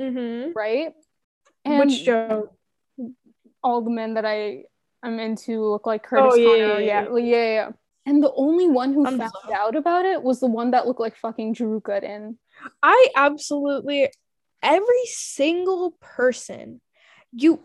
mm-hmm. 0.00 0.52
right? 0.54 0.92
And 1.64 1.78
which 1.80 2.04
joke 2.04 2.52
all 3.62 3.82
the 3.82 3.90
men 3.90 4.14
that 4.14 4.24
I 4.26 4.64
am 5.02 5.18
into 5.18 5.64
look 5.64 5.86
like 5.86 6.02
Curtis 6.02 6.32
Oh, 6.32 6.36
yeah, 6.36 6.48
Connor. 6.48 6.80
yeah, 6.80 7.02
Yeah, 7.02 7.08
yeah, 7.16 7.18
yeah, 7.18 7.44
yeah. 7.54 7.70
And 8.04 8.22
the 8.22 8.32
only 8.34 8.68
one 8.68 8.92
who 8.92 9.06
I'm 9.06 9.18
found 9.18 9.32
so- 9.44 9.54
out 9.54 9.76
about 9.76 10.04
it 10.04 10.22
was 10.22 10.40
the 10.40 10.46
one 10.48 10.72
that 10.72 10.86
looked 10.86 11.00
like 11.00 11.16
fucking 11.16 11.52
Drew 11.52 11.80
Gooden. 11.80 12.36
I 12.82 13.08
absolutely 13.16 14.10
every 14.62 15.04
single 15.06 15.92
person 16.00 16.80
you 17.32 17.60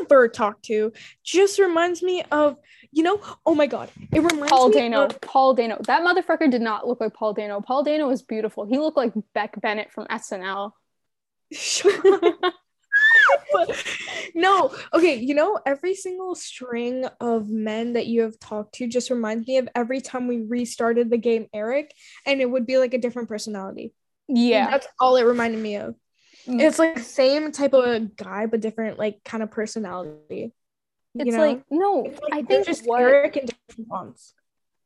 ever 0.00 0.28
talk 0.28 0.60
to 0.62 0.92
just 1.22 1.58
reminds 1.60 2.02
me 2.02 2.24
of 2.32 2.56
you 2.90 3.04
know 3.04 3.20
oh 3.46 3.54
my 3.54 3.66
god 3.68 3.88
it 4.12 4.18
reminds 4.20 4.50
Paul 4.50 4.68
me 4.70 4.74
Dano. 4.74 5.04
of- 5.06 5.20
Paul 5.20 5.54
Dano. 5.54 5.78
That 5.86 6.02
motherfucker 6.02 6.50
did 6.50 6.62
not 6.62 6.88
look 6.88 7.00
like 7.00 7.14
Paul 7.14 7.34
Dano. 7.34 7.60
Paul 7.60 7.84
Dano 7.84 8.08
was 8.08 8.22
beautiful. 8.22 8.64
He 8.66 8.78
looked 8.78 8.96
like 8.96 9.12
Beck 9.34 9.60
Bennett 9.60 9.92
from 9.92 10.06
SNL. 10.08 10.72
No 14.34 14.74
okay 14.94 15.16
you 15.16 15.34
know 15.34 15.58
every 15.66 15.94
single 15.94 16.34
string 16.34 17.04
of 17.20 17.48
men 17.48 17.94
that 17.94 18.06
you 18.06 18.22
have 18.22 18.38
talked 18.38 18.74
to 18.76 18.86
just 18.86 19.10
reminds 19.10 19.46
me 19.48 19.58
of 19.58 19.68
every 19.74 20.00
time 20.00 20.26
we 20.28 20.42
restarted 20.42 21.10
the 21.10 21.18
game 21.18 21.48
eric 21.52 21.92
and 22.26 22.40
it 22.40 22.48
would 22.50 22.66
be 22.66 22.78
like 22.78 22.94
a 22.94 22.98
different 22.98 23.28
personality 23.28 23.92
Yeah. 24.28 24.70
that's 24.70 24.86
all 25.00 25.16
it 25.16 25.24
reminded 25.24 25.60
me 25.60 25.76
of 25.76 25.94
Mm. 26.46 26.58
it's 26.62 26.78
like 26.78 26.98
same 27.00 27.52
type 27.52 27.74
of 27.74 28.16
guy 28.16 28.46
but 28.46 28.60
different 28.60 28.98
like 28.98 29.22
kind 29.24 29.42
of 29.42 29.50
personality 29.50 30.54
you 31.12 31.24
It's 31.26 31.36
know? 31.36 31.46
like 31.48 31.62
no, 31.70 32.04
It's 32.06 32.20
like 32.22 32.32
I 32.32 32.42
think 32.42 32.66
just 32.66 32.86
Eric 32.88 33.36
in 33.36 33.46
different 33.46 33.88
fonts. 33.90 34.32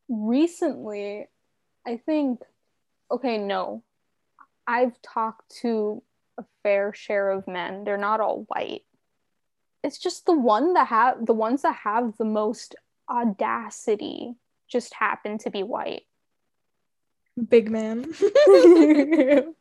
recently, 0.09 1.29
I 1.87 1.97
think 1.99 2.41
okay, 3.11 3.39
no. 3.39 3.83
I've 4.67 5.01
talked 5.03 5.55
to 5.61 6.03
a 6.39 6.45
fair 6.63 6.93
share 6.95 7.31
of 7.31 7.47
men. 7.47 7.85
They're 7.85 7.97
not 7.97 8.21
all 8.21 8.45
white. 8.49 8.83
It's 9.83 9.99
just 9.99 10.27
the 10.27 10.33
one 10.33 10.75
that 10.75 10.89
have 10.89 11.27
the 11.27 11.35
ones 11.35 11.63
that 11.63 11.77
have 11.77 12.17
the 12.17 12.25
most 12.25 12.75
audacity 13.09 14.35
just 14.69 14.95
happen 14.95 15.39
to 15.39 15.51
be 15.51 15.63
white. 15.63 16.03
Big 17.49 17.71
man. 17.71 18.05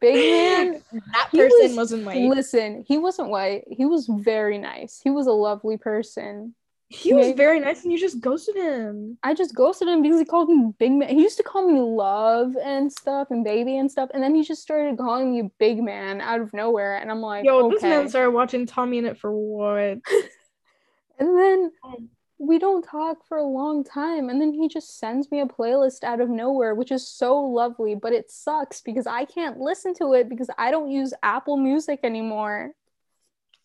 Big 0.00 0.02
man 0.02 0.82
that 0.92 1.28
person 1.30 1.50
was- 1.62 1.76
wasn't 1.76 2.04
white. 2.04 2.28
Listen, 2.28 2.84
he 2.86 2.98
wasn't 2.98 3.30
white. 3.30 3.64
He 3.70 3.86
was 3.86 4.06
very 4.06 4.58
nice. 4.58 5.00
He 5.02 5.10
was 5.10 5.26
a 5.26 5.32
lovely 5.32 5.78
person. 5.78 6.54
He 6.90 7.12
was 7.12 7.26
maybe- 7.26 7.36
very 7.36 7.60
nice, 7.60 7.82
and 7.82 7.92
you 7.92 7.98
just 7.98 8.18
ghosted 8.20 8.56
him. 8.56 9.18
I 9.22 9.34
just 9.34 9.54
ghosted 9.54 9.88
him 9.88 10.00
because 10.00 10.18
he 10.18 10.24
called 10.24 10.48
me 10.48 10.72
big 10.78 10.92
man. 10.92 11.10
He 11.10 11.22
used 11.22 11.36
to 11.36 11.42
call 11.42 11.68
me 11.70 11.78
love 11.80 12.56
and 12.56 12.90
stuff 12.90 13.28
and 13.30 13.44
baby 13.44 13.76
and 13.76 13.90
stuff, 13.90 14.08
and 14.14 14.22
then 14.22 14.34
he 14.34 14.42
just 14.42 14.62
started 14.62 14.96
calling 14.96 15.30
me 15.32 15.50
big 15.58 15.82
man 15.82 16.22
out 16.22 16.40
of 16.40 16.54
nowhere, 16.54 16.96
and 16.96 17.10
I'm 17.10 17.20
like, 17.20 17.44
Yo, 17.44 17.66
okay. 17.66 17.74
this 17.74 17.82
man 17.82 18.08
started 18.08 18.30
watching 18.30 18.66
TommyInnit 18.66 19.18
for 19.18 19.30
what? 19.32 19.98
and 21.18 21.38
then 21.38 21.72
Um, 21.84 22.08
we 22.38 22.58
don't 22.58 22.82
talk 22.82 23.18
for 23.26 23.36
a 23.36 23.44
long 23.44 23.84
time, 23.84 24.30
and 24.30 24.40
then 24.40 24.54
he 24.54 24.66
just 24.68 24.98
sends 24.98 25.30
me 25.30 25.40
a 25.40 25.46
playlist 25.46 26.04
out 26.04 26.20
of 26.22 26.30
nowhere, 26.30 26.74
which 26.74 26.90
is 26.92 27.06
so 27.06 27.38
lovely, 27.38 27.96
but 27.96 28.14
it 28.14 28.30
sucks 28.30 28.80
because 28.80 29.06
I 29.06 29.26
can't 29.26 29.58
listen 29.58 29.92
to 29.94 30.14
it 30.14 30.28
because 30.28 30.48
I 30.56 30.70
don't 30.70 30.90
use 30.90 31.12
Apple 31.22 31.58
Music 31.58 32.00
anymore. 32.02 32.72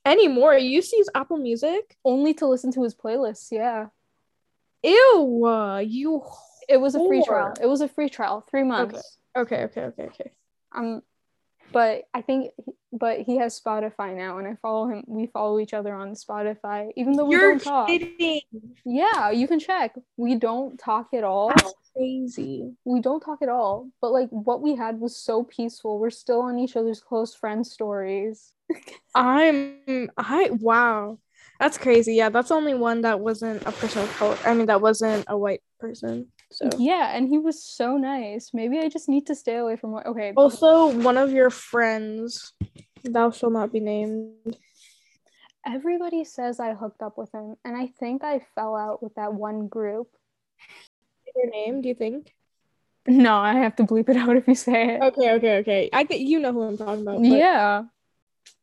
Anymore? 0.06 0.58
You 0.58 0.70
used 0.70 0.91
to 0.91 0.97
use 0.97 1.10
Apple 1.16 1.38
Music? 1.38 1.97
Only 2.04 2.34
to 2.36 2.47
listen 2.47 2.72
to 2.74 2.84
his 2.84 2.93
playlists, 2.93 3.51
yeah. 3.51 3.88
Ew, 4.84 5.45
uh, 5.45 5.80
you. 5.80 6.22
It 6.68 6.78
was 6.78 6.95
a 6.95 6.99
free 6.99 7.24
trial. 7.24 7.54
It 7.62 7.68
was 7.68 7.82
a 7.82 7.88
free 7.88 8.10
trial, 8.10 8.45
three 8.49 8.64
months. 8.64 9.18
Okay, 9.36 9.64
okay, 9.64 9.82
okay, 9.82 10.04
okay. 10.04 10.32
Um, 10.74 11.01
but 11.74 12.03
I 12.13 12.21
think, 12.21 12.51
but 12.91 13.21
he 13.21 13.38
has 13.38 13.59
Spotify 13.59 14.15
now, 14.15 14.38
and 14.38 14.47
I 14.47 14.55
follow 14.61 14.88
him. 14.88 15.03
We 15.07 15.28
follow 15.28 15.59
each 15.59 15.74
other 15.74 15.93
on 15.93 16.13
Spotify, 16.13 16.91
even 16.95 17.13
though 17.13 17.26
we 17.26 17.36
You're 17.36 17.51
don't 17.51 17.63
talk. 17.63 17.88
kidding. 17.88 18.41
Yeah, 18.86 19.32
you 19.32 19.47
can 19.47 19.59
check. 19.59 19.95
We 20.17 20.36
don't 20.36 20.78
talk 20.78 21.09
at 21.13 21.24
all. 21.24 21.49
That's 21.49 21.74
crazy. 21.95 22.71
We 22.86 23.01
don't 23.01 23.19
talk 23.21 23.41
at 23.41 23.49
all. 23.49 23.89
But 24.01 24.11
like, 24.11 24.30
what 24.30 24.61
we 24.61 24.76
had 24.76 24.99
was 24.99 25.17
so 25.17 25.43
peaceful. 25.43 25.99
We're 25.99 26.09
still 26.09 26.41
on 26.41 26.59
each 26.59 26.76
other's 26.76 27.01
close 27.01 27.36
friend 27.36 27.65
stories. 27.65 28.53
I'm. 29.15 30.09
I 30.17 30.49
wow. 30.51 31.19
That's 31.59 31.78
crazy. 31.78 32.15
Yeah, 32.15 32.30
that's 32.30 32.49
the 32.49 32.55
only 32.55 32.74
one 32.74 33.01
that 33.01 33.19
wasn't 33.19 33.61
a 33.65 33.71
person 33.71 34.03
of 34.03 34.13
color. 34.17 34.38
I 34.45 34.53
mean, 34.53 34.65
that 34.67 34.82
wasn't 34.82 35.26
a 35.28 35.38
white 35.38 35.61
person. 35.80 36.28
So. 36.54 36.70
Yeah, 36.78 37.16
and 37.16 37.28
he 37.28 37.38
was 37.38 37.64
so 37.64 37.97
nice. 37.97 38.51
Maybe 38.54 38.78
I 38.80 38.88
just 38.89 39.10
need 39.10 39.26
to 39.28 39.36
stay 39.36 39.56
away 39.58 39.76
from 39.76 39.91
what. 39.91 40.06
Okay, 40.06 40.34
Also, 40.38 40.88
one 41.01 41.18
of 41.18 41.32
your 41.32 41.49
friends, 41.49 42.54
thou 43.04 43.32
shall 43.32 43.49
not 43.49 43.72
be 43.74 43.80
named. 43.80 44.58
everybody 45.66 46.24
says 46.24 46.60
I 46.60 46.74
hooked 46.74 47.01
up 47.01 47.18
with 47.18 47.32
him, 47.34 47.56
and 47.66 47.76
I 47.76 47.88
think 47.99 48.24
I 48.24 48.39
fell 48.56 48.76
out 48.76 49.01
with 49.01 49.16
that 49.16 49.34
one 49.34 49.68
group. 49.68 50.08
Your 51.36 51.49
name? 51.49 51.82
Do 51.82 51.88
you 51.89 51.95
think? 51.95 52.34
No, 53.08 53.36
I 53.36 53.54
have 53.56 53.76
to 53.78 53.84
bleep 53.84 54.08
it 54.10 54.18
out 54.18 54.38
if 54.38 54.47
you 54.47 54.56
say 54.56 54.95
it. 54.95 55.01
Okay, 55.01 55.32
okay, 55.34 55.58
okay. 55.58 55.89
I 55.91 56.04
get 56.04 56.20
you 56.20 56.39
know 56.39 56.54
who 56.54 56.62
I'm 56.64 56.78
talking 56.78 57.01
about. 57.01 57.18
but- 57.18 57.26
yeah, 57.28 57.84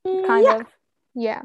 Mm, 0.07 0.26
kind 0.26 0.45
yeah. 0.45 0.57
of. 0.57 0.66
Yeah. 1.14 1.43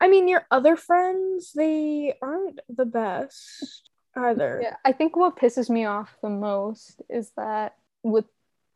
I 0.00 0.08
mean, 0.08 0.28
your 0.28 0.46
other 0.50 0.76
friends, 0.76 1.52
they 1.54 2.14
aren't 2.22 2.60
the 2.68 2.86
best 2.86 3.90
either. 4.16 4.60
Yeah. 4.62 4.76
I 4.84 4.92
think 4.92 5.16
what 5.16 5.36
pisses 5.36 5.70
me 5.70 5.84
off 5.84 6.16
the 6.22 6.30
most 6.30 7.00
is 7.08 7.30
that 7.36 7.76
with 8.02 8.24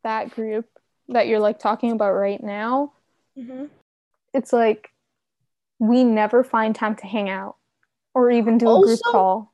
that 0.05 0.31
group 0.31 0.67
that 1.09 1.27
you're 1.29 1.41
like 1.41 1.59
talking 1.59 1.93
about 1.93 2.13
right 2.13 2.43
now, 2.43 2.93
Mhm. 3.37 3.71
it's 4.33 4.53
like 4.53 4.91
we 5.79 6.05
never 6.05 6.45
find 6.45 6.75
time 6.75 6.95
to 6.97 7.07
hang 7.07 7.29
out 7.29 7.57
or 8.15 8.31
even 8.31 8.59
do 8.59 8.71
a 8.71 8.81
group 8.83 9.01
call. 9.11 9.53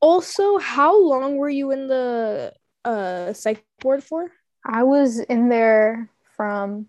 Also, 0.00 0.58
how 0.58 0.98
long 0.98 1.36
were 1.36 1.48
you 1.50 1.70
in 1.70 1.86
the 1.86 2.52
uh 2.84 3.32
psych 3.32 3.64
ward 3.82 4.02
for? 4.02 4.32
I 4.64 4.82
was 4.82 5.18
in 5.20 5.48
there 5.48 6.10
from 6.36 6.88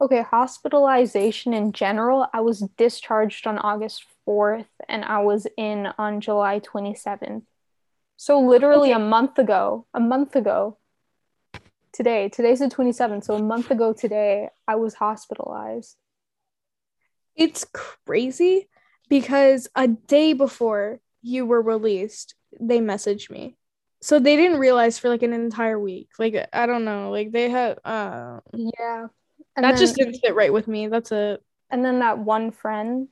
okay, 0.00 0.22
hospitalization 0.22 1.54
in 1.54 1.72
general. 1.72 2.26
I 2.32 2.40
was 2.40 2.60
discharged 2.76 3.46
on 3.46 3.58
August 3.58 4.04
4th 4.26 4.66
and 4.88 5.04
I 5.04 5.20
was 5.20 5.46
in 5.56 5.88
on 5.98 6.20
July 6.20 6.60
27th. 6.60 7.42
So 8.16 8.40
literally 8.40 8.92
a 8.92 8.98
month 8.98 9.38
ago, 9.38 9.86
a 9.92 10.00
month 10.00 10.36
ago 10.36 10.78
today, 11.92 12.28
today's 12.28 12.60
the 12.60 12.66
27th, 12.66 13.24
so 13.24 13.34
a 13.34 13.42
month 13.42 13.70
ago 13.70 13.92
today, 13.92 14.48
I 14.66 14.76
was 14.76 14.94
hospitalized. 14.94 15.96
It's 17.36 17.66
crazy 17.72 18.68
because 19.08 19.68
a 19.74 19.88
day 19.88 20.32
before 20.32 21.00
you 21.22 21.46
were 21.46 21.62
released, 21.62 22.34
they 22.60 22.78
messaged 22.78 23.30
me. 23.30 23.56
So 24.00 24.18
they 24.18 24.36
didn't 24.36 24.58
realize 24.58 24.98
for 24.98 25.08
like 25.08 25.22
an 25.22 25.32
entire 25.32 25.78
week. 25.78 26.10
Like 26.18 26.48
I 26.52 26.66
don't 26.66 26.84
know, 26.84 27.10
like 27.10 27.32
they 27.32 27.48
had 27.48 27.78
uh 27.84 28.40
Yeah. 28.52 29.06
And 29.56 29.64
that 29.64 29.72
then, 29.72 29.76
just 29.78 29.96
didn't 29.96 30.16
sit 30.16 30.34
right 30.34 30.52
with 30.52 30.68
me. 30.68 30.88
That's 30.88 31.10
it. 31.10 31.42
and 31.70 31.84
then 31.84 32.00
that 32.00 32.18
one 32.18 32.50
friend 32.50 33.08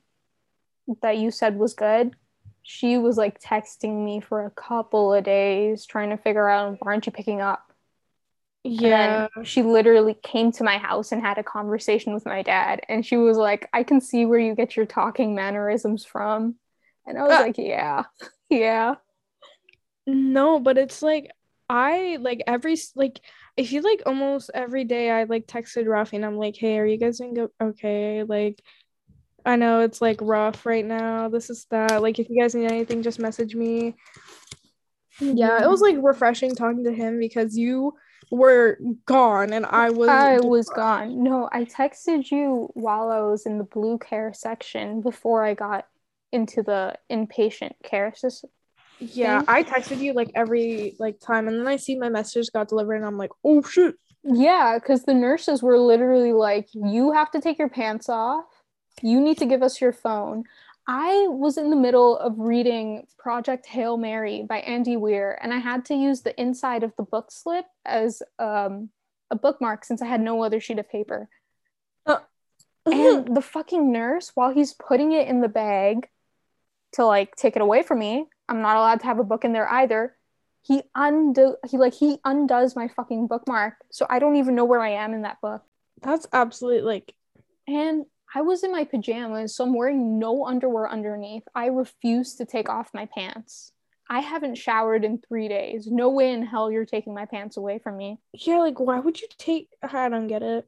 that 1.01 1.17
you 1.17 1.31
said 1.31 1.57
was 1.57 1.73
good, 1.73 2.15
she 2.61 2.97
was 2.97 3.17
like 3.17 3.39
texting 3.41 4.03
me 4.05 4.19
for 4.21 4.45
a 4.45 4.51
couple 4.51 5.13
of 5.13 5.23
days 5.23 5.85
trying 5.85 6.09
to 6.11 6.17
figure 6.17 6.47
out 6.49 6.77
why 6.79 6.91
aren't 6.93 7.05
you 7.05 7.11
picking 7.11 7.41
up? 7.41 7.71
Yeah. 8.65 9.27
she 9.43 9.61
literally 9.61 10.13
came 10.13 10.53
to 10.53 10.63
my 10.63 10.77
house 10.77 11.11
and 11.11 11.21
had 11.21 11.37
a 11.37 11.43
conversation 11.43 12.13
with 12.13 12.25
my 12.25 12.41
dad. 12.43 12.79
And 12.87 13.05
she 13.05 13.17
was 13.17 13.37
like, 13.37 13.67
I 13.73 13.83
can 13.83 13.99
see 13.99 14.25
where 14.25 14.39
you 14.39 14.55
get 14.55 14.77
your 14.77 14.85
talking 14.85 15.35
mannerisms 15.35 16.05
from. 16.05 16.55
And 17.05 17.17
I 17.17 17.23
was 17.23 17.33
Ah. 17.33 17.41
like, 17.41 17.57
yeah, 17.57 18.03
yeah. 18.49 18.95
No, 20.07 20.59
but 20.59 20.77
it's 20.77 21.01
like 21.01 21.31
I 21.69 22.17
like 22.19 22.43
every 22.47 22.77
like 22.95 23.19
I 23.57 23.65
feel 23.65 23.83
like 23.83 24.03
almost 24.05 24.51
every 24.53 24.83
day 24.83 25.09
I 25.11 25.23
like 25.25 25.45
texted 25.47 25.85
Rafi 25.85 26.13
and 26.13 26.25
I'm 26.25 26.37
like, 26.37 26.55
hey, 26.57 26.77
are 26.79 26.85
you 26.85 26.97
guys 26.97 27.19
doing 27.19 27.33
go- 27.35 27.51
okay? 27.61 28.23
Like 28.23 28.61
I 29.45 29.55
know 29.55 29.81
it's 29.81 30.01
like 30.01 30.19
rough 30.21 30.65
right 30.65 30.85
now. 30.85 31.29
This 31.29 31.49
is 31.49 31.65
that. 31.69 32.01
Like 32.01 32.19
if 32.19 32.29
you 32.29 32.41
guys 32.41 32.55
need 32.55 32.71
anything, 32.71 33.03
just 33.03 33.19
message 33.19 33.55
me. 33.55 33.95
Yeah, 35.19 35.63
it 35.63 35.69
was 35.69 35.81
like 35.81 35.97
refreshing 36.01 36.55
talking 36.55 36.83
to 36.85 36.93
him 36.93 37.19
because 37.19 37.57
you 37.57 37.93
were 38.31 38.79
gone 39.05 39.53
and 39.53 39.65
I 39.65 39.89
was 39.91 40.09
I 40.09 40.39
was 40.39 40.67
gone. 40.69 41.23
No, 41.23 41.49
I 41.51 41.65
texted 41.65 42.31
you 42.31 42.69
while 42.73 43.11
I 43.11 43.19
was 43.21 43.45
in 43.45 43.57
the 43.57 43.63
blue 43.63 43.99
care 43.99 44.33
section 44.33 45.01
before 45.01 45.43
I 45.43 45.53
got 45.53 45.87
into 46.31 46.63
the 46.63 46.95
inpatient 47.11 47.73
care 47.83 48.13
system. 48.15 48.49
Yeah, 48.99 49.39
thing. 49.39 49.49
I 49.49 49.63
texted 49.63 49.99
you 49.99 50.13
like 50.13 50.31
every 50.33 50.95
like 50.99 51.19
time 51.19 51.47
and 51.47 51.59
then 51.59 51.67
I 51.67 51.75
see 51.75 51.97
my 51.97 52.09
message 52.09 52.51
got 52.51 52.69
delivered 52.69 52.95
and 52.95 53.05
I'm 53.05 53.17
like, 53.17 53.31
"Oh 53.43 53.61
shit." 53.61 53.95
Yeah, 54.23 54.79
because 54.79 55.03
the 55.03 55.13
nurses 55.13 55.61
were 55.61 55.77
literally 55.77 56.31
like, 56.31 56.69
you 56.73 57.11
have 57.11 57.29
to 57.31 57.41
take 57.41 57.59
your 57.59 57.69
pants 57.69 58.07
off. 58.07 58.45
You 59.01 59.19
need 59.19 59.37
to 59.39 59.45
give 59.45 59.63
us 59.63 59.81
your 59.81 59.93
phone. 59.93 60.43
I 60.87 61.27
was 61.29 61.57
in 61.57 61.69
the 61.69 61.75
middle 61.75 62.17
of 62.17 62.39
reading 62.39 63.07
Project 63.17 63.65
Hail 63.65 63.97
Mary 63.97 64.43
by 64.47 64.59
Andy 64.59 64.97
Weir, 64.97 65.39
and 65.41 65.53
I 65.53 65.59
had 65.59 65.85
to 65.85 65.95
use 65.95 66.21
the 66.21 66.39
inside 66.39 66.83
of 66.83 66.93
the 66.97 67.03
book 67.03 67.31
slip 67.31 67.65
as 67.85 68.21
um, 68.37 68.89
a 69.31 69.35
bookmark 69.35 69.85
since 69.85 70.01
I 70.01 70.07
had 70.07 70.21
no 70.21 70.43
other 70.43 70.59
sheet 70.59 70.79
of 70.79 70.89
paper. 70.89 71.29
And 72.85 73.25
the 73.35 73.41
fucking 73.41 73.91
nurse, 73.91 74.31
while 74.35 74.53
he's 74.53 74.73
putting 74.73 75.11
it 75.13 75.27
in 75.27 75.41
the 75.41 75.49
bag 75.49 76.09
to 76.93 77.05
like 77.05 77.35
take 77.35 77.55
it 77.55 77.61
away 77.61 77.83
from 77.83 77.99
me, 77.99 78.25
I'm 78.49 78.61
not 78.61 78.77
allowed 78.77 78.99
to 79.01 79.05
have 79.05 79.19
a 79.19 79.23
book 79.23 79.45
in 79.45 79.53
there 79.53 79.69
either. 79.69 80.15
He 80.61 80.81
undo 80.95 81.57
he 81.67 81.77
like 81.77 81.93
he 81.93 82.19
undoes 82.23 82.75
my 82.75 82.87
fucking 82.87 83.27
bookmark, 83.27 83.75
so 83.91 84.05
I 84.09 84.19
don't 84.19 84.37
even 84.37 84.55
know 84.55 84.65
where 84.65 84.79
I 84.79 84.91
am 84.91 85.13
in 85.13 85.23
that 85.23 85.41
book. 85.41 85.63
That's 86.01 86.27
absolutely 86.31 86.81
like 86.81 87.13
And 87.67 88.05
I 88.35 88.41
was 88.41 88.63
in 88.63 88.71
my 88.71 88.83
pajamas, 88.83 89.55
so 89.55 89.63
I'm 89.63 89.73
wearing 89.73 90.17
no 90.17 90.45
underwear 90.45 90.89
underneath. 90.89 91.43
I 91.53 91.67
refuse 91.67 92.35
to 92.35 92.45
take 92.45 92.67
off 92.67 92.89
my 92.93 93.05
pants. 93.05 93.71
I 94.09 94.19
haven't 94.19 94.55
showered 94.55 95.05
in 95.05 95.19
three 95.19 95.47
days. 95.47 95.87
No 95.87 96.09
way 96.09 96.33
in 96.33 96.45
hell 96.45 96.71
you're 96.71 96.85
taking 96.85 97.13
my 97.13 97.25
pants 97.25 97.57
away 97.57 97.79
from 97.79 97.97
me. 97.97 98.19
yeah, 98.33 98.57
like 98.57 98.79
why 98.79 98.99
would 98.99 99.21
you 99.21 99.27
take 99.37 99.69
I 99.81 100.09
don't 100.09 100.27
get 100.27 100.43
it. 100.43 100.67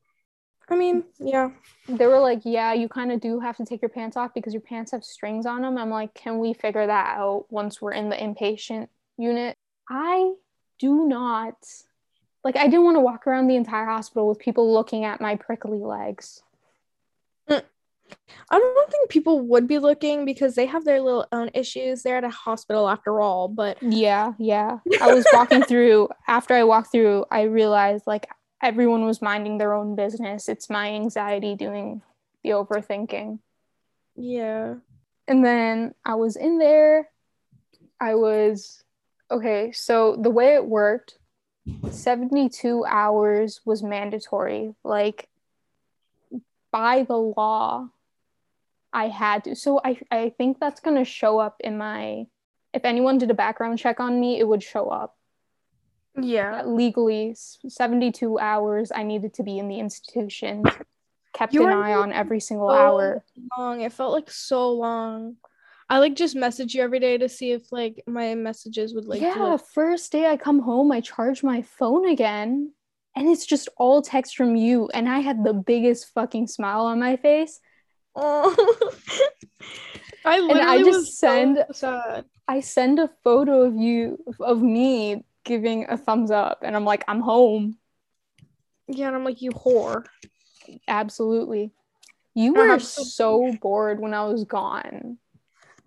I 0.67 0.75
mean, 0.75 1.03
yeah. 1.19 1.51
They 1.87 2.07
were 2.07 2.19
like, 2.19 2.41
Yeah, 2.43 2.73
you 2.73 2.87
kind 2.87 3.11
of 3.11 3.19
do 3.19 3.39
have 3.39 3.57
to 3.57 3.65
take 3.65 3.81
your 3.81 3.89
pants 3.89 4.17
off 4.17 4.33
because 4.33 4.53
your 4.53 4.61
pants 4.61 4.91
have 4.91 5.03
strings 5.03 5.45
on 5.45 5.61
them. 5.61 5.77
I'm 5.77 5.89
like, 5.89 6.13
Can 6.13 6.39
we 6.39 6.53
figure 6.53 6.87
that 6.87 7.17
out 7.17 7.45
once 7.49 7.81
we're 7.81 7.93
in 7.93 8.09
the 8.09 8.15
inpatient 8.15 8.87
unit? 9.17 9.57
I 9.89 10.33
do 10.79 11.07
not 11.07 11.55
like, 12.43 12.57
I 12.57 12.65
didn't 12.65 12.83
want 12.83 12.95
to 12.95 13.01
walk 13.01 13.25
around 13.25 13.47
the 13.47 13.55
entire 13.55 13.85
hospital 13.85 14.27
with 14.27 14.37
people 14.37 14.71
looking 14.71 15.03
at 15.03 15.19
my 15.19 15.35
prickly 15.35 15.79
legs. 15.79 16.43
I 18.49 18.59
don't 18.59 18.91
think 18.91 19.09
people 19.09 19.39
would 19.41 19.67
be 19.67 19.79
looking 19.79 20.25
because 20.25 20.55
they 20.55 20.65
have 20.65 20.85
their 20.85 21.01
little 21.01 21.25
own 21.31 21.49
issues. 21.53 22.03
They're 22.03 22.17
at 22.17 22.23
a 22.23 22.29
hospital 22.29 22.87
after 22.89 23.19
all, 23.21 23.47
but 23.47 23.77
Yeah, 23.81 24.33
yeah. 24.37 24.79
I 25.01 25.13
was 25.13 25.25
walking 25.33 25.63
through, 25.63 26.09
after 26.27 26.53
I 26.53 26.63
walked 26.63 26.91
through, 26.91 27.25
I 27.31 27.43
realized 27.43 28.05
like 28.07 28.27
everyone 28.61 29.05
was 29.05 29.21
minding 29.21 29.57
their 29.57 29.73
own 29.73 29.95
business. 29.95 30.49
It's 30.49 30.69
my 30.69 30.91
anxiety 30.91 31.55
doing 31.55 32.01
the 32.43 32.51
overthinking. 32.51 33.39
yeah. 34.15 34.75
And 35.27 35.43
then 35.43 35.95
I 36.05 36.13
was 36.15 36.35
in 36.35 36.59
there. 36.59 37.09
I 37.99 38.13
was, 38.13 38.83
okay, 39.31 39.71
so 39.71 40.15
the 40.21 40.29
way 40.29 40.53
it 40.53 40.65
worked, 40.65 41.17
72 41.89 42.85
hours 42.85 43.61
was 43.65 43.81
mandatory. 43.81 44.75
Like, 44.83 45.27
by 46.71 47.03
the 47.03 47.17
law, 47.17 47.89
I 48.95 49.09
had 49.09 49.43
to. 49.43 49.55
So 49.55 49.81
I, 49.83 49.99
I 50.09 50.29
think 50.37 50.57
that's 50.59 50.79
going 50.79 50.95
to 50.95 51.03
show 51.03 51.37
up 51.37 51.57
in 51.59 51.77
my, 51.77 52.27
if 52.73 52.85
anyone 52.85 53.17
did 53.17 53.29
a 53.29 53.33
background 53.33 53.77
check 53.77 53.99
on 53.99 54.19
me, 54.19 54.39
it 54.39 54.47
would 54.47 54.63
show 54.63 54.87
up. 54.87 55.15
Yeah. 56.17 56.63
legally 56.65 57.35
72 57.67 58.39
hours 58.39 58.89
I 58.95 59.03
needed 59.03 59.33
to 59.33 59.43
be 59.43 59.59
in 59.59 59.67
the 59.67 59.79
institution, 59.81 60.63
kept 61.33 61.53
You 61.53 61.67
an 61.67 61.73
eye 61.73 61.93
on 61.93 62.13
every 62.13 62.39
single 62.39 62.69
so 62.69 62.73
hour. 62.73 63.23
Long. 63.57 63.81
It 63.81 63.91
felt 63.91 64.13
like 64.13 64.31
so 64.31 64.71
long. 64.71 65.35
I 65.89 65.99
like 65.99 66.15
just 66.15 66.33
message 66.33 66.73
you 66.73 66.81
every 66.81 67.01
day 67.01 67.17
to 67.17 67.27
see 67.27 67.51
if 67.51 67.69
like 67.69 68.01
my 68.07 68.33
messages 68.33 68.95
would 68.95 69.03
like 69.03 69.21
yeah, 69.21 69.57
first 69.57 70.13
day 70.13 70.27
I 70.27 70.37
come 70.37 70.59
home, 70.59 70.89
I 70.89 71.01
charge 71.01 71.43
my 71.43 71.63
phone 71.63 72.07
again, 72.07 72.71
and 73.13 73.27
it's 73.27 73.45
just 73.45 73.67
all 73.75 74.01
text 74.01 74.37
from 74.37 74.55
you. 74.55 74.89
And 74.93 75.09
I 75.09 75.19
had 75.19 75.43
the 75.43 75.53
biggest 75.53 76.13
fucking 76.13 76.47
smile 76.47 76.85
on 76.85 77.01
my 77.01 77.17
face. 77.17 77.59
Oh. 78.15 78.55
I 80.25 80.39
literally 80.39 80.61
and 80.61 80.69
I 80.69 80.77
just 80.79 80.89
was 80.99 81.17
so 81.17 81.27
send- 81.27 81.65
sad. 81.73 82.25
I 82.47 82.59
send 82.61 82.99
a 82.99 83.09
photo 83.23 83.63
of 83.63 83.75
you, 83.75 84.17
of 84.39 84.61
me 84.61 85.23
giving 85.43 85.85
a 85.89 85.97
thumbs 85.97 86.31
up, 86.31 86.59
and 86.63 86.75
I'm 86.75 86.85
like, 86.85 87.03
I'm 87.07 87.21
home. 87.21 87.77
Yeah, 88.87 89.07
and 89.07 89.15
I'm 89.15 89.23
like, 89.23 89.41
you 89.41 89.51
whore. 89.51 90.05
Absolutely. 90.87 91.71
You 92.33 92.55
I 92.55 92.67
were 92.67 92.79
so- 92.79 93.03
so 93.03 93.55
bored 93.61 93.99
when 93.99 94.13
I 94.13 94.25
was 94.25 94.43
gone. 94.43 95.17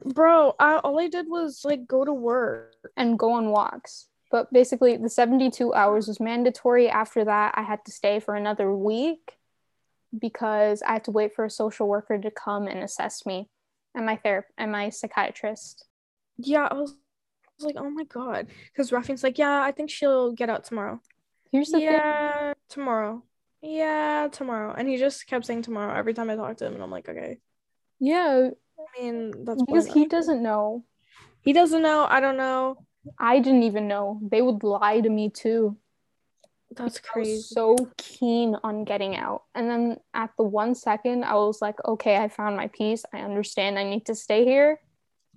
Bro, 0.05 0.55
I, 0.61 0.77
all 0.77 1.01
I 1.01 1.09
did 1.09 1.27
was 1.29 1.63
like 1.65 1.87
go 1.87 2.05
to 2.05 2.13
work. 2.13 2.75
and 2.97 3.19
go 3.19 3.33
on 3.33 3.51
walks. 3.51 4.07
But 4.31 4.53
basically, 4.53 4.97
the 4.97 5.09
72 5.09 5.73
hours 5.75 6.07
was 6.07 6.21
mandatory. 6.21 6.89
After 6.89 7.25
that, 7.25 7.55
I 7.57 7.63
had 7.63 7.85
to 7.87 7.91
stay 7.93 8.21
for 8.21 8.35
another 8.35 8.73
week 8.75 9.38
because 10.17 10.83
I 10.83 10.93
had 10.93 11.05
to 11.05 11.11
wait 11.11 11.35
for 11.35 11.45
a 11.45 11.51
social 11.51 11.89
worker 11.89 12.19
to 12.19 12.31
come 12.31 12.67
and 12.67 12.81
assess 12.81 13.27
me 13.27 13.49
and 13.95 14.07
my 14.07 14.17
therapist 14.17 14.55
and 14.59 14.73
my 14.73 14.91
psychiatrist. 14.91 15.85
Yeah, 16.39 16.69
I 16.71 16.75
was, 16.75 16.93
I 16.93 17.51
was 17.59 17.67
like, 17.67 17.77
oh 17.79 17.91
my 17.91 18.05
god. 18.05 18.49
Because 18.73 18.91
Rafi's 18.91 19.23
like, 19.23 19.39
yeah, 19.39 19.61
I 19.61 19.73
think 19.73 19.91
she'll 19.91 20.33
get 20.33 20.51
out 20.51 20.65
tomorrow. 20.65 21.01
Here's 21.51 21.69
the 21.69 21.79
thing 21.79 21.93
yeah, 21.93 22.53
tomorrow. 22.69 23.23
Yeah, 23.63 24.29
tomorrow. 24.31 24.75
And 24.77 24.89
he 24.89 24.99
just 24.99 25.27
kept 25.27 25.47
saying 25.47 25.63
tomorrow 25.63 25.99
every 25.99 26.15
time 26.15 26.31
I 26.31 26.37
talked 26.37 26.61
to 26.61 26.67
him. 26.67 26.75
And 26.75 26.83
I'm 26.83 26.91
like, 26.91 27.09
okay. 27.09 27.39
yeah, 27.99 28.51
I 28.79 29.03
mean, 29.03 29.45
that's 29.45 29.63
because 29.63 29.87
he 29.87 30.07
doesn't 30.07 30.43
know. 30.43 30.85
He 31.43 31.53
doesn't 31.53 31.83
know. 31.83 32.07
I 32.09 32.21
don't 32.21 32.37
know. 32.37 32.77
I 33.19 33.41
didn't 33.41 33.63
even 33.63 33.89
know. 33.89 34.21
They 34.23 34.43
would 34.43 34.63
lie 34.63 35.01
to 35.01 35.09
me 35.09 35.31
too. 35.31 35.77
That's 36.77 36.99
I 36.99 37.01
crazy. 37.13 37.33
was 37.33 37.49
so 37.49 37.77
keen 37.97 38.57
on 38.63 38.85
getting 38.85 39.17
out. 39.17 39.43
And 39.55 39.71
then 39.71 39.97
at 40.15 40.31
the 40.37 40.45
one 40.45 40.75
second, 40.75 41.25
I 41.25 41.35
was 41.35 41.61
like, 41.63 41.77
okay, 41.85 42.17
I 42.17 42.29
found 42.29 42.57
my 42.57 42.69
peace. 42.69 43.05
I 43.13 43.19
understand 43.21 43.79
I 43.79 43.85
need 43.85 44.07
to 44.07 44.15
stay 44.15 44.45
here. 44.45 44.81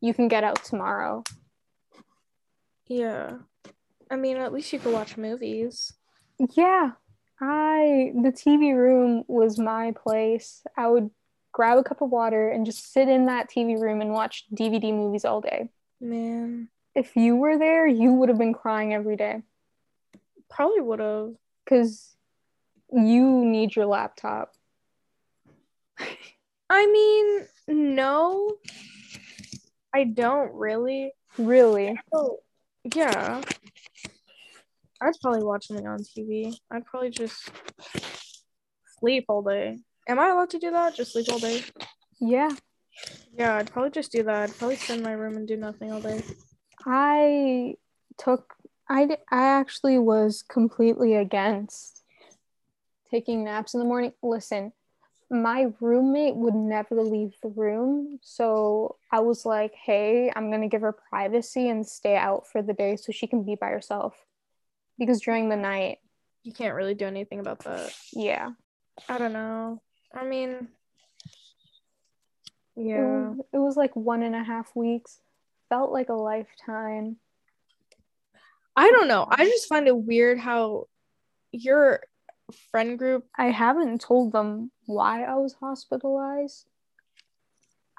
You 0.01 0.13
can 0.13 0.27
get 0.27 0.43
out 0.43 0.63
tomorrow. 0.63 1.23
Yeah. 2.87 3.37
I 4.09 4.15
mean, 4.17 4.37
at 4.37 4.51
least 4.51 4.73
you 4.73 4.79
could 4.79 4.93
watch 4.93 5.15
movies. 5.17 5.93
Yeah, 6.55 6.91
I 7.39 8.11
the 8.15 8.31
TV 8.31 8.75
room 8.75 9.23
was 9.27 9.57
my 9.57 9.93
place. 9.93 10.63
I 10.75 10.87
would 10.87 11.09
grab 11.53 11.77
a 11.77 11.83
cup 11.83 12.01
of 12.01 12.09
water 12.09 12.49
and 12.49 12.65
just 12.65 12.91
sit 12.91 13.07
in 13.07 13.27
that 13.27 13.49
TV 13.49 13.79
room 13.79 14.01
and 14.01 14.11
watch 14.11 14.45
DVD 14.53 14.93
movies 14.93 15.23
all 15.23 15.39
day. 15.41 15.69
Man, 16.01 16.69
If 16.95 17.15
you 17.15 17.35
were 17.35 17.57
there, 17.57 17.87
you 17.87 18.11
would 18.13 18.29
have 18.29 18.37
been 18.39 18.53
crying 18.53 18.93
every 18.93 19.15
day 19.15 19.43
probably 20.51 20.81
would 20.81 20.99
have. 20.99 21.31
because 21.65 22.15
you 22.91 23.45
need 23.45 23.75
your 23.75 23.85
laptop. 23.85 24.51
I 26.69 26.87
mean, 26.87 27.47
no, 27.95 28.53
I 29.93 30.03
don't 30.05 30.53
really. 30.53 31.13
Really? 31.37 31.99
Oh, 32.13 32.39
yeah. 32.95 33.41
I'd 35.01 35.13
probably 35.21 35.43
watch 35.43 35.67
something 35.67 35.87
on 35.87 35.99
TV. 35.99 36.55
I'd 36.69 36.85
probably 36.85 37.09
just 37.09 37.49
sleep 38.99 39.25
all 39.29 39.41
day. 39.41 39.79
Am 40.07 40.19
I 40.19 40.29
allowed 40.29 40.51
to 40.51 40.59
do 40.59 40.71
that? 40.71 40.95
Just 40.95 41.13
sleep 41.13 41.27
all 41.31 41.39
day? 41.39 41.63
Yeah. 42.19 42.49
Yeah, 43.37 43.55
I'd 43.55 43.71
probably 43.71 43.91
just 43.91 44.11
do 44.11 44.23
that. 44.23 44.49
I'd 44.49 44.57
probably 44.57 44.75
sit 44.75 44.97
in 44.97 45.03
my 45.03 45.13
room 45.13 45.37
and 45.37 45.47
do 45.47 45.57
nothing 45.57 45.91
all 45.91 46.01
day. 46.01 46.21
I 46.85 47.75
took 48.17 48.53
I 48.91 49.17
I 49.31 49.43
actually 49.59 49.97
was 49.97 50.43
completely 50.43 51.15
against 51.15 52.03
taking 53.09 53.45
naps 53.45 53.73
in 53.73 53.79
the 53.79 53.85
morning. 53.85 54.11
Listen, 54.21 54.73
my 55.29 55.67
roommate 55.79 56.35
would 56.35 56.55
never 56.55 57.01
leave 57.01 57.33
the 57.41 57.47
room, 57.49 58.19
so 58.21 58.97
I 59.09 59.21
was 59.21 59.45
like, 59.45 59.73
"Hey, 59.73 60.29
I'm 60.35 60.49
going 60.49 60.61
to 60.61 60.67
give 60.67 60.81
her 60.81 60.91
privacy 60.91 61.69
and 61.69 61.87
stay 61.87 62.17
out 62.17 62.47
for 62.47 62.61
the 62.61 62.73
day 62.73 62.97
so 62.97 63.13
she 63.13 63.27
can 63.27 63.43
be 63.43 63.55
by 63.55 63.69
herself." 63.69 64.25
Because 64.99 65.21
during 65.21 65.47
the 65.47 65.55
night, 65.55 65.99
you 66.43 66.51
can't 66.51 66.75
really 66.75 66.93
do 66.93 67.05
anything 67.05 67.39
about 67.39 67.59
that. 67.63 67.95
Yeah. 68.11 68.49
I 69.07 69.17
don't 69.17 69.33
know. 69.33 69.81
I 70.13 70.25
mean, 70.25 70.67
It 72.75 72.83
yeah. 72.87 73.29
was, 73.29 73.39
it 73.53 73.57
was 73.57 73.77
like 73.77 73.95
one 73.95 74.21
and 74.21 74.35
a 74.35 74.43
half 74.43 74.75
weeks. 74.75 75.21
Felt 75.69 75.93
like 75.93 76.09
a 76.09 76.13
lifetime. 76.13 77.15
I 78.75 78.89
don't 78.91 79.07
know. 79.07 79.27
I 79.29 79.35
mm-hmm. 79.35 79.49
just 79.49 79.67
find 79.67 79.87
it 79.87 79.97
weird 79.97 80.39
how 80.39 80.87
your 81.51 82.01
friend 82.71 82.97
group. 82.97 83.25
I 83.37 83.47
haven't 83.47 84.01
told 84.01 84.31
them 84.31 84.71
why 84.85 85.23
I 85.23 85.35
was 85.35 85.53
hospitalized. 85.53 86.65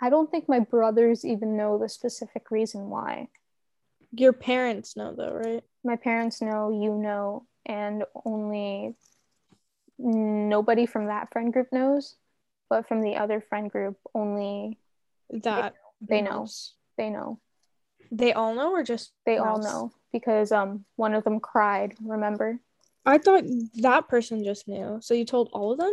I 0.01 0.11
don't 0.11 0.31
think 0.31 0.49
my 0.49 0.59
brothers 0.61 1.25
even 1.25 1.57
know 1.57 1.79
the 1.79 1.89
specific 1.89 2.51
reason 2.51 2.91
why. 2.91 3.29
Your 4.11 4.33
parents 4.33 4.97
know 4.97 5.15
though, 5.15 5.33
right? 5.33 5.65
My 5.85 5.97
parents 5.97 6.43
know, 6.43 6.71
you 6.71 6.95
know, 6.95 7.47
and 7.65 8.05
only 8.25 8.97
nobody 9.99 10.87
from 10.87 11.07
that 11.07 11.33
friend 11.33 11.53
group 11.53 11.69
knows. 11.73 12.17
But 12.69 12.89
from 12.89 13.03
the 13.03 13.17
other 13.17 13.41
friend 13.41 13.71
group, 13.71 13.99
only 14.15 14.79
That 15.31 15.75
they 16.01 16.23
know. 16.23 16.31
knows. 16.31 16.75
They 16.97 17.11
know. 17.11 17.39
They 18.13 18.33
all 18.33 18.55
know, 18.55 18.73
or 18.73 18.83
just 18.83 19.13
They 19.27 19.39
all 19.39 19.59
know 19.59 19.91
because 20.13 20.53
um 20.53 20.85
one 20.97 21.15
of 21.15 21.25
them 21.25 21.41
cried, 21.41 21.95
remember? 22.05 22.61
I 23.05 23.19
thought 23.19 23.45
that 23.81 24.07
person 24.09 24.45
just 24.45 24.69
knew. 24.69 24.99
So 25.01 25.15
you 25.15 25.25
told 25.25 25.49
all 25.53 25.73
of 25.73 25.79
them? 25.79 25.93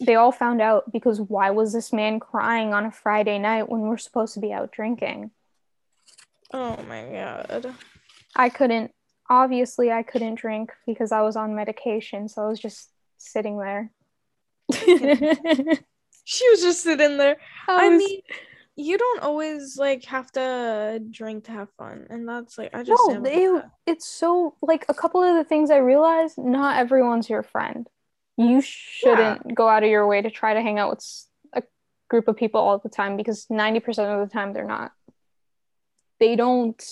They 0.00 0.14
all 0.14 0.32
found 0.32 0.60
out 0.60 0.92
because 0.92 1.20
why 1.20 1.50
was 1.50 1.72
this 1.72 1.92
man 1.92 2.20
crying 2.20 2.72
on 2.72 2.86
a 2.86 2.92
Friday 2.92 3.38
night 3.38 3.68
when 3.68 3.80
we're 3.80 3.98
supposed 3.98 4.34
to 4.34 4.40
be 4.40 4.52
out 4.52 4.70
drinking? 4.70 5.30
Oh 6.52 6.76
my 6.88 7.04
god. 7.10 7.74
I 8.36 8.48
couldn't 8.50 8.92
obviously 9.28 9.90
I 9.90 10.02
couldn't 10.02 10.36
drink 10.36 10.72
because 10.86 11.10
I 11.10 11.22
was 11.22 11.36
on 11.36 11.56
medication, 11.56 12.28
so 12.28 12.42
I 12.42 12.48
was 12.48 12.60
just 12.60 12.90
sitting 13.16 13.58
there. 13.58 13.90
She 16.24 16.48
was 16.50 16.60
just 16.60 16.82
sitting 16.82 17.16
there. 17.16 17.38
I, 17.68 17.88
was- 17.88 17.98
mean, 17.98 18.20
you 18.80 18.98
don't 18.98 19.22
always 19.22 19.76
like 19.76 20.04
have 20.06 20.30
to 20.32 21.00
drink 21.10 21.44
to 21.44 21.52
have 21.52 21.68
fun, 21.78 22.06
and 22.10 22.28
that's 22.28 22.58
like 22.58 22.74
I 22.74 22.82
just 22.82 23.02
no, 23.08 23.20
that. 23.20 23.70
it's 23.86 24.06
so 24.06 24.54
like 24.62 24.84
a 24.88 24.94
couple 24.94 25.22
of 25.22 25.36
the 25.36 25.44
things 25.44 25.70
I 25.70 25.76
realized. 25.78 26.38
Not 26.38 26.78
everyone's 26.78 27.28
your 27.28 27.42
friend. 27.42 27.88
You 28.36 28.62
shouldn't 28.62 29.54
go 29.54 29.68
out 29.68 29.82
of 29.82 29.90
your 29.90 30.06
way 30.06 30.22
to 30.22 30.30
try 30.30 30.54
to 30.54 30.62
hang 30.62 30.78
out 30.78 30.90
with 30.90 31.26
a 31.52 31.62
group 32.08 32.26
of 32.26 32.36
people 32.36 32.60
all 32.60 32.78
the 32.78 32.88
time 32.88 33.16
because 33.16 33.46
ninety 33.50 33.80
percent 33.80 34.10
of 34.10 34.26
the 34.26 34.32
time 34.32 34.52
they're 34.52 34.64
not. 34.64 34.92
They 36.18 36.36
don't 36.36 36.82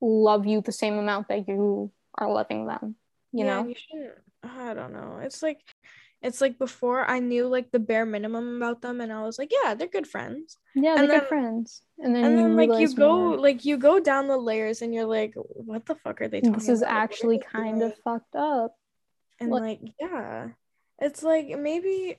love 0.00 0.46
you 0.46 0.60
the 0.60 0.72
same 0.72 0.98
amount 0.98 1.28
that 1.28 1.48
you 1.48 1.90
are 2.16 2.32
loving 2.32 2.66
them. 2.66 2.94
You 3.32 3.44
yeah, 3.44 3.62
know. 3.62 3.68
you 3.68 3.74
shouldn't. 3.74 4.14
I 4.42 4.74
don't 4.74 4.92
know. 4.92 5.20
It's 5.22 5.42
like, 5.42 5.60
it's 6.22 6.40
like 6.40 6.58
before 6.58 7.04
I 7.08 7.20
knew 7.20 7.46
like 7.46 7.70
the 7.70 7.78
bare 7.78 8.04
minimum 8.06 8.56
about 8.56 8.82
them, 8.82 9.00
and 9.00 9.12
I 9.12 9.22
was 9.22 9.38
like, 9.38 9.50
yeah, 9.52 9.74
they're 9.74 9.86
good 9.88 10.06
friends. 10.06 10.56
Yeah, 10.74 10.96
they're 10.96 11.20
good 11.20 11.28
friends. 11.28 11.82
And 11.98 12.14
then, 12.14 12.24
And 12.24 12.38
then 12.38 12.56
like 12.56 12.80
you 12.80 12.94
go 12.94 13.16
more. 13.16 13.36
like 13.38 13.64
you 13.64 13.76
go 13.76 14.00
down 14.00 14.28
the 14.28 14.36
layers, 14.36 14.82
and 14.82 14.92
you're 14.94 15.06
like, 15.06 15.34
what 15.36 15.86
the 15.86 15.94
fuck 15.94 16.20
are 16.20 16.28
they 16.28 16.40
talking 16.40 16.52
this 16.58 16.68
is 16.68 16.82
about? 16.82 16.88
Like, 16.88 16.94
what 16.94 17.00
are 17.00 17.02
actually 17.04 17.38
kind 17.52 17.82
of 17.82 17.94
fucked 18.04 18.34
up. 18.36 18.74
and 19.40 19.50
like- 19.50 19.62
like 19.82 19.92
yeah, 20.00 20.48
it's 21.00 21.22
like 21.22 21.48
maybe. 21.58 22.18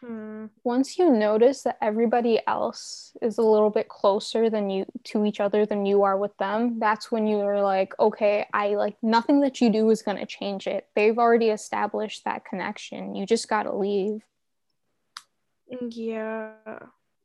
Hmm. 0.00 0.46
Once 0.64 0.98
you 0.98 1.10
notice 1.12 1.62
that 1.64 1.76
everybody 1.82 2.40
else 2.46 3.12
is 3.20 3.36
a 3.36 3.42
little 3.42 3.68
bit 3.68 3.88
closer 3.88 4.48
than 4.48 4.70
you 4.70 4.86
to 5.04 5.26
each 5.26 5.40
other 5.40 5.66
than 5.66 5.84
you 5.84 6.04
are 6.04 6.16
with 6.16 6.34
them, 6.38 6.78
that's 6.78 7.12
when 7.12 7.26
you're 7.26 7.60
like, 7.60 7.92
okay, 8.00 8.46
I 8.54 8.68
like 8.76 8.96
nothing 9.02 9.40
that 9.42 9.60
you 9.60 9.68
do 9.70 9.90
is 9.90 10.00
going 10.00 10.16
to 10.16 10.24
change 10.24 10.66
it. 10.66 10.86
They've 10.96 11.18
already 11.18 11.50
established 11.50 12.24
that 12.24 12.46
connection. 12.46 13.14
You 13.14 13.26
just 13.26 13.48
got 13.48 13.64
to 13.64 13.74
leave. 13.76 14.22
Yeah, 15.90 16.52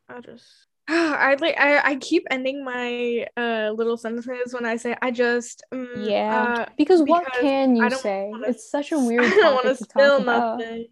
I 0.10 0.20
just 0.22 0.46
I 0.88 1.36
like 1.40 1.58
I, 1.60 1.80
I 1.84 1.96
keep 1.96 2.28
ending 2.30 2.64
my 2.64 3.26
uh 3.38 3.72
little 3.74 3.98
sentences 3.98 4.54
when 4.54 4.66
I 4.66 4.76
say 4.76 4.96
I 5.02 5.10
just 5.12 5.64
mm, 5.74 5.88
Yeah. 6.10 6.56
uh, 6.60 6.66
Because 6.78 7.02
what 7.02 7.26
because 7.26 7.42
can 7.42 7.76
you 7.76 7.90
say? 7.92 8.28
wanna- 8.32 8.48
It's 8.50 8.70
such 8.70 8.92
a 8.92 9.00
weird 9.04 9.24
I 9.24 9.30
don't 9.30 9.54
want 9.66 9.78
to 9.78 9.84
spill 9.84 10.24
nothing. 10.24 10.88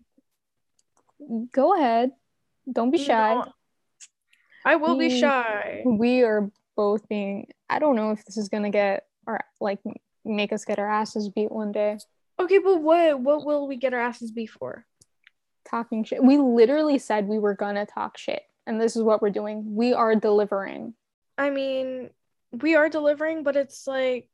Go 1.52 1.76
ahead. 1.76 2.12
Don't 2.72 2.92
be 2.92 2.98
shy. 2.98 3.34
No, 3.36 3.52
I 4.66 4.76
will 4.78 4.98
be 4.98 5.20
shy. 5.20 5.84
we 5.86 6.24
are 6.24 6.50
both 6.76 7.08
being 7.08 7.48
i 7.70 7.78
don't 7.78 7.96
know 7.96 8.10
if 8.12 8.26
this 8.26 8.36
is 8.36 8.50
gonna 8.50 8.72
get 8.72 9.06
or 9.28 9.40
like 9.62 9.78
make 10.26 10.52
us 10.52 10.66
get 10.66 10.80
our 10.80 10.90
asses 10.90 11.30
beat 11.30 11.52
one 11.52 11.72
day 11.72 11.98
Okay, 12.40 12.58
but 12.58 12.82
what 12.82 13.20
what 13.20 13.46
will 13.46 13.68
we 13.68 13.76
get 13.78 13.94
our 13.94 14.00
asses 14.00 14.32
beat 14.32 14.50
for? 14.50 14.86
talking 15.70 16.04
shit 16.04 16.24
we 16.24 16.38
literally 16.38 16.98
said 16.98 17.28
we 17.28 17.38
were 17.38 17.54
gonna 17.54 17.86
talk 17.86 18.18
shit 18.18 18.42
and 18.66 18.82
this 18.82 18.96
is 18.96 19.04
what 19.04 19.22
we're 19.22 19.30
doing 19.30 19.76
we 19.76 19.94
are 19.94 20.16
delivering 20.16 20.94
I 21.38 21.50
mean, 21.50 22.10
we 22.52 22.76
are 22.76 22.90
delivering, 22.90 23.42
but 23.44 23.56
it's 23.56 23.86
like 23.88 24.30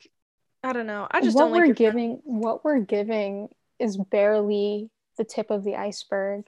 I 0.63 0.73
don't 0.73 0.87
know. 0.87 1.07
I 1.09 1.21
just 1.21 1.35
what 1.35 1.43
don't 1.43 1.51
like 1.51 1.59
we're 1.59 1.65
your 1.67 1.75
friend- 1.75 1.93
giving 1.93 2.21
what 2.23 2.63
we're 2.65 2.79
giving 2.79 3.49
is 3.79 3.95
barely 3.97 4.89
the 5.17 5.23
tip 5.23 5.49
of 5.49 5.63
the 5.63 5.75
iceberg 5.75 6.45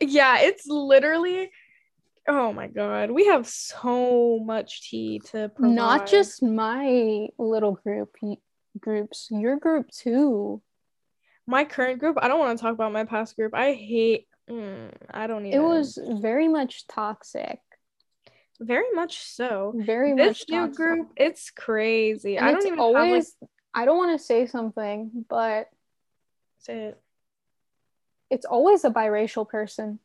Yeah, 0.00 0.40
it's 0.40 0.66
literally. 0.66 1.50
Oh 2.28 2.52
my 2.52 2.66
god, 2.66 3.10
we 3.10 3.26
have 3.26 3.46
so 3.46 4.38
much 4.38 4.90
tea 4.90 5.20
to 5.30 5.48
provide. 5.48 5.74
not 5.74 6.06
just 6.06 6.42
my 6.42 7.28
little 7.38 7.72
group 7.72 8.14
groups 8.78 9.28
your 9.30 9.56
group 9.56 9.88
too 9.90 10.62
my 11.46 11.64
current 11.64 11.98
group. 11.98 12.18
I 12.20 12.28
don't 12.28 12.38
want 12.38 12.58
to 12.58 12.62
talk 12.62 12.74
about 12.74 12.92
my 12.92 13.06
past 13.06 13.34
group. 13.34 13.54
I 13.54 13.72
hate. 13.72 14.28
mm, 14.50 14.92
I 15.10 15.26
don't 15.26 15.46
even. 15.46 15.58
it 15.58 15.64
was 15.64 15.98
very 16.20 16.46
much 16.46 16.86
toxic 16.86 17.58
very 18.60 18.90
much 18.92 19.20
so. 19.20 19.72
very 19.76 20.14
This 20.14 20.26
much 20.26 20.44
new 20.48 20.60
toxic. 20.60 20.76
group, 20.76 21.08
it's 21.16 21.50
crazy. 21.50 22.36
And 22.36 22.46
I 22.46 22.52
don't 22.52 22.66
even 22.66 22.78
have 22.78 23.08
like 23.08 23.24
I 23.74 23.84
don't 23.84 23.96
want 23.96 24.18
to 24.18 24.24
say 24.24 24.46
something, 24.46 25.24
but 25.28 25.68
say 26.58 26.86
it. 26.86 27.00
It's 28.30 28.46
always 28.46 28.84
a 28.84 28.90
biracial 28.90 29.48
person. 29.48 29.98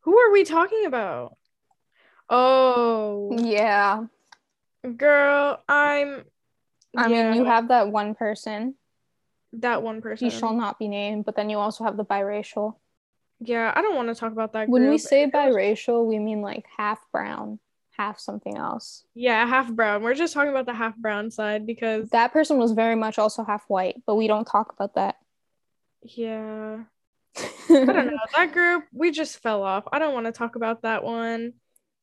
Who 0.00 0.18
are 0.18 0.30
we 0.32 0.44
talking 0.44 0.84
about? 0.86 1.36
Oh, 2.28 3.36
Yeah. 3.38 4.04
girl, 4.96 5.62
I'm. 5.68 6.24
I 6.96 7.08
mean, 7.08 7.34
you 7.34 7.44
have 7.44 7.68
that 7.68 7.90
one 7.90 8.14
person. 8.14 8.74
that 9.54 9.82
one 9.82 10.00
person. 10.02 10.28
He 10.28 10.30
shall 10.36 10.54
not 10.54 10.78
be 10.78 10.88
named, 10.88 11.24
but 11.24 11.36
then 11.36 11.50
you 11.50 11.58
also 11.58 11.84
have 11.84 11.96
the 11.96 12.04
biracial. 12.04 12.76
Yeah, 13.40 13.72
I 13.74 13.82
don't 13.82 13.96
want 13.96 14.08
to 14.08 14.14
talk 14.14 14.32
about 14.32 14.52
that. 14.52 14.68
When 14.68 14.88
we 14.88 14.98
say 14.98 15.30
biracial, 15.30 16.06
we 16.06 16.18
mean 16.18 16.40
like 16.40 16.64
half 16.76 17.00
brown, 17.12 17.58
half 17.96 18.18
something 18.18 18.56
else. 18.56 19.04
yeah, 19.14 19.44
half 19.46 19.72
brown. 19.72 20.02
We're 20.02 20.14
just 20.14 20.34
talking 20.34 20.50
about 20.50 20.66
the 20.66 20.74
half 20.74 20.96
brown 20.96 21.30
side 21.30 21.66
because 21.66 22.10
That 22.10 22.32
person 22.32 22.58
was 22.58 22.72
very 22.72 22.94
much 22.96 23.18
also 23.18 23.44
half 23.44 23.64
white, 23.68 24.02
but 24.06 24.14
we 24.14 24.26
don't 24.28 24.46
talk 24.46 24.72
about 24.72 24.94
that. 24.94 25.16
yeah, 26.02 26.84
I 27.36 27.84
don't 27.84 28.06
know 28.06 28.18
that 28.36 28.52
group. 28.52 28.84
We 28.92 29.10
just 29.10 29.38
fell 29.38 29.62
off. 29.62 29.84
I 29.92 29.98
don't 29.98 30.14
want 30.14 30.26
to 30.26 30.32
talk 30.32 30.56
about 30.56 30.82
that 30.82 31.02
one. 31.02 31.54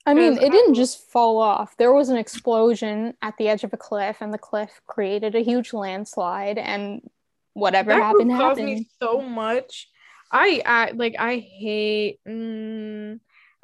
I 0.05 0.13
mean, 0.15 0.37
it 0.37 0.51
didn't 0.51 0.73
just 0.73 1.11
fall 1.11 1.37
off. 1.37 1.77
There 1.77 1.93
was 1.93 2.09
an 2.09 2.17
explosion 2.17 3.13
at 3.21 3.37
the 3.37 3.49
edge 3.49 3.63
of 3.63 3.73
a 3.73 3.77
cliff, 3.77 4.17
and 4.19 4.33
the 4.33 4.39
cliff 4.39 4.81
created 4.87 5.35
a 5.35 5.41
huge 5.41 5.73
landslide, 5.73 6.57
and 6.57 7.07
whatever 7.53 7.91
that 7.91 8.01
happened 8.01 8.31
group 8.31 8.39
caused 8.39 8.61
happened. 8.61 8.79
me 8.79 8.89
so 8.99 9.21
much. 9.21 9.89
I, 10.31 10.61
I 10.65 10.91
like 10.91 11.15
I 11.19 11.37
hate. 11.37 12.19
Mm, 12.27 13.19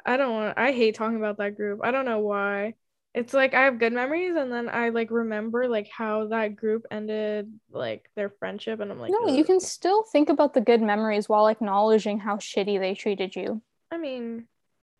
I 0.06 0.16
don't 0.16 0.32
want. 0.32 0.58
I 0.58 0.72
hate 0.72 0.94
talking 0.94 1.16
about 1.16 1.38
that 1.38 1.56
group. 1.56 1.80
I 1.82 1.90
don't 1.90 2.04
know 2.04 2.20
why. 2.20 2.74
It's 3.14 3.32
like 3.32 3.54
I 3.54 3.64
have 3.64 3.78
good 3.78 3.92
memories, 3.92 4.36
and 4.36 4.52
then 4.52 4.68
I 4.68 4.90
like 4.90 5.10
remember 5.10 5.66
like 5.66 5.88
how 5.88 6.28
that 6.28 6.56
group 6.56 6.84
ended, 6.90 7.52
like 7.70 8.10
their 8.14 8.30
friendship, 8.30 8.80
and 8.80 8.90
I'm 8.92 9.00
like, 9.00 9.10
no, 9.10 9.34
you 9.34 9.44
can 9.44 9.60
still 9.60 10.04
think 10.04 10.28
about 10.28 10.54
the 10.54 10.60
good 10.60 10.82
memories 10.82 11.28
while 11.28 11.48
acknowledging 11.48 12.18
how 12.18 12.36
shitty 12.36 12.78
they 12.78 12.94
treated 12.94 13.34
you. 13.34 13.62
I 13.90 13.96
mean, 13.96 14.46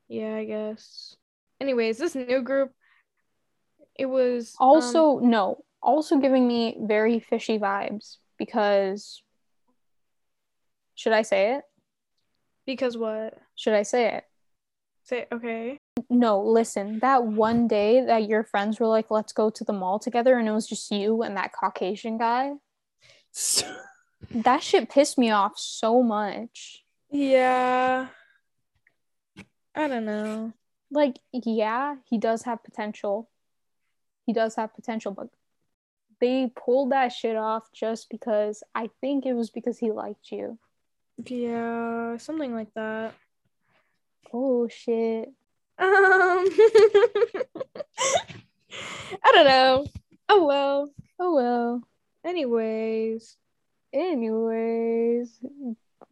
yeah, 0.08 0.34
I 0.34 0.44
guess. 0.44 1.16
Anyways, 1.60 1.98
this 1.98 2.14
new 2.14 2.42
group, 2.42 2.72
it 3.94 4.06
was 4.06 4.54
um, 4.60 4.68
Also, 4.68 5.18
no, 5.18 5.58
also 5.82 6.18
giving 6.18 6.48
me 6.48 6.78
very 6.80 7.20
fishy 7.20 7.58
vibes 7.58 8.16
because 8.38 9.22
should 10.94 11.12
I 11.12 11.22
say 11.22 11.54
it? 11.56 11.64
because 12.66 12.98
what? 12.98 13.34
Should 13.56 13.72
I 13.72 13.82
say 13.82 14.14
it? 14.14 14.24
Say 15.04 15.26
okay. 15.32 15.78
No, 16.10 16.42
listen, 16.42 16.98
that 17.00 17.24
one 17.24 17.68
day 17.68 18.04
that 18.04 18.28
your 18.28 18.44
friends 18.44 18.78
were 18.78 18.86
like, 18.86 19.10
let's 19.10 19.32
go 19.32 19.50
to 19.50 19.64
the 19.64 19.72
mall 19.72 19.98
together, 19.98 20.38
and 20.38 20.48
it 20.48 20.52
was 20.52 20.66
just 20.66 20.90
you 20.90 21.22
and 21.22 21.36
that 21.36 21.52
Caucasian 21.52 22.18
guy, 22.18 22.52
that 24.30 24.62
shit 24.62 24.90
pissed 24.90 25.18
me 25.18 25.30
off 25.30 25.58
so 25.58 26.02
much. 26.02 26.84
Yeah. 27.10 28.08
I 29.74 29.88
don't 29.88 30.04
know. 30.04 30.52
Like, 30.90 31.18
yeah, 31.32 31.96
he 32.08 32.18
does 32.18 32.42
have 32.42 32.64
potential. 32.64 33.28
He 34.26 34.32
does 34.32 34.56
have 34.56 34.74
potential, 34.74 35.12
but 35.12 35.28
they 36.20 36.50
pulled 36.54 36.92
that 36.92 37.12
shit 37.12 37.36
off 37.36 37.72
just 37.72 38.10
because 38.10 38.62
I 38.74 38.90
think 39.00 39.24
it 39.24 39.34
was 39.34 39.50
because 39.50 39.78
he 39.78 39.90
liked 39.92 40.32
you. 40.32 40.58
Yeah, 41.24 42.16
something 42.16 42.54
like 42.54 42.72
that. 42.74 43.14
Oh 44.32 44.68
shit. 44.68 45.32
Um, 45.78 45.86
I 49.24 49.32
don't 49.32 49.46
know. 49.46 49.86
Oh 50.28 50.44
well. 50.46 50.90
Oh 51.18 51.34
well. 51.34 51.82
Anyways, 52.24 53.36
Anyways, 53.92 55.38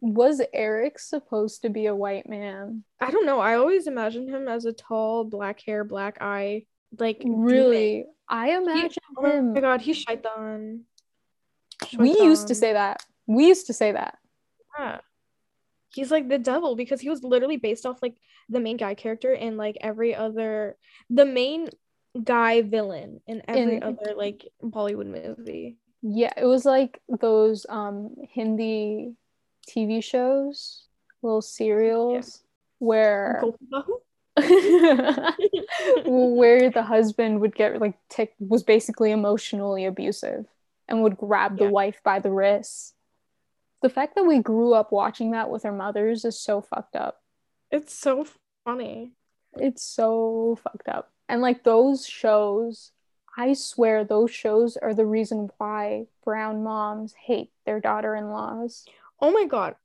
was 0.01 0.41
Eric 0.53 0.97
supposed 0.99 1.61
to 1.61 1.69
be 1.69 1.85
a 1.85 1.95
white 1.95 2.27
man? 2.27 2.83
I 2.99 3.11
don't 3.11 3.25
know. 3.27 3.39
I 3.39 3.55
always 3.55 3.85
imagined 3.87 4.29
him 4.29 4.47
as 4.47 4.65
a 4.65 4.73
tall, 4.73 5.23
black 5.25 5.61
hair, 5.61 5.83
black 5.83 6.17
eye, 6.19 6.65
like 6.97 7.19
demon. 7.19 7.41
Really? 7.41 8.05
I 8.27 8.57
imagine 8.57 9.03
Oh 9.17 9.25
him. 9.29 9.53
my 9.53 9.61
god, 9.61 9.81
he's 9.81 9.97
shaitan. 9.97 10.85
we 11.97 12.11
used 12.19 12.47
to 12.47 12.55
say 12.55 12.73
that. 12.73 13.03
We 13.27 13.47
used 13.47 13.67
to 13.67 13.73
say 13.73 13.91
that. 13.91 14.17
Yeah. 14.79 14.99
He's 15.97 16.11
like 16.11 16.29
the 16.29 16.37
devil 16.37 16.75
because 16.75 17.01
he 17.01 17.09
was 17.09 17.23
literally 17.23 17.57
based 17.57 17.87
off 17.87 18.03
like 18.03 18.17
the 18.49 18.59
main 18.59 18.77
guy 18.77 18.93
character 18.93 19.33
in 19.33 19.57
like 19.57 19.77
every 19.81 20.13
other 20.13 20.77
the 21.09 21.25
main 21.25 21.69
guy 22.23 22.61
villain 22.61 23.19
in 23.25 23.41
every 23.47 23.77
In- 23.77 23.83
other 23.83 24.13
like 24.15 24.47
Bollywood 24.61 25.07
movie. 25.07 25.77
Yeah, 26.03 26.33
it 26.37 26.45
was 26.45 26.65
like 26.65 27.01
those 27.19 27.65
um 27.67 28.13
Hindi 28.29 29.15
TV 29.67 30.03
shows, 30.03 30.83
little 31.23 31.41
serials 31.41 32.43
where 32.77 33.41
where 36.05 36.69
the 36.69 36.83
husband 36.83 37.41
would 37.41 37.55
get 37.55 37.81
like 37.81 37.95
tick 38.07 38.35
was 38.37 38.61
basically 38.61 39.09
emotionally 39.09 39.85
abusive 39.85 40.45
and 40.87 41.01
would 41.01 41.17
grab 41.17 41.57
the 41.57 41.69
wife 41.69 41.99
by 42.03 42.19
the 42.19 42.29
wrists. 42.29 42.93
The 43.81 43.89
fact 43.89 44.15
that 44.15 44.25
we 44.25 44.39
grew 44.39 44.73
up 44.73 44.91
watching 44.91 45.31
that 45.31 45.49
with 45.49 45.65
our 45.65 45.71
mothers 45.71 46.25
is 46.25 46.39
so 46.39 46.61
fucked 46.61 46.95
up. 46.95 47.21
It's 47.71 47.95
so 47.95 48.25
funny. 48.65 49.13
It's 49.55 49.83
so 49.83 50.57
fucked 50.63 50.87
up. 50.87 51.11
And 51.29 51.41
like 51.41 51.63
those 51.63 52.07
shows, 52.07 52.91
I 53.37 53.53
swear 53.53 54.03
those 54.03 54.31
shows 54.31 54.77
are 54.77 54.93
the 54.93 55.05
reason 55.05 55.49
why 55.57 56.05
brown 56.23 56.63
moms 56.63 57.13
hate 57.13 57.51
their 57.65 57.79
daughter-in-laws. 57.79 58.85
Oh 59.21 59.31
my 59.31 59.45
god. 59.45 59.75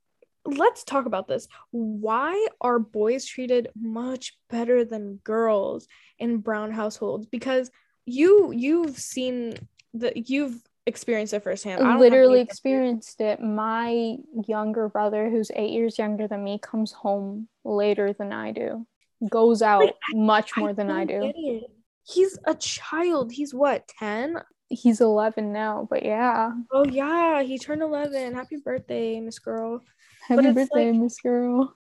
Let's 0.45 0.83
talk 0.83 1.07
about 1.07 1.29
this. 1.29 1.47
Why 1.71 2.49
are 2.61 2.79
boys 2.79 3.25
treated 3.25 3.69
much 3.81 4.37
better 4.51 4.85
than 4.85 5.21
girls 5.23 5.87
in 6.19 6.39
brown 6.39 6.73
households? 6.73 7.27
Because 7.27 7.71
you 8.07 8.51
you've 8.53 8.99
seen 8.99 9.55
the 9.95 10.13
you've 10.17 10.61
experienced 10.87 11.33
it 11.35 11.43
firsthand. 11.43 11.83
I 11.83 11.97
literally 11.97 12.41
experienced 12.41 13.21
it. 13.21 13.41
My 13.41 14.17
younger 14.47 14.89
brother, 14.89 15.31
who's 15.31 15.51
eight 15.55 15.71
years 15.71 15.99
younger 15.99 16.29
than 16.29 16.45
me, 16.45 16.59
comes 16.59 16.93
home 16.93 17.49
later 17.65 18.13
than 18.13 18.33
I 18.33 18.53
do, 18.53 18.87
goes 19.29 19.63
out 19.63 19.91
much 20.13 20.57
more 20.57 20.73
than 20.73 20.91
I 20.91 21.05
do. 21.05 21.33
it. 21.35 21.65
He's 22.05 22.39
a 22.47 22.55
child. 22.55 23.33
He's 23.33 23.55
what, 23.55 23.87
10? 23.99 24.37
He's 24.69 25.01
11 25.01 25.53
now, 25.53 25.87
but 25.89 26.03
yeah. 26.05 26.51
Oh 26.73 26.85
yeah, 26.87 27.43
he 27.43 27.59
turned 27.59 27.83
11. 27.83 28.35
Happy 28.35 28.57
birthday, 28.57 29.21
Miss 29.21 29.39
Girl. 29.39 29.81
Happy 30.27 30.51
birthday, 30.51 30.91
like- 30.91 31.01
Miss 31.01 31.21
Girl. 31.21 31.77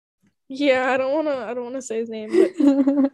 Yeah, 0.51 0.91
I 0.91 0.97
don't 0.97 1.13
want 1.13 1.27
to 1.27 1.37
I 1.37 1.53
don't 1.53 1.65
want 1.65 1.75
to 1.75 1.81
say 1.83 1.99
his 1.99 2.09
name, 2.09 2.29
but 2.31 2.59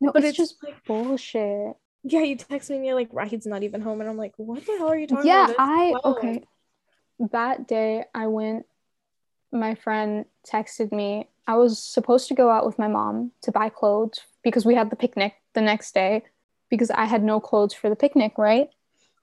no, 0.00 0.12
but 0.12 0.24
it's, 0.24 0.28
it's 0.30 0.38
just 0.38 0.56
like 0.64 0.82
bullshit. 0.86 1.74
Yeah, 2.02 2.20
you 2.22 2.36
text 2.36 2.70
me 2.70 2.76
and 2.76 2.86
you're 2.86 2.94
like, 2.94 3.10
Rahid's 3.12 3.46
not 3.46 3.62
even 3.62 3.80
home 3.80 4.00
and 4.00 4.08
I'm 4.08 4.16
like, 4.16 4.34
"What 4.36 4.64
the 4.66 4.76
hell 4.78 4.88
are 4.88 4.98
you 4.98 5.06
talking 5.06 5.26
Yeah, 5.26 5.44
about?" 5.44 5.50
It's 5.50 5.58
I 5.58 5.90
12." 5.90 6.04
okay. 6.16 6.44
That 7.32 7.68
day 7.68 8.04
I 8.14 8.26
went 8.28 8.66
my 9.52 9.74
friend 9.74 10.24
texted 10.46 10.92
me. 10.92 11.28
I 11.46 11.56
was 11.56 11.82
supposed 11.82 12.28
to 12.28 12.34
go 12.34 12.50
out 12.50 12.64
with 12.64 12.78
my 12.78 12.88
mom 12.88 13.32
to 13.42 13.52
buy 13.52 13.68
clothes 13.68 14.20
because 14.44 14.64
we 14.64 14.74
had 14.74 14.90
the 14.90 14.96
picnic 14.96 15.34
the 15.54 15.60
next 15.60 15.92
day 15.92 16.22
because 16.70 16.90
I 16.90 17.04
had 17.04 17.24
no 17.24 17.40
clothes 17.40 17.74
for 17.74 17.90
the 17.90 17.96
picnic, 17.96 18.34
right? 18.38 18.68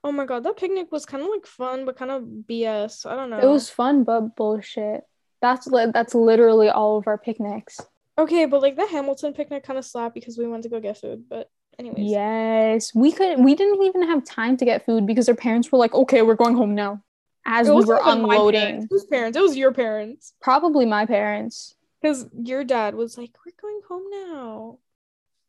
Oh 0.04 0.12
my 0.12 0.26
god, 0.26 0.44
that 0.44 0.58
picnic 0.58 0.92
was 0.92 1.06
kind 1.06 1.24
of 1.24 1.30
like 1.30 1.46
fun, 1.46 1.86
but 1.86 1.98
kind 1.98 2.12
of 2.12 2.24
BS. 2.48 3.06
I 3.06 3.16
don't 3.16 3.30
know. 3.30 3.42
It 3.42 3.48
was 3.48 3.70
fun 3.70 4.04
but 4.04 4.36
bullshit. 4.36 5.06
That's 5.42 5.68
li- 5.68 5.92
that's 5.94 6.16
literally 6.16 6.70
all 6.70 6.98
of 6.98 7.08
our 7.08 7.18
picnics. 7.18 7.80
okay, 8.18 8.46
but 8.46 8.62
like 8.62 8.76
the 8.76 8.88
Hamilton 8.88 9.34
picnic 9.34 9.64
kind 9.64 9.80
of 9.80 9.86
slapped 9.86 10.14
because 10.14 10.38
we 10.38 10.48
went 10.48 10.64
to 10.64 10.70
go 10.70 10.80
get 10.80 10.98
food. 10.98 11.26
But 11.30 11.50
anyways, 11.80 12.10
Yes, 12.10 12.96
we 12.96 13.12
could. 13.12 13.40
We 13.40 13.56
didn't 13.56 13.82
even 13.84 14.04
have 14.04 14.24
time 14.24 14.58
to 14.58 14.66
get 14.66 14.86
food 14.86 15.06
because 15.06 15.30
our 15.30 15.36
parents 15.36 15.72
were 15.72 15.78
like, 15.78 15.94
"Okay, 15.94 16.22
we're 16.22 16.36
going 16.36 16.56
home 16.56 16.76
now." 16.76 17.04
As 17.46 17.70
we 17.70 17.84
were 17.86 18.00
unloading, 18.04 18.62
parents. 18.62 18.88
Whose 18.90 19.06
parents? 19.06 19.38
It 19.38 19.42
was 19.42 19.56
your 19.56 19.72
parents. 19.74 20.34
probably 20.42 20.86
my 20.86 21.06
parents. 21.06 21.76
Because 22.02 22.28
your 22.34 22.64
dad 22.64 22.96
was 22.96 23.18
like, 23.18 23.32
"We're 23.46 23.54
going 23.62 23.82
home 23.88 24.04
now," 24.12 24.80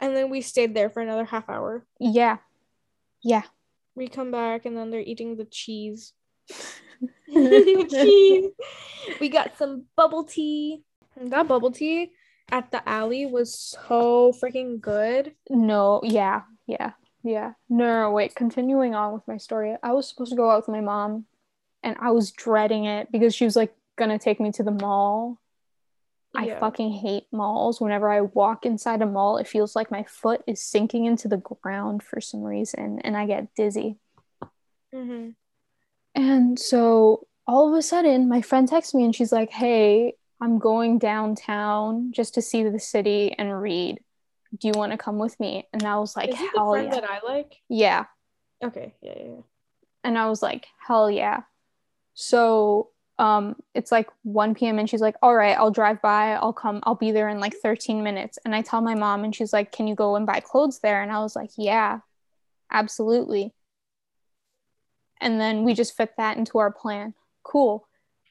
and 0.01 0.17
then 0.17 0.31
we 0.31 0.41
stayed 0.41 0.75
there 0.75 0.91
for 0.91 1.01
another 1.01 1.25
half 1.25 1.49
hour. 1.49 1.85
Yeah, 1.99 2.39
yeah. 3.23 3.43
We 3.95 4.07
come 4.07 4.31
back 4.31 4.65
and 4.65 4.77
then 4.77 4.91
they're 4.91 5.01
eating 5.01 5.37
the 5.37 5.45
cheese. 5.45 6.13
cheese. 7.29 8.51
We 9.21 9.29
got 9.29 9.59
some 9.59 9.85
bubble 9.97 10.25
tea. 10.25 10.83
And 11.17 11.33
that 11.33 11.49
bubble 11.49 11.73
tea 11.73 12.13
at 12.51 12.71
the 12.71 12.87
alley 12.89 13.27
was 13.27 13.55
so 13.55 14.33
freaking 14.33 14.81
good. 14.81 15.35
No, 15.51 16.01
yeah, 16.03 16.43
yeah, 16.67 16.93
yeah. 17.23 17.53
No, 17.69 18.11
wait. 18.11 18.35
Continuing 18.35 18.95
on 18.95 19.13
with 19.13 19.27
my 19.29 19.37
story, 19.37 19.77
I 19.83 19.93
was 19.93 20.09
supposed 20.09 20.31
to 20.31 20.37
go 20.37 20.51
out 20.51 20.67
with 20.67 20.75
my 20.75 20.81
mom, 20.81 21.27
and 21.83 21.97
I 22.01 22.11
was 22.11 22.33
dreading 22.33 22.85
it 22.85 23.11
because 23.13 23.35
she 23.35 23.45
was 23.45 23.57
like 23.57 23.75
gonna 23.97 24.19
take 24.19 24.41
me 24.41 24.53
to 24.53 24.63
the 24.63 24.71
mall. 24.71 25.41
I 26.35 26.55
fucking 26.61 26.93
hate 26.93 27.25
malls. 27.33 27.81
Whenever 27.81 28.11
I 28.11 28.21
walk 28.21 28.65
inside 28.65 29.03
a 29.03 29.07
mall, 29.07 29.39
it 29.39 29.49
feels 29.49 29.75
like 29.75 29.91
my 29.91 30.05
foot 30.05 30.43
is 30.47 30.63
sinking 30.63 31.07
into 31.07 31.27
the 31.27 31.39
ground 31.39 32.03
for 32.03 32.21
some 32.21 32.43
reason, 32.43 33.01
and 33.01 33.17
I 33.17 33.27
get 33.27 33.55
dizzy. 33.55 33.97
Mhm. 34.95 35.35
And 36.15 36.59
so 36.59 37.27
all 37.47 37.69
of 37.69 37.75
a 37.75 37.83
sudden, 37.83 38.29
my 38.29 38.43
friend 38.43 38.69
texts 38.69 38.95
me 38.95 39.05
and 39.05 39.15
she's 39.15 39.33
like, 39.33 39.51
Hey, 39.51 40.18
I'm 40.41 40.59
going 40.59 40.99
downtown 40.99 42.13
just 42.13 42.35
to 42.35 42.43
see 42.43 42.63
the 42.63 42.79
city 42.79 43.35
and 43.37 43.61
read. 43.61 44.01
Do 44.57 44.69
you 44.69 44.75
want 44.77 44.93
to 44.93 44.99
come 44.99 45.19
with 45.19 45.39
me? 45.41 45.69
And 45.73 45.83
I 45.83 45.99
was 45.99 46.17
like, 46.17 46.31
Is 46.31 46.37
Hell 46.37 46.71
friend 46.71 46.89
yeah. 46.89 47.01
that 47.01 47.11
I 47.11 47.21
like? 47.27 47.57
Yeah. 47.69 48.05
Okay, 48.63 48.95
yeah, 49.03 49.15
yeah, 49.17 49.25
yeah. 49.25 49.43
And 50.05 50.17
I 50.17 50.29
was 50.29 50.43
like, 50.43 50.67
Hell 50.87 51.11
yeah. 51.11 51.43
So 52.15 52.91
um, 53.19 53.57
it's 53.75 53.91
like 53.91 54.09
1 54.23 54.55
p.m. 54.55 54.79
and 54.79 54.89
she's 54.89 55.01
like, 55.01 55.17
All 55.23 55.35
right, 55.35 55.59
I'll 55.59 55.71
drive 55.71 56.01
by. 56.01 56.33
I'll 56.35 56.53
come. 56.53 56.81
I'll 56.85 56.95
be 56.95 57.11
there 57.11 57.29
in 57.29 57.41
like 57.41 57.55
13 57.55 58.03
minutes. 58.03 58.39
And 58.45 58.55
I 58.55 58.63
tell 58.63 58.81
my 58.81 58.95
mom, 58.95 59.25
and 59.25 59.35
she's 59.35 59.53
like, 59.53 59.73
Can 59.73 59.89
you 59.89 59.95
go 59.95 60.17
and 60.17 60.27
buy 60.27 60.41
clothes 60.41 60.79
there? 60.79 61.03
And 61.03 61.11
I 61.11 61.21
was 61.21 61.35
like, 61.35 61.51
Yeah, 61.57 62.01
absolutely. 62.71 63.53
And 65.21 65.41
then 65.41 65.65
we 65.65 65.75
just 65.75 65.97
fit 65.97 66.13
that 66.17 66.37
into 66.37 66.59
our 66.59 66.73
plan. 66.73 67.15
Cool. 67.43 67.88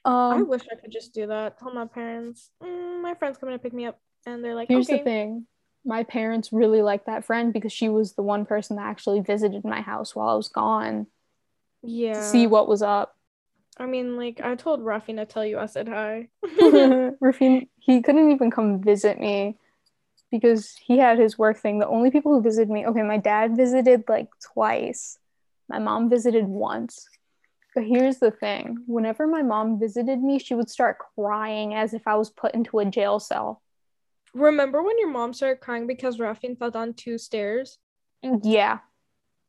I 0.07 0.35
Um, 0.35 0.47
wish 0.47 0.63
I 0.71 0.75
could 0.75 0.91
just 0.91 1.13
do 1.13 1.27
that. 1.27 1.59
Tell 1.59 1.73
my 1.73 1.85
parents, 1.85 2.51
mm, 2.63 3.01
my 3.01 3.13
friend's 3.15 3.37
coming 3.37 3.55
to 3.55 3.59
pick 3.59 3.73
me 3.73 3.85
up, 3.85 3.99
and 4.25 4.43
they're 4.43 4.55
like, 4.55 4.69
here's 4.69 4.87
okay. 4.87 4.99
the 4.99 5.03
thing. 5.03 5.47
My 5.85 6.03
parents 6.03 6.51
really 6.51 6.81
liked 6.81 7.05
that 7.05 7.23
friend 7.25 7.53
because 7.53 7.71
she 7.71 7.89
was 7.89 8.13
the 8.13 8.23
one 8.23 8.45
person 8.45 8.75
that 8.77 8.85
actually 8.85 9.21
visited 9.21 9.63
my 9.63 9.81
house 9.81 10.15
while 10.15 10.29
I 10.29 10.35
was 10.35 10.49
gone 10.49 11.07
Yeah. 11.83 12.13
to 12.13 12.21
see 12.21 12.47
what 12.47 12.67
was 12.67 12.81
up. 12.81 13.15
I 13.77 13.85
mean, 13.85 14.17
like, 14.17 14.41
I 14.41 14.55
told 14.55 14.81
Rafina 14.81 15.17
to 15.17 15.25
tell 15.25 15.45
you 15.45 15.59
I 15.59 15.67
said 15.67 15.87
hi. 15.87 16.29
Rafin, 17.21 17.67
he 17.79 18.01
couldn't 18.01 18.31
even 18.31 18.49
come 18.51 18.81
visit 18.81 19.19
me 19.19 19.57
because 20.31 20.75
he 20.75 20.97
had 20.97 21.19
his 21.19 21.37
work 21.37 21.57
thing. 21.57 21.79
The 21.79 21.87
only 21.87 22.11
people 22.11 22.33
who 22.33 22.41
visited 22.41 22.69
me, 22.69 22.85
okay, 22.87 23.03
my 23.03 23.17
dad 23.17 23.55
visited 23.55 24.03
like 24.07 24.27
twice. 24.53 25.17
My 25.69 25.79
mom 25.79 26.09
visited 26.09 26.45
once. 26.45 27.07
But 27.77 27.85
here's 27.85 28.17
the 28.17 28.31
thing 28.31 28.79
whenever 28.87 29.27
my 29.27 29.43
mom 29.43 29.79
visited 29.79 30.19
me, 30.19 30.39
she 30.39 30.55
would 30.55 30.67
start 30.67 30.97
crying 31.13 31.75
as 31.75 31.93
if 31.93 32.07
I 32.07 32.15
was 32.15 32.31
put 32.31 32.55
into 32.55 32.79
a 32.79 32.85
jail 32.85 33.19
cell. 33.19 33.61
Remember 34.33 34.81
when 34.81 34.97
your 34.97 35.11
mom 35.11 35.31
started 35.31 35.61
crying 35.61 35.85
because 35.85 36.17
Rafin 36.17 36.57
fell 36.57 36.71
down 36.71 36.95
two 36.95 37.19
stairs 37.19 37.77
Yeah. 38.23 38.79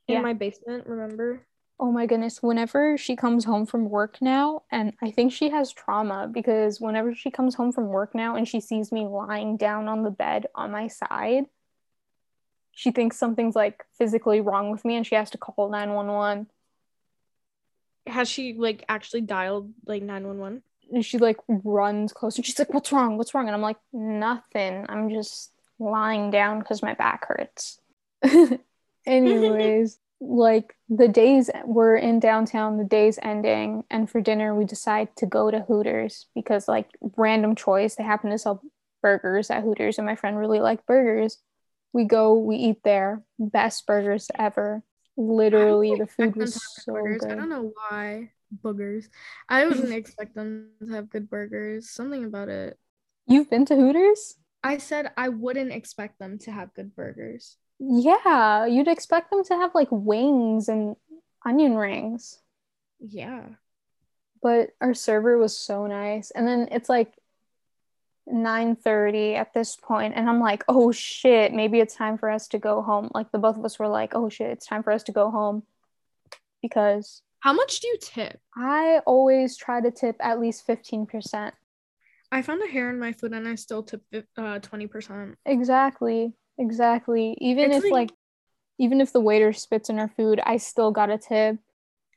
in 0.09 0.16
Yeah. 0.16 0.20
my 0.20 0.35
basement? 0.35 0.87
Remember? 0.87 1.47
Oh 1.81 1.91
my 1.91 2.05
goodness. 2.05 2.43
Whenever 2.43 2.99
she 2.99 3.16
comes 3.16 3.47
home 3.47 3.64
from 3.64 3.89
work 3.89 4.20
now, 4.20 4.64
and 4.70 4.93
I 5.01 5.11
think 5.11 5.33
she 5.33 5.49
has 5.49 5.72
trauma 5.72 6.29
because 6.31 6.83
whenever 6.83 7.14
she 7.14 7.31
comes 7.31 7.55
home 7.55 7.72
from 7.72 7.87
work 7.87 8.14
now 8.14 8.37
and 8.37 8.47
she 8.47 8.61
sees 8.61 8.93
me 8.93 9.07
lying 9.07 9.57
down 9.57 9.89
on 9.89 10.03
the 10.03 10.11
bed 10.11 10.49
on 10.55 10.70
my 10.70 10.89
side, 10.89 11.47
she 12.72 12.91
thinks 12.91 13.16
something's 13.16 13.57
like 13.57 13.87
physically 13.97 14.43
wrong 14.43 14.70
with 14.70 14.85
me 14.85 14.97
and 14.97 15.07
she 15.07 15.14
has 15.14 15.31
to 15.31 15.39
call 15.39 15.70
911. 15.70 16.49
Has 18.09 18.28
she 18.28 18.54
like 18.54 18.84
actually 18.88 19.22
dialed 19.22 19.72
like 19.86 20.02
nine 20.02 20.26
one 20.26 20.38
one? 20.38 20.62
And 20.92 21.04
she 21.04 21.18
like 21.18 21.36
runs 21.48 22.12
close 22.12 22.36
and 22.36 22.46
she's 22.46 22.59
like, 22.59 22.72
What's 22.72 22.92
wrong? 22.92 23.16
What's 23.18 23.34
wrong? 23.34 23.46
And 23.46 23.54
I'm 23.54 23.62
like, 23.62 23.78
Nothing. 23.92 24.86
I'm 24.88 25.11
just 25.11 25.52
lying 25.78 26.30
down 26.30 26.59
because 26.59 26.82
my 26.82 26.94
back 26.94 27.26
hurts. 27.26 27.78
Anyways, 29.06 29.98
like 30.20 30.74
the 30.88 31.09
days 31.09 31.50
we're 31.64 31.96
in 31.96 32.20
downtown, 32.20 32.78
the 32.78 32.84
day's 32.84 33.18
ending, 33.22 33.84
and 33.90 34.11
for 34.11 34.20
dinner 34.20 34.54
we 34.54 34.64
decide 34.64 35.14
to 35.16 35.26
go 35.26 35.50
to 35.50 35.61
Hooters 35.61 36.26
because 36.34 36.68
like 36.68 36.88
random 37.16 37.54
choice, 37.54 37.94
they 37.94 38.04
happen 38.04 38.30
to 38.30 38.38
sell 38.38 38.62
burgers 39.02 39.50
at 39.50 39.62
Hooters, 39.62 39.98
and 39.98 40.06
my 40.06 40.16
friend 40.16 40.38
really 40.38 40.61
liked 40.61 40.86
burgers. 40.86 41.38
We 41.92 42.04
go, 42.04 42.34
we 42.34 42.56
eat 42.56 42.82
there, 42.84 43.22
best 43.38 43.86
burgers 43.86 44.30
ever. 44.38 44.82
Literally, 45.18 45.96
the 45.96 46.06
food 46.06 46.36
was 46.36 46.54
so 46.54 46.92
burgers. 46.92 47.22
good. 47.22 47.32
I 47.32 47.34
don't 47.34 47.48
know 47.48 47.72
why 47.74 48.30
boogers. 48.64 49.08
I 49.48 49.64
wouldn't 49.66 49.92
expect 49.92 50.36
them 50.36 50.70
to 50.86 50.92
have 50.92 51.10
good 51.10 51.28
burgers. 51.28 51.90
Something 51.90 52.24
about 52.24 52.48
it. 52.48 52.78
You've 53.26 53.50
been 53.50 53.64
to 53.66 53.74
Hooters? 53.74 54.36
I 54.62 54.78
said 54.78 55.10
I 55.16 55.28
wouldn't 55.28 55.72
expect 55.72 56.20
them 56.20 56.38
to 56.40 56.52
have 56.52 56.72
good 56.72 56.94
burgers. 56.94 57.56
Yeah, 57.80 58.64
you'd 58.66 58.88
expect 58.88 59.30
them 59.30 59.42
to 59.44 59.54
have 59.54 59.74
like 59.74 59.88
wings 59.90 60.68
and 60.68 60.94
onion 61.44 61.76
rings. 61.76 62.38
Yeah. 63.00 63.42
But 64.40 64.70
our 64.80 64.94
server 64.94 65.36
was 65.36 65.56
so 65.56 65.86
nice. 65.88 66.30
And 66.30 66.46
then 66.46 66.68
it's 66.70 66.88
like 66.88 67.12
9:30 68.33 69.35
at 69.35 69.53
this 69.55 69.76
point 69.76 70.14
and 70.16 70.29
I'm 70.29 70.41
like, 70.41 70.64
"Oh 70.68 70.93
shit, 70.93 71.53
maybe 71.53 71.81
it's 71.81 71.95
time 71.95 72.18
for 72.18 72.31
us 72.31 72.49
to 72.49 72.59
go 72.59 72.83
home." 72.83 73.11
Like 73.14 73.31
the 73.33 73.39
both 73.39 73.57
of 73.57 73.64
us 73.64 73.79
were 73.79 73.89
like, 73.89 74.14
"Oh 74.14 74.29
shit, 74.29 74.51
it's 74.51 74.66
time 74.66 74.83
for 74.83 74.93
us 74.93 75.03
to 75.05 75.12
go 75.12 75.31
home." 75.31 75.64
Because 76.62 77.22
How 77.41 77.53
much 77.53 77.81
do 77.81 77.87
you 77.89 77.99
tip? 78.01 78.41
I 78.57 79.01
always 79.07 79.57
try 79.57 79.81
to 79.81 79.91
tip 79.93 80.16
at 80.20 80.41
least 80.41 80.66
15%. 80.66 81.53
I 82.33 82.43
found 82.43 82.62
a 82.62 82.66
hair 82.66 82.91
in 82.91 82.99
my 82.99 83.12
food 83.12 83.33
and 83.33 83.47
I 83.49 83.55
still 83.55 83.83
tip 83.85 84.03
uh 84.37 84.59
20%. 84.59 85.37
Exactly. 85.47 86.35
Exactly. 86.59 87.37
Even 87.41 87.70
It's 87.70 87.85
if 87.85 87.93
like- 87.93 88.11
like 88.11 88.18
even 88.81 89.01
if 89.01 89.12
the 89.12 89.20
waiter 89.20 89.53
spits 89.53 89.89
in 89.91 89.99
our 89.99 90.09
food, 90.09 90.41
I 90.45 90.57
still 90.59 90.91
got 90.93 91.11
a 91.11 91.18
tip. 91.18 91.59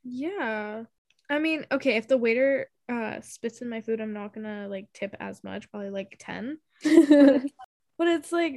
Yeah. 0.03 0.83
I 1.29 1.39
mean, 1.39 1.65
okay, 1.71 1.95
if 1.97 2.07
the 2.07 2.17
waiter 2.17 2.67
uh 2.91 3.21
spits 3.21 3.61
in 3.61 3.69
my 3.69 3.81
food, 3.81 4.01
I'm 4.01 4.13
not 4.13 4.33
gonna 4.33 4.67
like 4.67 4.87
tip 4.93 5.15
as 5.19 5.43
much, 5.43 5.71
probably 5.71 5.89
like 5.89 6.15
10. 6.19 6.57
But 7.97 8.07
it's 8.07 8.31
like 8.31 8.55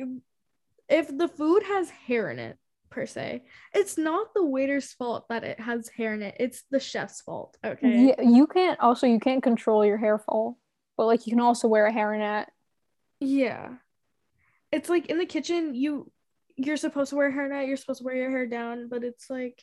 if 0.89 1.15
the 1.15 1.29
food 1.29 1.65
has 1.65 1.91
hair 1.91 2.31
in 2.31 2.39
it, 2.39 2.57
per 2.89 3.05
se, 3.05 3.43
it's 3.75 3.99
not 3.99 4.33
the 4.33 4.43
waiter's 4.43 4.95
fault 4.95 5.29
that 5.29 5.45
it 5.45 5.61
has 5.61 5.91
hair 5.91 6.15
in 6.15 6.23
it. 6.23 6.37
It's 6.41 6.63
the 6.71 6.81
chef's 6.81 7.21
fault. 7.21 7.59
Okay. 7.63 8.07
Yeah, 8.07 8.23
you 8.23 8.47
can't 8.47 8.81
also 8.81 9.07
you 9.07 9.21
can't 9.21 9.43
control 9.43 9.85
your 9.85 9.99
hair 9.99 10.19
fall, 10.19 10.59
but 10.97 11.05
like 11.05 11.27
you 11.27 11.33
can 11.33 11.41
also 11.41 11.69
wear 11.69 11.87
a 11.87 11.93
hairnet. 11.93 12.47
Yeah. 13.21 13.75
It's 14.73 14.89
like 14.89 15.07
in 15.07 15.19
the 15.19 15.27
kitchen, 15.27 15.75
you 15.75 16.11
you're 16.57 16.79
supposed 16.79 17.11
to 17.11 17.17
wear 17.17 17.29
a 17.29 17.33
hairnet, 17.33 17.67
you're 17.67 17.77
supposed 17.77 17.99
to 17.99 18.05
wear 18.05 18.17
your 18.17 18.31
hair 18.31 18.47
down, 18.47 18.89
but 18.89 19.05
it's 19.05 19.29
like 19.29 19.63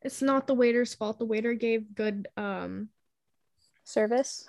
it's 0.00 0.22
not 0.22 0.46
the 0.46 0.54
waiter's 0.54 0.94
fault. 0.94 1.18
The 1.18 1.26
waiter 1.26 1.52
gave 1.52 1.94
good 1.94 2.28
um 2.38 2.88
Service. 3.88 4.46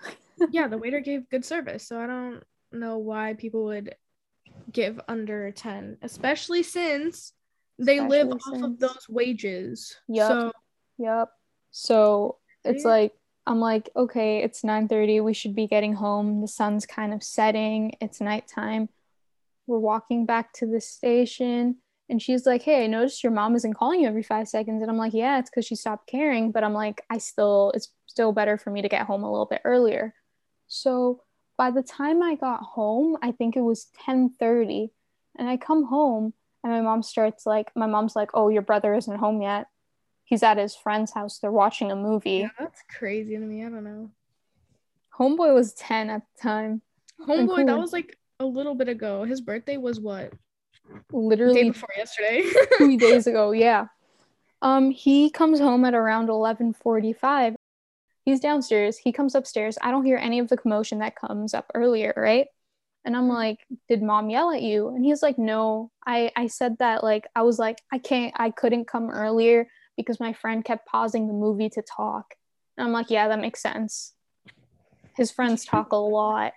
yeah, 0.52 0.68
the 0.68 0.78
waiter 0.78 1.00
gave 1.00 1.30
good 1.30 1.46
service. 1.46 1.88
So 1.88 2.00
I 2.00 2.08
don't 2.08 2.44
know 2.72 2.98
why 2.98 3.36
people 3.36 3.66
would 3.66 3.96
give 4.72 5.00
under 5.08 5.52
10, 5.52 5.98
especially 6.02 6.62
since 6.64 7.34
they 7.78 8.02
live 8.02 8.28
Especially 8.28 8.64
off 8.64 8.72
of 8.72 8.80
those 8.80 9.06
wages. 9.10 9.96
Yup. 10.08 10.28
So 10.28 10.52
Yep. 10.98 11.30
So 11.72 12.38
it's 12.66 12.84
Yeah. 12.84 12.92
like 12.92 13.14
I'm 13.48 13.60
like, 13.60 13.90
okay, 13.96 14.44
it's 14.44 14.64
9:30. 14.64 15.22
We 15.22 15.34
should 15.34 15.56
be 15.56 15.66
getting 15.68 15.94
home. 15.94 16.42
The 16.42 16.48
sun's 16.48 16.86
kind 16.86 17.14
of 17.14 17.24
setting. 17.24 17.94
It's 18.02 18.22
nighttime. 18.22 18.90
We're 19.66 19.80
walking 19.80 20.26
back 20.26 20.52
to 20.54 20.66
the 20.66 20.82
station 20.82 21.78
and 22.10 22.22
she's 22.22 22.46
like, 22.46 22.64
"Hey, 22.64 22.84
I 22.84 22.88
noticed 22.88 23.24
your 23.24 23.32
mom 23.32 23.56
isn't 23.56 23.76
calling 23.76 24.02
you 24.02 24.08
every 24.08 24.24
5 24.24 24.48
seconds." 24.50 24.82
And 24.82 24.92
I'm 24.92 24.98
like, 24.98 25.14
"Yeah, 25.14 25.40
it's 25.40 25.50
cuz 25.50 25.66
she 25.66 25.76
stopped 25.76 26.08
caring, 26.08 26.52
but 26.52 26.64
I'm 26.64 26.74
like, 26.74 27.02
I 27.10 27.18
still 27.20 27.72
it's 27.74 27.94
still 28.20 28.32
better 28.34 28.58
for 28.58 28.70
me 28.70 28.82
to 28.82 28.90
get 28.90 29.06
home 29.06 29.24
a 29.24 29.32
little 29.32 29.46
bit 29.46 29.62
earlier." 29.64 30.14
So 30.68 31.24
by 31.58 31.72
the 31.72 31.84
time 31.84 32.22
I 32.22 32.36
got 32.36 32.62
home, 32.62 33.18
I 33.22 33.32
think 33.32 33.56
it 33.56 33.62
was 33.62 33.88
10:30, 34.06 34.92
and 35.38 35.50
I 35.50 35.58
come 35.58 35.86
home 35.86 36.34
and 36.64 36.74
my 36.74 36.82
mom 36.82 37.04
starts 37.04 37.46
like 37.46 37.72
my 37.76 37.88
mom's 37.88 38.16
like, 38.16 38.32
"Oh, 38.34 38.50
your 38.50 38.62
brother 38.62 38.94
isn't 38.94 39.18
home 39.18 39.42
yet." 39.42 39.68
he's 40.30 40.44
at 40.44 40.58
his 40.58 40.76
friend's 40.76 41.12
house. 41.12 41.40
They're 41.40 41.52
watching 41.52 41.92
a 41.92 41.96
movie. 41.96 42.42
yeah, 42.42 42.50
that's 42.60 42.84
crazy 42.98 43.36
to 43.36 43.42
me. 43.42 43.66
I 43.66 43.70
don't 43.70 43.84
know. 43.84 44.12
Homeboy 45.18 45.54
was 45.54 45.74
10 45.74 46.10
at 46.12 46.22
the 46.22 46.42
time. 46.42 46.82
Homeboy, 47.28 47.66
that 47.66 47.78
was 47.78 47.92
like 47.92 48.16
a 48.40 48.46
little 48.46 48.76
bit 48.76 48.88
ago. 48.88 49.24
His 49.24 49.42
birthday 49.42 49.78
was 49.78 50.00
what? 50.00 50.32
Literally 51.12 51.64
Day 51.64 51.70
before 51.72 51.90
yesterday. 51.98 52.44
two 52.78 52.98
days 52.98 53.28
ago. 53.32 53.52
Yeah. 53.52 53.88
Um, 54.62 54.92
he 54.92 55.30
comes 55.30 55.60
home 55.60 55.84
at 55.84 55.94
around 55.94 56.30
11:45. 56.30 57.56
He's 58.30 58.40
downstairs. 58.40 59.00
He 59.00 59.12
comes 59.12 59.34
upstairs. 59.34 59.80
I 59.82 59.90
don't 59.90 60.06
hear 60.06 60.18
any 60.18 60.38
of 60.38 60.50
the 60.50 60.56
commotion 60.58 61.00
that 61.00 61.16
comes 61.16 61.56
up 61.56 61.66
earlier, 61.74 62.14
right? 62.16 62.46
And 63.04 63.18
I'm 63.18 63.28
Mhm. 63.28 63.34
like, 63.34 63.66
"Did 63.88 64.04
mom 64.04 64.30
yell 64.30 64.52
at 64.52 64.62
you?" 64.62 64.90
And 64.90 65.04
he's 65.04 65.24
like, 65.24 65.40
"No. 65.40 65.90
I 66.06 66.32
I 66.36 66.46
said 66.46 66.78
that 66.78 67.04
like 67.04 67.26
I 67.36 67.42
was 67.42 67.58
like 67.58 67.82
I 67.92 67.98
can't 67.98 68.32
I 68.38 68.52
couldn't 68.52 68.86
come 68.86 69.10
earlier 69.10 69.68
because 69.98 70.20
my 70.20 70.34
friend 70.34 70.64
kept 70.64 70.86
pausing 70.86 71.26
the 71.28 71.34
movie 71.34 71.70
to 71.72 71.82
talk." 71.82 72.36
And 72.78 72.86
I'm 72.86 72.94
like, 72.94 73.10
"Yeah, 73.10 73.30
that 73.30 73.40
makes 73.40 73.64
sense." 73.64 74.14
His 75.16 75.32
friends 75.32 75.66
talk 75.74 75.92
a 75.92 75.96
lot. 75.96 76.54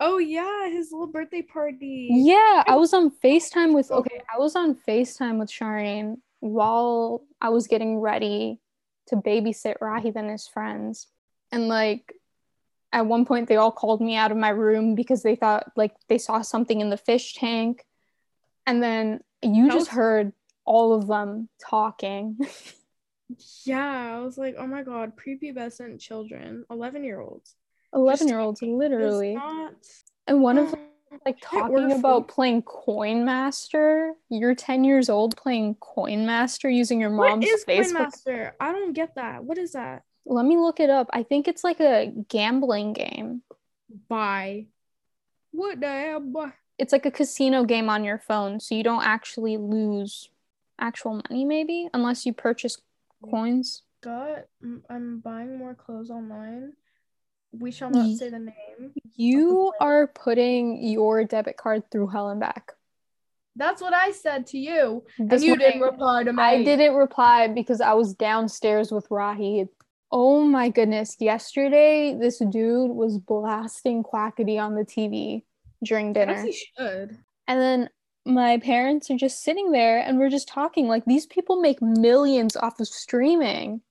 oh 0.00 0.16
yeah, 0.16 0.70
his 0.70 0.90
little 0.90 1.06
birthday 1.08 1.42
party. 1.42 2.08
Yeah, 2.12 2.64
I 2.66 2.76
was 2.76 2.94
on 2.94 3.10
FaceTime 3.10 3.74
with 3.74 3.90
okay, 3.90 4.22
I 4.34 4.38
was 4.38 4.56
on 4.56 4.74
FaceTime 4.88 5.38
with 5.38 5.50
Sharen 5.50 6.22
while 6.40 7.26
I 7.42 7.50
was 7.50 7.66
getting 7.66 8.00
ready 8.00 8.60
to 9.08 9.16
babysit 9.16 9.76
Rahid 9.80 10.16
and 10.16 10.30
his 10.30 10.46
friends. 10.46 11.08
And 11.52 11.68
like 11.68 12.12
at 12.92 13.06
one 13.06 13.24
point 13.24 13.48
they 13.48 13.56
all 13.56 13.72
called 13.72 14.00
me 14.00 14.16
out 14.16 14.30
of 14.30 14.36
my 14.36 14.50
room 14.50 14.94
because 14.94 15.22
they 15.22 15.36
thought 15.36 15.72
like 15.76 15.94
they 16.08 16.18
saw 16.18 16.42
something 16.42 16.80
in 16.80 16.90
the 16.90 16.96
fish 16.96 17.34
tank. 17.34 17.84
And 18.66 18.82
then 18.82 19.20
you 19.42 19.64
That 19.66 19.72
just 19.72 19.90
was- 19.90 19.96
heard 19.96 20.32
all 20.64 20.94
of 20.94 21.06
them 21.06 21.48
talking. 21.60 22.38
Yeah, 23.64 24.16
I 24.16 24.20
was 24.20 24.36
like, 24.36 24.54
oh 24.58 24.66
my 24.66 24.82
god, 24.82 25.12
prepubescent 25.16 25.98
children, 25.98 26.64
11 26.70 27.04
year 27.04 27.20
olds. 27.20 27.54
11 27.94 28.28
year 28.28 28.38
olds, 28.38 28.60
literally. 28.62 29.34
Not... 29.34 29.74
And 30.26 30.42
one 30.42 30.58
of 30.58 30.70
them 30.70 30.80
like 31.24 31.38
talking 31.40 31.92
about 31.92 32.28
playing 32.28 32.62
Coin 32.62 33.24
Master. 33.24 34.12
You're 34.28 34.54
10 34.54 34.84
years 34.84 35.08
old 35.08 35.36
playing 35.36 35.76
Coin 35.76 36.26
Master 36.26 36.68
using 36.68 37.00
your 37.00 37.14
What 37.14 37.30
mom's 37.30 37.46
is 37.46 37.64
Facebook 37.64 37.92
Master? 37.92 38.56
I 38.60 38.72
don't 38.72 38.92
get 38.92 39.14
that. 39.16 39.44
What 39.44 39.58
is 39.58 39.72
that? 39.72 40.02
Let 40.26 40.44
me 40.44 40.56
look 40.56 40.80
it 40.80 40.90
up. 40.90 41.08
I 41.12 41.22
think 41.22 41.48
it's 41.48 41.64
like 41.64 41.80
a 41.80 42.12
gambling 42.28 42.92
game. 42.92 43.42
Bye. 44.08 44.66
What 45.52 45.80
the 45.80 45.88
hell? 45.88 46.20
boy? 46.20 46.52
It's 46.78 46.92
like 46.92 47.06
a 47.06 47.10
casino 47.10 47.64
game 47.64 47.88
on 47.88 48.04
your 48.04 48.18
phone, 48.18 48.58
so 48.58 48.74
you 48.74 48.82
don't 48.82 49.04
actually 49.04 49.56
lose 49.56 50.28
actual 50.80 51.22
money, 51.28 51.44
maybe, 51.44 51.88
unless 51.94 52.26
you 52.26 52.32
purchase 52.32 52.78
coins. 53.22 53.82
Got. 54.02 54.46
mm, 54.64 54.82
I'm 54.90 55.20
buying 55.20 55.56
more 55.58 55.74
clothes 55.74 56.10
online. 56.10 56.72
We 57.58 57.70
shall 57.70 57.90
not 57.90 58.16
say 58.16 58.30
the 58.30 58.38
name. 58.38 58.92
You 59.14 59.72
are 59.80 60.08
putting 60.08 60.82
your 60.82 61.24
debit 61.24 61.56
card 61.56 61.90
through 61.90 62.08
hell 62.08 62.30
and 62.30 62.40
back. 62.40 62.72
That's 63.56 63.80
what 63.80 63.94
I 63.94 64.10
said 64.10 64.46
to 64.48 64.58
you, 64.58 65.04
This 65.18 65.42
and 65.42 65.44
you 65.44 65.56
didn't 65.56 65.80
reply 65.80 66.24
to 66.24 66.32
me. 66.32 66.42
I 66.42 66.64
didn't 66.64 66.94
reply 66.94 67.46
because 67.46 67.80
I 67.80 67.92
was 67.92 68.14
downstairs 68.14 68.90
with 68.90 69.08
Rahid. 69.10 69.68
Oh 70.10 70.42
my 70.42 70.68
goodness. 70.68 71.16
Yesterday, 71.20 72.16
this 72.18 72.38
dude 72.38 72.90
was 72.90 73.18
blasting 73.18 74.02
Quackity 74.02 74.60
on 74.60 74.74
the 74.74 74.84
TV 74.84 75.44
during 75.84 76.12
dinner. 76.12 76.34
As 76.34 76.44
he 76.44 76.52
should. 76.52 77.18
And 77.46 77.60
then 77.60 77.90
my 78.24 78.58
parents 78.58 79.10
are 79.10 79.16
just 79.16 79.42
sitting 79.42 79.70
there 79.70 79.98
and 80.00 80.18
we're 80.18 80.30
just 80.30 80.48
talking. 80.48 80.88
Like, 80.88 81.04
these 81.04 81.26
people 81.26 81.60
make 81.60 81.80
millions 81.80 82.56
off 82.56 82.80
of 82.80 82.88
streaming. 82.88 83.82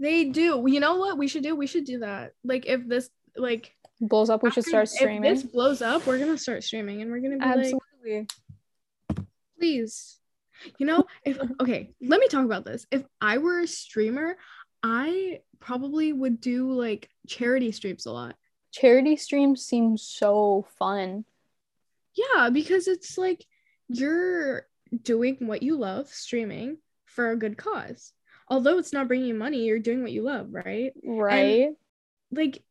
They 0.00 0.24
do. 0.26 0.64
You 0.66 0.80
know 0.80 0.96
what 0.96 1.18
we 1.18 1.28
should 1.28 1.42
do? 1.42 1.56
We 1.56 1.66
should 1.66 1.84
do 1.84 2.00
that. 2.00 2.32
Like 2.44 2.66
if 2.66 2.86
this 2.86 3.10
like 3.36 3.74
Blows 4.00 4.30
up, 4.30 4.42
we 4.42 4.50
should 4.50 4.64
start 4.64 4.88
streaming. 4.88 5.24
If 5.24 5.42
this 5.42 5.50
blows 5.50 5.82
up, 5.82 6.06
we're 6.06 6.18
gonna 6.18 6.38
start 6.38 6.62
streaming 6.62 7.02
and 7.02 7.10
we're 7.10 7.18
gonna 7.18 7.38
be 7.38 7.44
like, 7.44 7.58
Absolutely. 7.58 8.28
please. 9.58 10.18
You 10.78 10.86
know, 10.86 11.04
if 11.24 11.38
okay, 11.60 11.90
let 12.00 12.20
me 12.20 12.28
talk 12.28 12.44
about 12.44 12.64
this. 12.64 12.86
If 12.92 13.02
I 13.20 13.38
were 13.38 13.60
a 13.60 13.66
streamer, 13.66 14.36
I 14.84 15.40
probably 15.58 16.12
would 16.12 16.40
do 16.40 16.70
like 16.72 17.08
charity 17.26 17.72
streams 17.72 18.06
a 18.06 18.12
lot. 18.12 18.36
Charity 18.70 19.16
streams 19.16 19.64
seem 19.64 19.96
so 19.96 20.66
fun. 20.78 21.24
Yeah, 22.14 22.50
because 22.50 22.86
it's 22.86 23.18
like 23.18 23.44
you're 23.88 24.66
doing 25.02 25.38
what 25.40 25.64
you 25.64 25.76
love, 25.76 26.08
streaming 26.08 26.78
for 27.04 27.32
a 27.32 27.36
good 27.36 27.56
cause. 27.56 28.12
Although 28.50 28.78
it's 28.78 28.92
not 28.92 29.08
bringing 29.08 29.28
you 29.28 29.34
money, 29.34 29.64
you're 29.64 29.78
doing 29.78 30.02
what 30.02 30.12
you 30.12 30.22
love, 30.22 30.48
right? 30.50 30.92
Right? 31.04 31.70
Like 32.30 32.62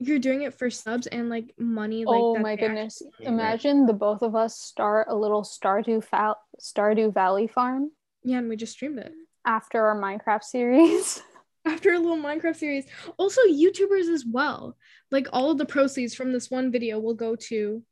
you're 0.00 0.18
doing 0.18 0.42
it 0.42 0.54
for 0.54 0.70
subs 0.70 1.06
and 1.06 1.28
like 1.28 1.54
money. 1.58 2.04
Like 2.04 2.20
oh 2.20 2.38
my 2.38 2.56
goodness. 2.56 3.02
actually 3.02 3.24
generate. 3.24 3.40
Imagine 3.40 3.86
the 3.86 3.92
both 3.92 4.22
of 4.22 4.34
us 4.34 4.58
start 4.58 5.08
a 5.10 5.16
little 5.16 5.42
Stardew, 5.42 6.04
Val- 6.10 6.40
Stardew 6.60 7.12
Valley 7.12 7.46
farm. 7.46 7.90
Yeah, 8.22 8.38
and 8.38 8.48
we 8.48 8.56
just 8.56 8.72
streamed 8.72 8.98
it 8.98 9.12
after 9.44 9.86
our 9.86 10.00
Minecraft 10.00 10.44
series. 10.44 11.22
after 11.64 11.92
a 11.92 11.98
little 11.98 12.16
Minecraft 12.16 12.56
series. 12.56 12.86
Also, 13.16 13.40
YouTubers 13.42 14.12
as 14.12 14.24
well. 14.24 14.76
Like 15.10 15.28
all 15.32 15.50
of 15.50 15.58
the 15.58 15.66
proceeds 15.66 16.14
from 16.14 16.32
this 16.32 16.50
one 16.50 16.70
video 16.70 16.98
will 16.98 17.14
go 17.14 17.36
to 17.36 17.82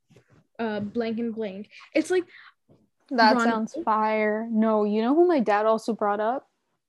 uh 0.59 0.81
blank 0.81 1.19
and 1.19 1.35
blank. 1.35 1.69
It's 1.95 2.11
like 2.11 2.25
That 3.11 3.35
Ron- 3.37 3.45
sounds 3.45 3.77
fire. 3.85 4.49
No, 4.51 4.85
you 4.85 5.03
know 5.03 5.15
who 5.15 5.27
my 5.27 5.41
dad 5.41 5.67
also 5.67 5.93
brought 5.93 6.21
up? 6.21 6.47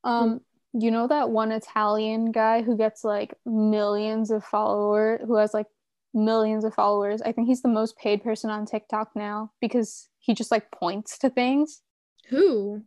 Um, 0.07 0.41
you 0.73 0.91
know 0.91 1.07
that 1.07 1.29
one 1.29 1.51
Italian 1.51 2.31
guy 2.31 2.61
who 2.61 2.77
gets 2.77 3.03
like 3.03 3.33
millions 3.45 4.31
of 4.31 4.43
followers, 4.43 5.21
who 5.25 5.35
has 5.35 5.53
like 5.53 5.67
millions 6.13 6.63
of 6.63 6.73
followers. 6.73 7.21
I 7.21 7.31
think 7.31 7.47
he's 7.47 7.61
the 7.61 7.67
most 7.67 7.97
paid 7.97 8.23
person 8.23 8.49
on 8.49 8.65
TikTok 8.65 9.11
now 9.15 9.51
because 9.59 10.07
he 10.19 10.33
just 10.33 10.51
like 10.51 10.71
points 10.71 11.17
to 11.19 11.29
things. 11.29 11.81
who? 12.29 12.83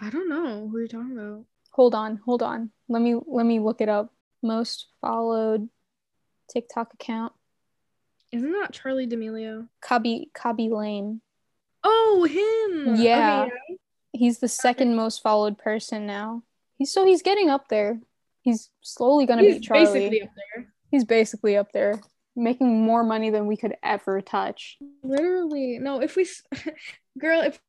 I 0.00 0.10
don't 0.10 0.28
know 0.28 0.68
who 0.68 0.78
you're 0.78 0.88
talking 0.88 1.18
about. 1.18 1.44
Hold 1.72 1.94
on, 1.94 2.20
hold 2.24 2.42
on. 2.42 2.70
Let 2.88 3.02
me 3.02 3.16
let 3.26 3.46
me 3.46 3.60
look 3.60 3.80
it 3.80 3.88
up. 3.88 4.12
Most 4.42 4.88
followed 5.00 5.68
TikTok 6.50 6.94
account. 6.94 7.32
Isn't 8.32 8.52
that 8.52 8.72
Charli 8.72 9.08
D'Amelio? 9.08 9.68
Khaby 9.84 10.30
Khaby 10.32 10.70
Lame. 10.70 11.20
Oh, 11.84 12.24
him. 12.24 12.96
Yeah. 12.96 13.44
Okay, 13.44 13.78
He's 14.12 14.38
the 14.38 14.48
second 14.48 14.94
most 14.94 15.22
followed 15.22 15.58
person 15.58 16.06
now. 16.06 16.42
He's 16.82 16.92
so 16.92 17.06
he's 17.06 17.22
getting 17.22 17.48
up 17.48 17.68
there. 17.68 18.00
He's 18.40 18.70
slowly 18.80 19.24
gonna 19.24 19.42
He's 19.42 19.60
beat 19.60 19.68
Charli. 19.70 19.84
basically 19.84 20.22
up 20.22 20.30
there. 20.34 20.66
He's 20.90 21.04
basically 21.04 21.56
up 21.56 21.70
there, 21.70 22.00
making 22.34 22.84
more 22.84 23.04
money 23.04 23.30
than 23.30 23.46
we 23.46 23.56
could 23.56 23.76
ever 23.84 24.20
touch. 24.20 24.78
Literally. 25.04 25.78
No, 25.80 26.02
if 26.02 26.16
we, 26.16 26.26
girl, 27.20 27.40
if 27.42 27.60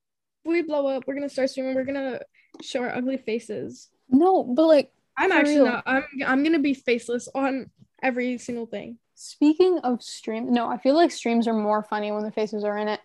we 0.46 0.64
blow 0.64 0.88
up, 0.88 1.04
we're 1.06 1.14
gonna 1.14 1.30
start 1.30 1.52
streaming. 1.52 1.76
We're 1.76 1.84
gonna 1.86 2.22
show 2.64 2.82
our 2.82 2.90
ugly 2.90 3.18
faces. 3.18 3.90
No, 4.10 4.44
but 4.44 4.66
like 4.66 4.92
I'm 5.16 5.32
actually 5.32 5.58
real. 5.58 5.66
not. 5.66 5.84
I'm. 5.86 6.06
I'm 6.26 6.44
gonna 6.44 6.58
be 6.58 6.74
faceless 6.74 7.30
on 7.36 7.70
every 8.02 8.40
single 8.40 8.66
thing. 8.66 8.98
speaking 9.14 9.78
of 9.84 10.02
stream, 10.02 10.52
no, 10.52 10.68
I 10.68 10.80
feel 10.80 10.96
like 10.96 11.12
streams 11.12 11.48
are 11.48 11.54
more 11.54 11.84
funny 11.84 12.12
when 12.12 12.24
the 12.24 12.32
faces 12.32 12.64
are 12.64 12.80
in 12.80 12.88
it. 12.88 13.00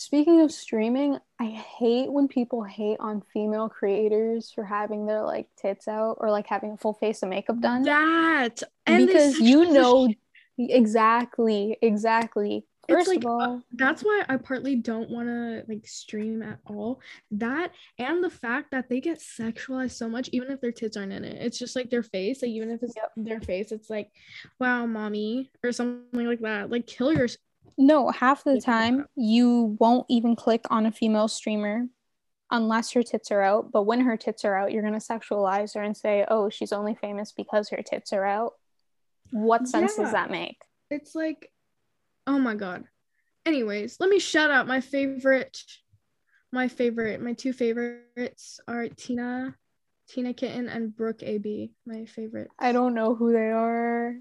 Speaking 0.00 0.42
of 0.42 0.52
streaming, 0.52 1.18
I 1.40 1.46
hate 1.46 2.12
when 2.12 2.28
people 2.28 2.62
hate 2.62 2.98
on 3.00 3.20
female 3.32 3.68
creators 3.68 4.52
for 4.52 4.62
having 4.62 5.06
their 5.06 5.24
like 5.24 5.48
tits 5.60 5.88
out 5.88 6.18
or 6.20 6.30
like 6.30 6.46
having 6.46 6.70
a 6.70 6.76
full 6.76 6.94
face 6.94 7.24
of 7.24 7.30
makeup 7.30 7.60
done. 7.60 7.82
That 7.82 8.62
and 8.86 9.08
because 9.08 9.40
you 9.40 9.72
know 9.72 10.06
shit. 10.56 10.70
exactly, 10.70 11.78
exactly. 11.82 12.64
First 12.88 13.08
like, 13.08 13.18
of 13.18 13.26
all, 13.26 13.42
uh, 13.42 13.58
that's 13.72 14.02
why 14.02 14.24
I 14.28 14.36
partly 14.36 14.76
don't 14.76 15.10
want 15.10 15.26
to 15.26 15.64
like 15.66 15.84
stream 15.88 16.44
at 16.44 16.60
all. 16.66 17.00
That 17.32 17.72
and 17.98 18.22
the 18.22 18.30
fact 18.30 18.70
that 18.70 18.88
they 18.88 19.00
get 19.00 19.18
sexualized 19.18 19.90
so 19.90 20.08
much, 20.08 20.28
even 20.30 20.52
if 20.52 20.60
their 20.60 20.70
tits 20.70 20.96
aren't 20.96 21.12
in 21.12 21.24
it. 21.24 21.42
It's 21.42 21.58
just 21.58 21.74
like 21.74 21.90
their 21.90 22.04
face. 22.04 22.40
Like 22.40 22.52
even 22.52 22.70
if 22.70 22.84
it's 22.84 22.94
Yep. 22.94 23.12
their 23.16 23.40
face, 23.40 23.72
it's 23.72 23.90
like, 23.90 24.12
wow, 24.60 24.86
mommy, 24.86 25.50
or 25.64 25.72
something 25.72 26.24
like 26.24 26.42
that. 26.42 26.70
Like 26.70 26.86
kill 26.86 27.12
your. 27.12 27.26
No, 27.76 28.10
half 28.10 28.44
the 28.44 28.60
time 28.60 29.06
you 29.16 29.76
won't 29.78 30.06
even 30.08 30.36
click 30.36 30.64
on 30.70 30.86
a 30.86 30.92
female 30.92 31.28
streamer 31.28 31.86
unless 32.50 32.92
her 32.92 33.02
tits 33.02 33.30
are 33.30 33.42
out. 33.42 33.70
But 33.72 33.82
when 33.82 34.00
her 34.00 34.16
tits 34.16 34.44
are 34.44 34.56
out, 34.56 34.72
you're 34.72 34.82
gonna 34.82 34.98
sexualize 34.98 35.74
her 35.74 35.82
and 35.82 35.96
say, 35.96 36.24
"Oh, 36.28 36.48
she's 36.48 36.72
only 36.72 36.94
famous 36.94 37.32
because 37.32 37.68
her 37.70 37.82
tits 37.82 38.12
are 38.12 38.24
out." 38.24 38.54
What 39.30 39.68
sense 39.68 39.94
Yeah. 39.96 40.04
does 40.04 40.12
that 40.12 40.30
make? 40.30 40.62
It's 40.90 41.14
like, 41.14 41.52
oh 42.26 42.38
my 42.38 42.54
god. 42.54 42.84
Anyways, 43.44 43.98
let 44.00 44.08
me 44.10 44.18
shout 44.18 44.50
out 44.50 44.66
my 44.66 44.80
favorite. 44.80 45.62
My 46.50 46.68
favorite, 46.68 47.20
my 47.20 47.34
two 47.34 47.52
favorites 47.52 48.60
are 48.66 48.88
Tina, 48.88 49.54
Tina 50.08 50.32
Kitten, 50.32 50.68
and 50.68 50.96
Brooke 50.96 51.22
AB. 51.22 51.72
My 51.84 52.06
favorite. 52.06 52.48
I 52.58 52.72
don't 52.72 52.94
know 52.94 53.14
who 53.14 53.32
they 53.32 53.50
are. 53.50 54.16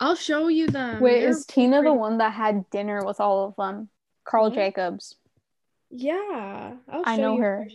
I'll 0.00 0.14
show 0.14 0.48
you 0.48 0.68
them. 0.68 1.00
Wait, 1.00 1.20
They're 1.20 1.30
is 1.30 1.44
Tina 1.46 1.82
the 1.82 1.92
one 1.92 2.18
that 2.18 2.32
had 2.32 2.68
dinner 2.70 3.04
with 3.04 3.20
all 3.20 3.46
of 3.46 3.56
them? 3.56 3.88
Karl? 4.24 4.50
Jacobs. 4.50 5.16
Yeah, 5.90 6.74
I'll 6.88 7.02
I 7.04 7.16
know 7.16 7.34
you 7.34 7.42
her. 7.42 7.68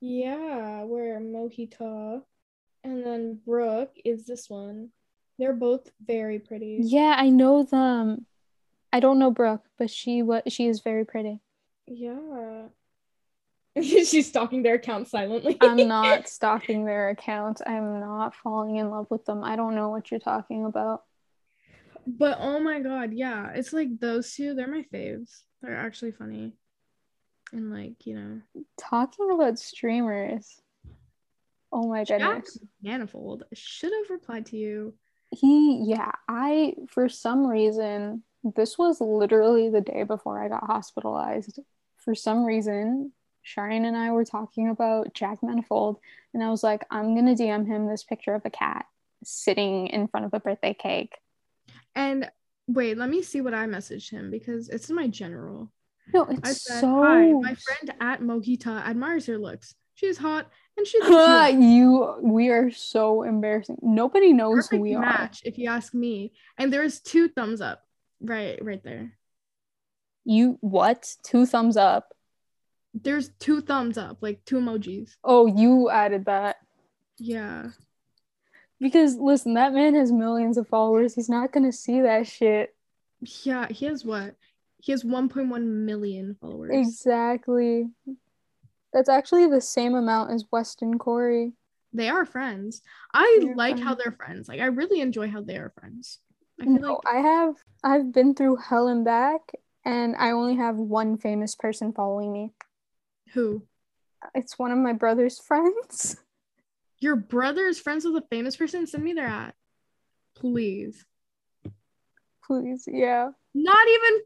Yeah, 0.00 0.84
where 0.84 1.18
Mohita 1.20 2.22
and 2.84 3.04
then 3.04 3.40
Brooke 3.44 3.94
is 4.04 4.26
this 4.26 4.48
one. 4.48 4.90
They're 5.38 5.52
both 5.52 5.90
very 6.04 6.38
pretty. 6.38 6.80
Yeah, 6.82 7.14
I 7.16 7.30
know 7.30 7.64
them. 7.64 8.26
I 8.92 9.00
don't 9.00 9.18
know 9.18 9.30
Brooke, 9.30 9.64
but 9.76 9.90
she 9.90 10.22
what 10.22 10.50
she 10.50 10.66
is 10.66 10.80
very 10.80 11.04
pretty. 11.04 11.40
Yeah. 11.86 12.68
She's 13.80 14.28
stalking 14.28 14.62
their 14.62 14.74
account 14.74 15.08
silently. 15.08 15.56
I'm 15.60 15.88
not 15.88 16.28
stalking 16.28 16.84
their 16.84 17.10
accounts. 17.10 17.62
I'm 17.64 18.00
not 18.00 18.34
falling 18.34 18.76
in 18.76 18.90
love 18.90 19.06
with 19.10 19.24
them. 19.24 19.44
I 19.44 19.56
don't 19.56 19.74
know 19.74 19.90
what 19.90 20.10
you're 20.10 20.20
talking 20.20 20.64
about. 20.64 21.02
But 22.10 22.38
oh 22.40 22.58
my 22.58 22.80
god, 22.80 23.12
yeah, 23.12 23.50
it's 23.54 23.74
like 23.74 24.00
those 24.00 24.32
two, 24.32 24.54
they're 24.54 24.66
my 24.66 24.84
faves. 24.92 25.42
They're 25.60 25.76
actually 25.76 26.12
funny. 26.12 26.54
And 27.52 27.70
like, 27.70 28.06
you 28.06 28.14
know, 28.14 28.40
Talking 28.78 29.30
about 29.30 29.58
streamers. 29.58 30.60
Oh 31.70 31.86
my 31.86 31.98
god. 31.98 32.18
Jack 32.18 32.20
goodness. 32.20 32.58
Manifold 32.82 33.42
should 33.52 33.92
have 33.92 34.08
replied 34.08 34.46
to 34.46 34.56
you. 34.56 34.94
He 35.30 35.84
yeah, 35.86 36.12
I 36.26 36.74
for 36.88 37.10
some 37.10 37.46
reason 37.46 38.22
this 38.56 38.78
was 38.78 39.02
literally 39.02 39.68
the 39.68 39.82
day 39.82 40.04
before 40.04 40.42
I 40.42 40.48
got 40.48 40.64
hospitalized. 40.64 41.58
For 41.98 42.14
some 42.14 42.44
reason, 42.44 43.12
Shine 43.42 43.84
and 43.84 43.96
I 43.96 44.12
were 44.12 44.24
talking 44.24 44.70
about 44.70 45.12
Jack 45.12 45.42
Manifold, 45.42 45.98
and 46.32 46.42
I 46.42 46.48
was 46.48 46.62
like, 46.62 46.86
I'm 46.90 47.14
gonna 47.14 47.34
DM 47.34 47.66
him 47.66 47.86
this 47.86 48.04
picture 48.04 48.34
of 48.34 48.46
a 48.46 48.50
cat 48.50 48.86
sitting 49.24 49.88
in 49.88 50.08
front 50.08 50.24
of 50.24 50.32
a 50.32 50.40
birthday 50.40 50.72
cake. 50.72 51.18
And 51.94 52.30
wait, 52.66 52.96
let 52.98 53.08
me 53.08 53.22
see 53.22 53.40
what 53.40 53.54
I 53.54 53.66
messaged 53.66 54.10
him 54.10 54.30
because 54.30 54.68
it's 54.68 54.90
in 54.90 54.96
my 54.96 55.08
general. 55.08 55.72
No, 56.12 56.24
it's 56.24 56.64
said, 56.64 56.80
so 56.80 57.02
Hi, 57.02 57.32
my 57.32 57.54
friend 57.54 57.94
at 58.00 58.20
Mohita 58.20 58.86
admires 58.86 59.26
her 59.26 59.38
looks. 59.38 59.74
She's 59.94 60.16
hot 60.16 60.50
and 60.76 60.86
she 60.86 61.00
thinks 61.02 61.52
you 61.64 62.14
we 62.22 62.50
are 62.50 62.70
so 62.70 63.24
embarrassing. 63.24 63.78
Nobody 63.82 64.32
knows 64.32 64.68
who 64.68 64.78
perfect 64.78 64.82
we 64.82 64.94
are. 64.94 65.00
match 65.00 65.42
if 65.44 65.58
you 65.58 65.68
ask 65.68 65.92
me. 65.92 66.32
And 66.56 66.72
there's 66.72 67.00
two 67.00 67.28
thumbs 67.28 67.60
up. 67.60 67.82
Right, 68.20 68.62
right 68.64 68.82
there. 68.82 69.12
You 70.24 70.58
what? 70.60 71.14
Two 71.24 71.46
thumbs 71.46 71.76
up. 71.76 72.14
There's 72.94 73.30
two 73.38 73.60
thumbs 73.60 73.98
up, 73.98 74.18
like 74.20 74.44
two 74.44 74.56
emojis. 74.56 75.10
Oh, 75.22 75.46
you 75.46 75.90
added 75.90 76.24
that. 76.26 76.56
Yeah. 77.18 77.70
Because 78.80 79.16
listen, 79.16 79.54
that 79.54 79.72
man 79.72 79.94
has 79.94 80.12
millions 80.12 80.56
of 80.56 80.68
followers. 80.68 81.14
He's 81.14 81.28
not 81.28 81.52
gonna 81.52 81.72
see 81.72 82.00
that 82.02 82.26
shit. 82.26 82.74
Yeah, 83.20 83.66
he 83.68 83.86
has 83.86 84.04
what? 84.04 84.36
He 84.80 84.92
has 84.92 85.02
1.1 85.02 85.64
million 85.64 86.36
followers. 86.40 86.70
Exactly. 86.72 87.88
That's 88.92 89.08
actually 89.08 89.48
the 89.48 89.60
same 89.60 89.94
amount 89.94 90.30
as 90.30 90.44
Weston 90.52 90.98
Corey. 90.98 91.52
They 91.92 92.08
are 92.08 92.24
friends. 92.24 92.82
I 93.12 93.40
They're 93.42 93.54
like 93.56 93.78
how 93.78 93.94
they're 93.94 94.12
friends. 94.12 94.48
Like 94.48 94.60
I 94.60 94.66
really 94.66 95.00
enjoy 95.00 95.28
how 95.28 95.40
they 95.40 95.56
are 95.56 95.72
friends. 95.80 96.20
I 96.60 96.64
feel 96.64 96.74
No, 96.74 97.00
like 97.04 97.14
I 97.16 97.20
have 97.20 97.54
I've 97.82 98.12
been 98.12 98.34
through 98.34 98.56
hell 98.56 98.88
and 98.88 99.04
back, 99.04 99.40
and 99.84 100.14
I 100.16 100.30
only 100.30 100.56
have 100.56 100.76
one 100.76 101.16
famous 101.18 101.54
person 101.56 101.92
following 101.92 102.32
me. 102.32 102.52
who? 103.32 103.62
It's 104.34 104.58
one 104.58 104.70
of 104.70 104.78
my 104.78 104.92
brother's 104.92 105.38
friends. 105.48 106.16
Your 107.00 107.16
brother 107.16 107.66
is 107.66 107.78
friends 107.78 108.04
with 108.04 108.16
a 108.16 108.26
famous 108.30 108.56
person? 108.56 108.86
Send 108.86 109.04
me 109.04 109.12
their 109.12 109.26
at. 109.26 109.54
Please. 110.34 111.04
Please, 112.44 112.88
yeah. 112.90 113.30
Not 113.54 113.86
even 113.88 114.20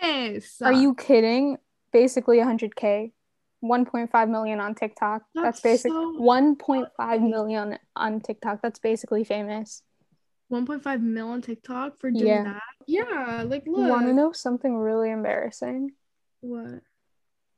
famous. 0.00 0.60
Are 0.62 0.72
you 0.72 0.94
kidding? 0.94 1.56
Basically 1.92 2.38
100k. 2.38 3.12
1.5 3.64 4.28
million 4.30 4.58
on 4.60 4.74
TikTok. 4.74 5.22
That's, 5.34 5.44
That's 5.44 5.60
basic. 5.60 5.92
so 5.92 6.18
1.5 6.18 7.30
million 7.30 7.78
on 7.94 8.20
TikTok. 8.20 8.60
That's 8.60 8.80
basically 8.80 9.22
famous. 9.24 9.82
1.5 10.52 11.00
mil 11.00 11.28
on 11.28 11.40
TikTok 11.40 11.98
for 12.00 12.10
doing 12.10 12.26
Yeah. 12.26 12.42
that? 12.44 12.62
Yeah, 12.86 13.44
like 13.46 13.64
You 13.64 13.72
look. 13.76 13.88
want 13.90 14.06
to 14.06 14.12
know 14.12 14.32
something 14.32 14.76
really 14.76 15.10
embarrassing? 15.10 15.92
What? 16.40 16.80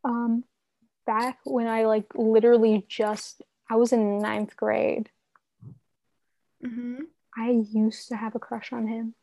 Um, 0.05 0.45
back 1.07 1.39
when 1.45 1.67
I 1.67 1.87
like 1.87 2.07
literally 2.15 2.85
just 2.87 3.41
I 3.71 3.77
was 3.77 3.93
in 3.93 4.19
ninth 4.19 4.57
grade. 4.57 5.11
hmm 6.63 7.01
I 7.37 7.51
used 7.51 8.09
to 8.09 8.17
have 8.17 8.35
a 8.37 8.39
crush 8.39 8.73
on 8.73 8.87
him. 8.87 9.15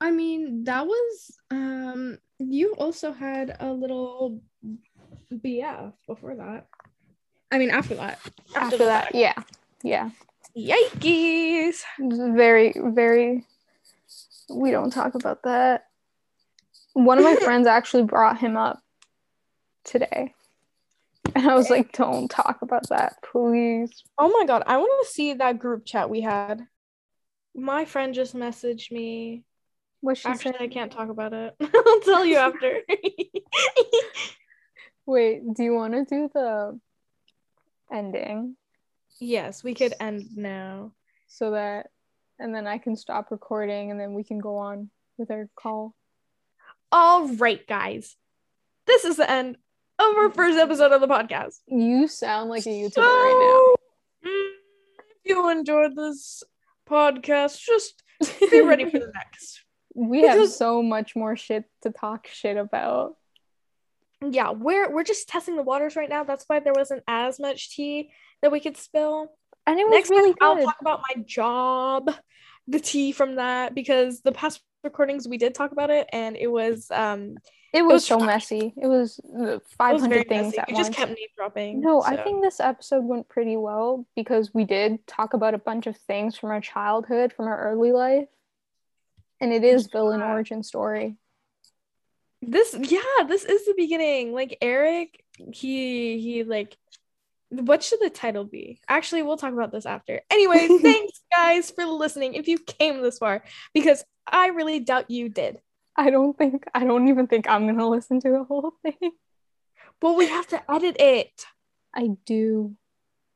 I 0.00 0.10
mean, 0.10 0.64
that 0.64 0.86
was 0.86 1.36
um 1.50 2.18
you 2.38 2.74
also 2.78 3.12
had 3.12 3.56
a 3.60 3.72
little 3.72 4.40
BF 5.32 5.92
before 6.06 6.36
that. 6.36 6.66
I 7.50 7.58
mean 7.58 7.70
after 7.70 7.94
that. 7.96 8.18
After, 8.54 8.78
the 8.78 8.84
that, 8.84 9.04
fact. 9.04 9.14
yeah, 9.14 9.34
yeah, 9.82 10.10
Yikes. 10.56 11.82
Very, 11.98 12.74
very. 12.76 13.44
We 14.48 14.70
don't 14.70 14.92
talk 14.92 15.14
about 15.14 15.44
that. 15.44 15.86
One 16.94 17.18
of 17.18 17.24
my 17.24 17.36
friends 17.44 17.66
actually 17.66 18.02
brought 18.04 18.38
him 18.38 18.56
up 18.56 18.82
today. 19.84 20.34
And 21.36 21.48
I 21.48 21.54
was 21.54 21.70
like, 21.70 21.92
don't 21.92 22.28
talk 22.28 22.62
about 22.62 22.88
that, 22.88 23.16
please. 23.32 24.02
Oh 24.18 24.28
my 24.28 24.44
god, 24.46 24.62
I 24.66 24.76
want 24.76 25.06
to 25.06 25.12
see 25.12 25.34
that 25.34 25.58
group 25.58 25.84
chat 25.84 26.10
we 26.10 26.20
had. 26.20 26.66
My 27.54 27.84
friend 27.84 28.14
just 28.14 28.34
messaged 28.34 28.90
me. 28.90 29.44
What 30.00 30.18
she 30.18 30.28
Actually, 30.28 30.52
said? 30.52 30.62
I 30.62 30.68
can't 30.68 30.92
talk 30.92 31.08
about 31.08 31.32
it. 31.32 31.54
I'll 31.60 32.00
tell 32.00 32.24
you 32.24 32.36
after. 32.36 32.80
Wait, 35.06 35.42
do 35.54 35.62
you 35.62 35.74
want 35.74 35.92
to 35.94 36.04
do 36.04 36.30
the 36.32 36.78
ending 37.92 38.56
yes, 39.20 39.62
we 39.62 39.74
could 39.74 39.94
end 40.00 40.36
now. 40.36 40.92
so 41.28 41.52
that, 41.52 41.90
and 42.38 42.54
then 42.54 42.66
I 42.66 42.78
can 42.78 42.96
stop 42.96 43.30
recording 43.30 43.90
and 43.90 44.00
then 44.00 44.14
we 44.14 44.24
can 44.24 44.38
go 44.38 44.56
on 44.56 44.90
with 45.18 45.30
our 45.30 45.48
call? 45.54 45.94
All 46.90 47.28
right, 47.28 47.64
guys. 47.66 48.16
This 48.86 49.04
is 49.04 49.16
the 49.16 49.30
end 49.30 49.58
of 50.00 50.16
our 50.16 50.30
first 50.30 50.58
episode 50.58 50.92
of 50.92 51.00
the 51.00 51.08
podcast. 51.08 51.56
You 51.66 52.08
sound 52.08 52.50
like 52.50 52.66
a 52.66 52.70
YouTuber 52.70 52.96
right 52.98 53.74
So, 54.24 54.28
mm, 54.28 54.50
If 54.98 55.16
you 55.24 55.50
enjoyed 55.50 55.96
this 55.96 56.42
podcast, 56.88 57.60
just 57.60 58.02
be 58.50 58.62
ready 58.62 58.84
for 58.90 58.98
the 58.98 59.12
next. 59.14 59.64
now. 59.94 60.08
We 60.08 60.22
have 60.22 60.48
so 60.48 60.82
much 60.82 61.14
more 61.16 61.36
shit 61.36 61.64
to 61.82 61.90
talk 61.90 62.26
shit 62.28 62.56
about. 62.56 63.16
Yeah, 64.22 64.50
we're 64.50 64.90
we're 64.92 65.04
just 65.04 65.28
testing 65.28 65.56
the 65.56 65.62
waters 65.62 65.96
right 65.96 66.08
now. 66.08 66.24
That's 66.24 66.44
why 66.46 66.60
there 66.60 66.74
wasn't 66.74 67.02
as 67.08 67.40
much 67.40 67.74
tea 67.74 68.10
that 68.42 68.52
we 68.52 68.60
could 68.60 68.76
spill. 68.76 69.32
And 69.66 69.78
it 69.78 69.86
was 69.86 69.92
Next 69.94 70.10
really 70.10 70.34
time 70.34 70.58
I'll 70.58 70.64
talk 70.64 70.76
about 70.80 71.02
my 71.14 71.22
job, 71.22 72.10
the 72.66 72.80
tea 72.80 73.12
from 73.12 73.36
that, 73.36 73.74
because 73.74 74.20
the 74.20 74.32
past 74.32 74.60
recordings 74.82 75.28
we 75.28 75.38
did 75.38 75.54
talk 75.54 75.72
about 75.72 75.90
it, 75.90 76.08
and 76.12 76.36
it 76.36 76.48
was 76.48 76.90
um 76.90 77.36
It 77.72 77.82
was 77.82 77.92
was 77.94 78.06
so 78.06 78.18
messy. 78.18 78.72
It 78.76 78.86
was 78.86 79.20
uh, 79.24 79.42
it 79.42 79.62
was 79.62 79.62
500 79.78 80.28
things 80.28 80.46
messy. 80.46 80.58
at 80.58 80.68
We 80.68 80.74
once. 80.74 80.86
just 80.88 80.98
kept 80.98 81.10
name 81.10 81.28
dropping. 81.36 81.80
No, 81.80 82.02
I 82.02 82.16
think 82.16 82.42
this 82.42 82.60
episode 82.60 83.04
went 83.04 83.28
pretty 83.28 83.56
well 83.56 84.06
because 84.16 84.52
we 84.52 84.64
did 84.64 85.06
talk 85.06 85.34
about 85.34 85.54
a 85.54 85.58
bunch 85.58 85.86
of 85.86 85.96
things 85.96 86.36
from 86.36 86.50
our 86.50 86.60
childhood, 86.60 87.32
from 87.32 87.46
our 87.46 87.58
early 87.70 87.92
life. 87.92 88.28
And 89.40 89.52
it 89.52 89.64
is 89.64 89.86
villain 89.86 90.20
origin 90.22 90.62
story. 90.62 91.16
this 92.42 92.74
yeah 92.78 93.24
this 93.28 93.44
is 93.44 93.66
the 93.66 93.74
beginning 93.76 94.32
like 94.32 94.56
eric 94.62 95.22
he 95.52 96.18
he 96.20 96.42
like 96.44 96.76
what 97.50 97.82
should 97.82 98.00
the 98.00 98.10
title 98.10 98.44
be? 98.44 98.80
Actually 98.88 99.22
we'll 99.22 99.36
talk 99.36 99.52
about 99.52 99.72
this 99.72 99.86
after. 99.86 100.20
Anyway, 100.30 100.68
thanks 100.82 101.20
guys 101.34 101.70
for 101.70 101.84
listening 101.84 102.34
if 102.34 102.48
you 102.48 102.58
came 102.58 103.02
this 103.02 103.18
far 103.18 103.42
because 103.74 104.04
i 104.30 104.48
really 104.48 104.80
doubt 104.80 105.10
you 105.10 105.28
did. 105.28 105.60
I 105.96 106.10
don't 106.10 106.36
think 106.36 106.64
I 106.74 106.84
don't 106.84 107.08
even 107.08 107.26
think 107.26 107.48
I'm 107.48 107.66
gonna 107.66 107.88
listen 107.88 108.20
to 108.20 108.30
the 108.30 108.44
whole 108.44 108.72
thing. 108.82 109.12
but 110.00 110.14
we 110.14 110.26
have 110.28 110.46
to 110.48 110.70
edit 110.70 110.96
it. 111.00 111.44
I 111.94 112.10
do. 112.24 112.76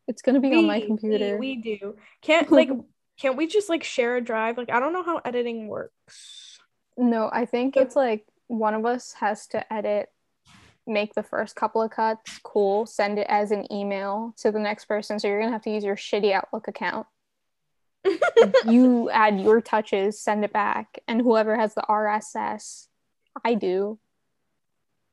It's 0.07 0.23
gonna 0.23 0.41
be 0.41 0.55
on 0.55 0.67
my 0.67 0.81
computer. 0.81 1.37
we, 1.37 1.57
we 1.57 1.77
do. 1.79 1.97
Can't 2.23 2.51
like 2.51 2.71
can't 3.19 3.37
we 3.37 3.47
just 3.47 3.69
like 3.69 3.85
share 3.85 4.17
a 4.17 4.21
drive? 4.21 4.57
Like 4.57 4.71
i 4.71 4.81
don't 4.81 4.93
know 4.93 5.03
how 5.03 5.21
editing 5.25 5.69
works. 5.69 6.59
No, 6.97 7.29
I 7.33 7.47
think 7.47 7.77
it's 7.77 7.97
like 7.97 8.25
one 8.47 8.75
of 8.75 8.87
us 8.87 9.12
has 9.15 9.49
to 9.49 9.73
edit, 9.73 10.09
make 10.87 11.14
the 11.14 11.22
first 11.22 11.57
couple 11.57 11.82
of 11.82 11.91
cuts, 11.91 12.39
cool, 12.43 12.87
send 12.87 13.18
it 13.18 13.26
as 13.28 13.51
an 13.51 13.70
email 13.72 14.35
to 14.39 14.51
the 14.51 14.59
next 14.59 14.85
person. 14.87 15.18
So 15.18 15.28
you're 15.28 15.41
gonna 15.41 15.53
have 15.53 15.62
to 15.62 15.70
use 15.70 15.85
your 15.85 15.97
shitty 15.97 16.32
Outlook 16.32 16.68
account. 16.68 17.07
you 18.66 19.09
add 19.11 19.41
your 19.41 19.61
touches, 19.61 20.20
send 20.20 20.45
it 20.45 20.53
back, 20.53 20.99
and 21.09 21.20
whoever 21.22 21.57
has 21.57 21.74
the 21.74 21.85
RSS, 21.89 22.89
I 23.45 23.55
do. 23.55 23.99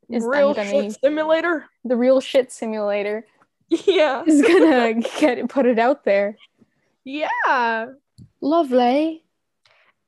Is 0.09 0.26
real 0.26 0.53
gonna 0.53 0.69
shit 0.69 0.97
simulator 1.01 1.65
The 1.86 1.95
real 1.95 2.19
shit 2.19 2.51
simulator 2.51 3.26
yeah 3.69 4.24
is 4.26 4.41
gonna 4.41 4.95
get 4.95 5.38
it, 5.38 5.47
put 5.47 5.65
it 5.65 5.80
out 5.80 6.03
there. 6.03 6.36
yeah 7.05 7.86
Lovely. 8.41 9.24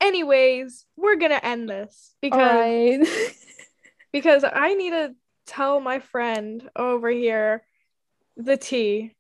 anyways 0.01 0.86
we're 0.97 1.16
gonna 1.16 1.39
end 1.41 1.70
this 1.70 2.16
because 2.22 2.38
right. 2.38 3.07
because 4.11 4.43
I 4.43 4.74
need 4.74 4.89
to 4.89 5.16
tell 5.46 5.80
my 5.80 6.00
friend 6.00 6.70
over 6.76 7.10
here 7.10 7.64
the 8.38 8.58
tea. 8.58 9.16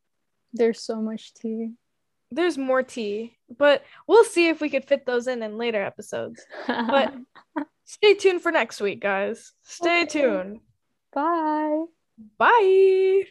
There's 0.53 0.81
so 0.81 1.01
much 1.01 1.33
tea. 1.33 1.71
There's 2.31 2.57
more 2.57 2.81
tea, 2.83 3.37
but 3.57 3.83
we'll 4.07 4.23
see 4.23 4.47
if 4.49 4.59
we 4.59 4.69
could 4.69 4.85
fit 4.85 5.05
those 5.05 5.27
in 5.27 5.43
in 5.43 5.57
later 5.57 5.83
episodes. 5.83 6.43
But 6.67 7.13
stay 7.85 8.15
tuned 8.15 8.41
for 8.41 8.51
next 8.51 8.81
week, 8.81 9.01
guys. 9.01 9.51
Stay 9.61 10.01
Okay. 10.03 10.19
tuned. 10.19 10.59
bye. 11.13 11.83
Bye. 12.37 13.23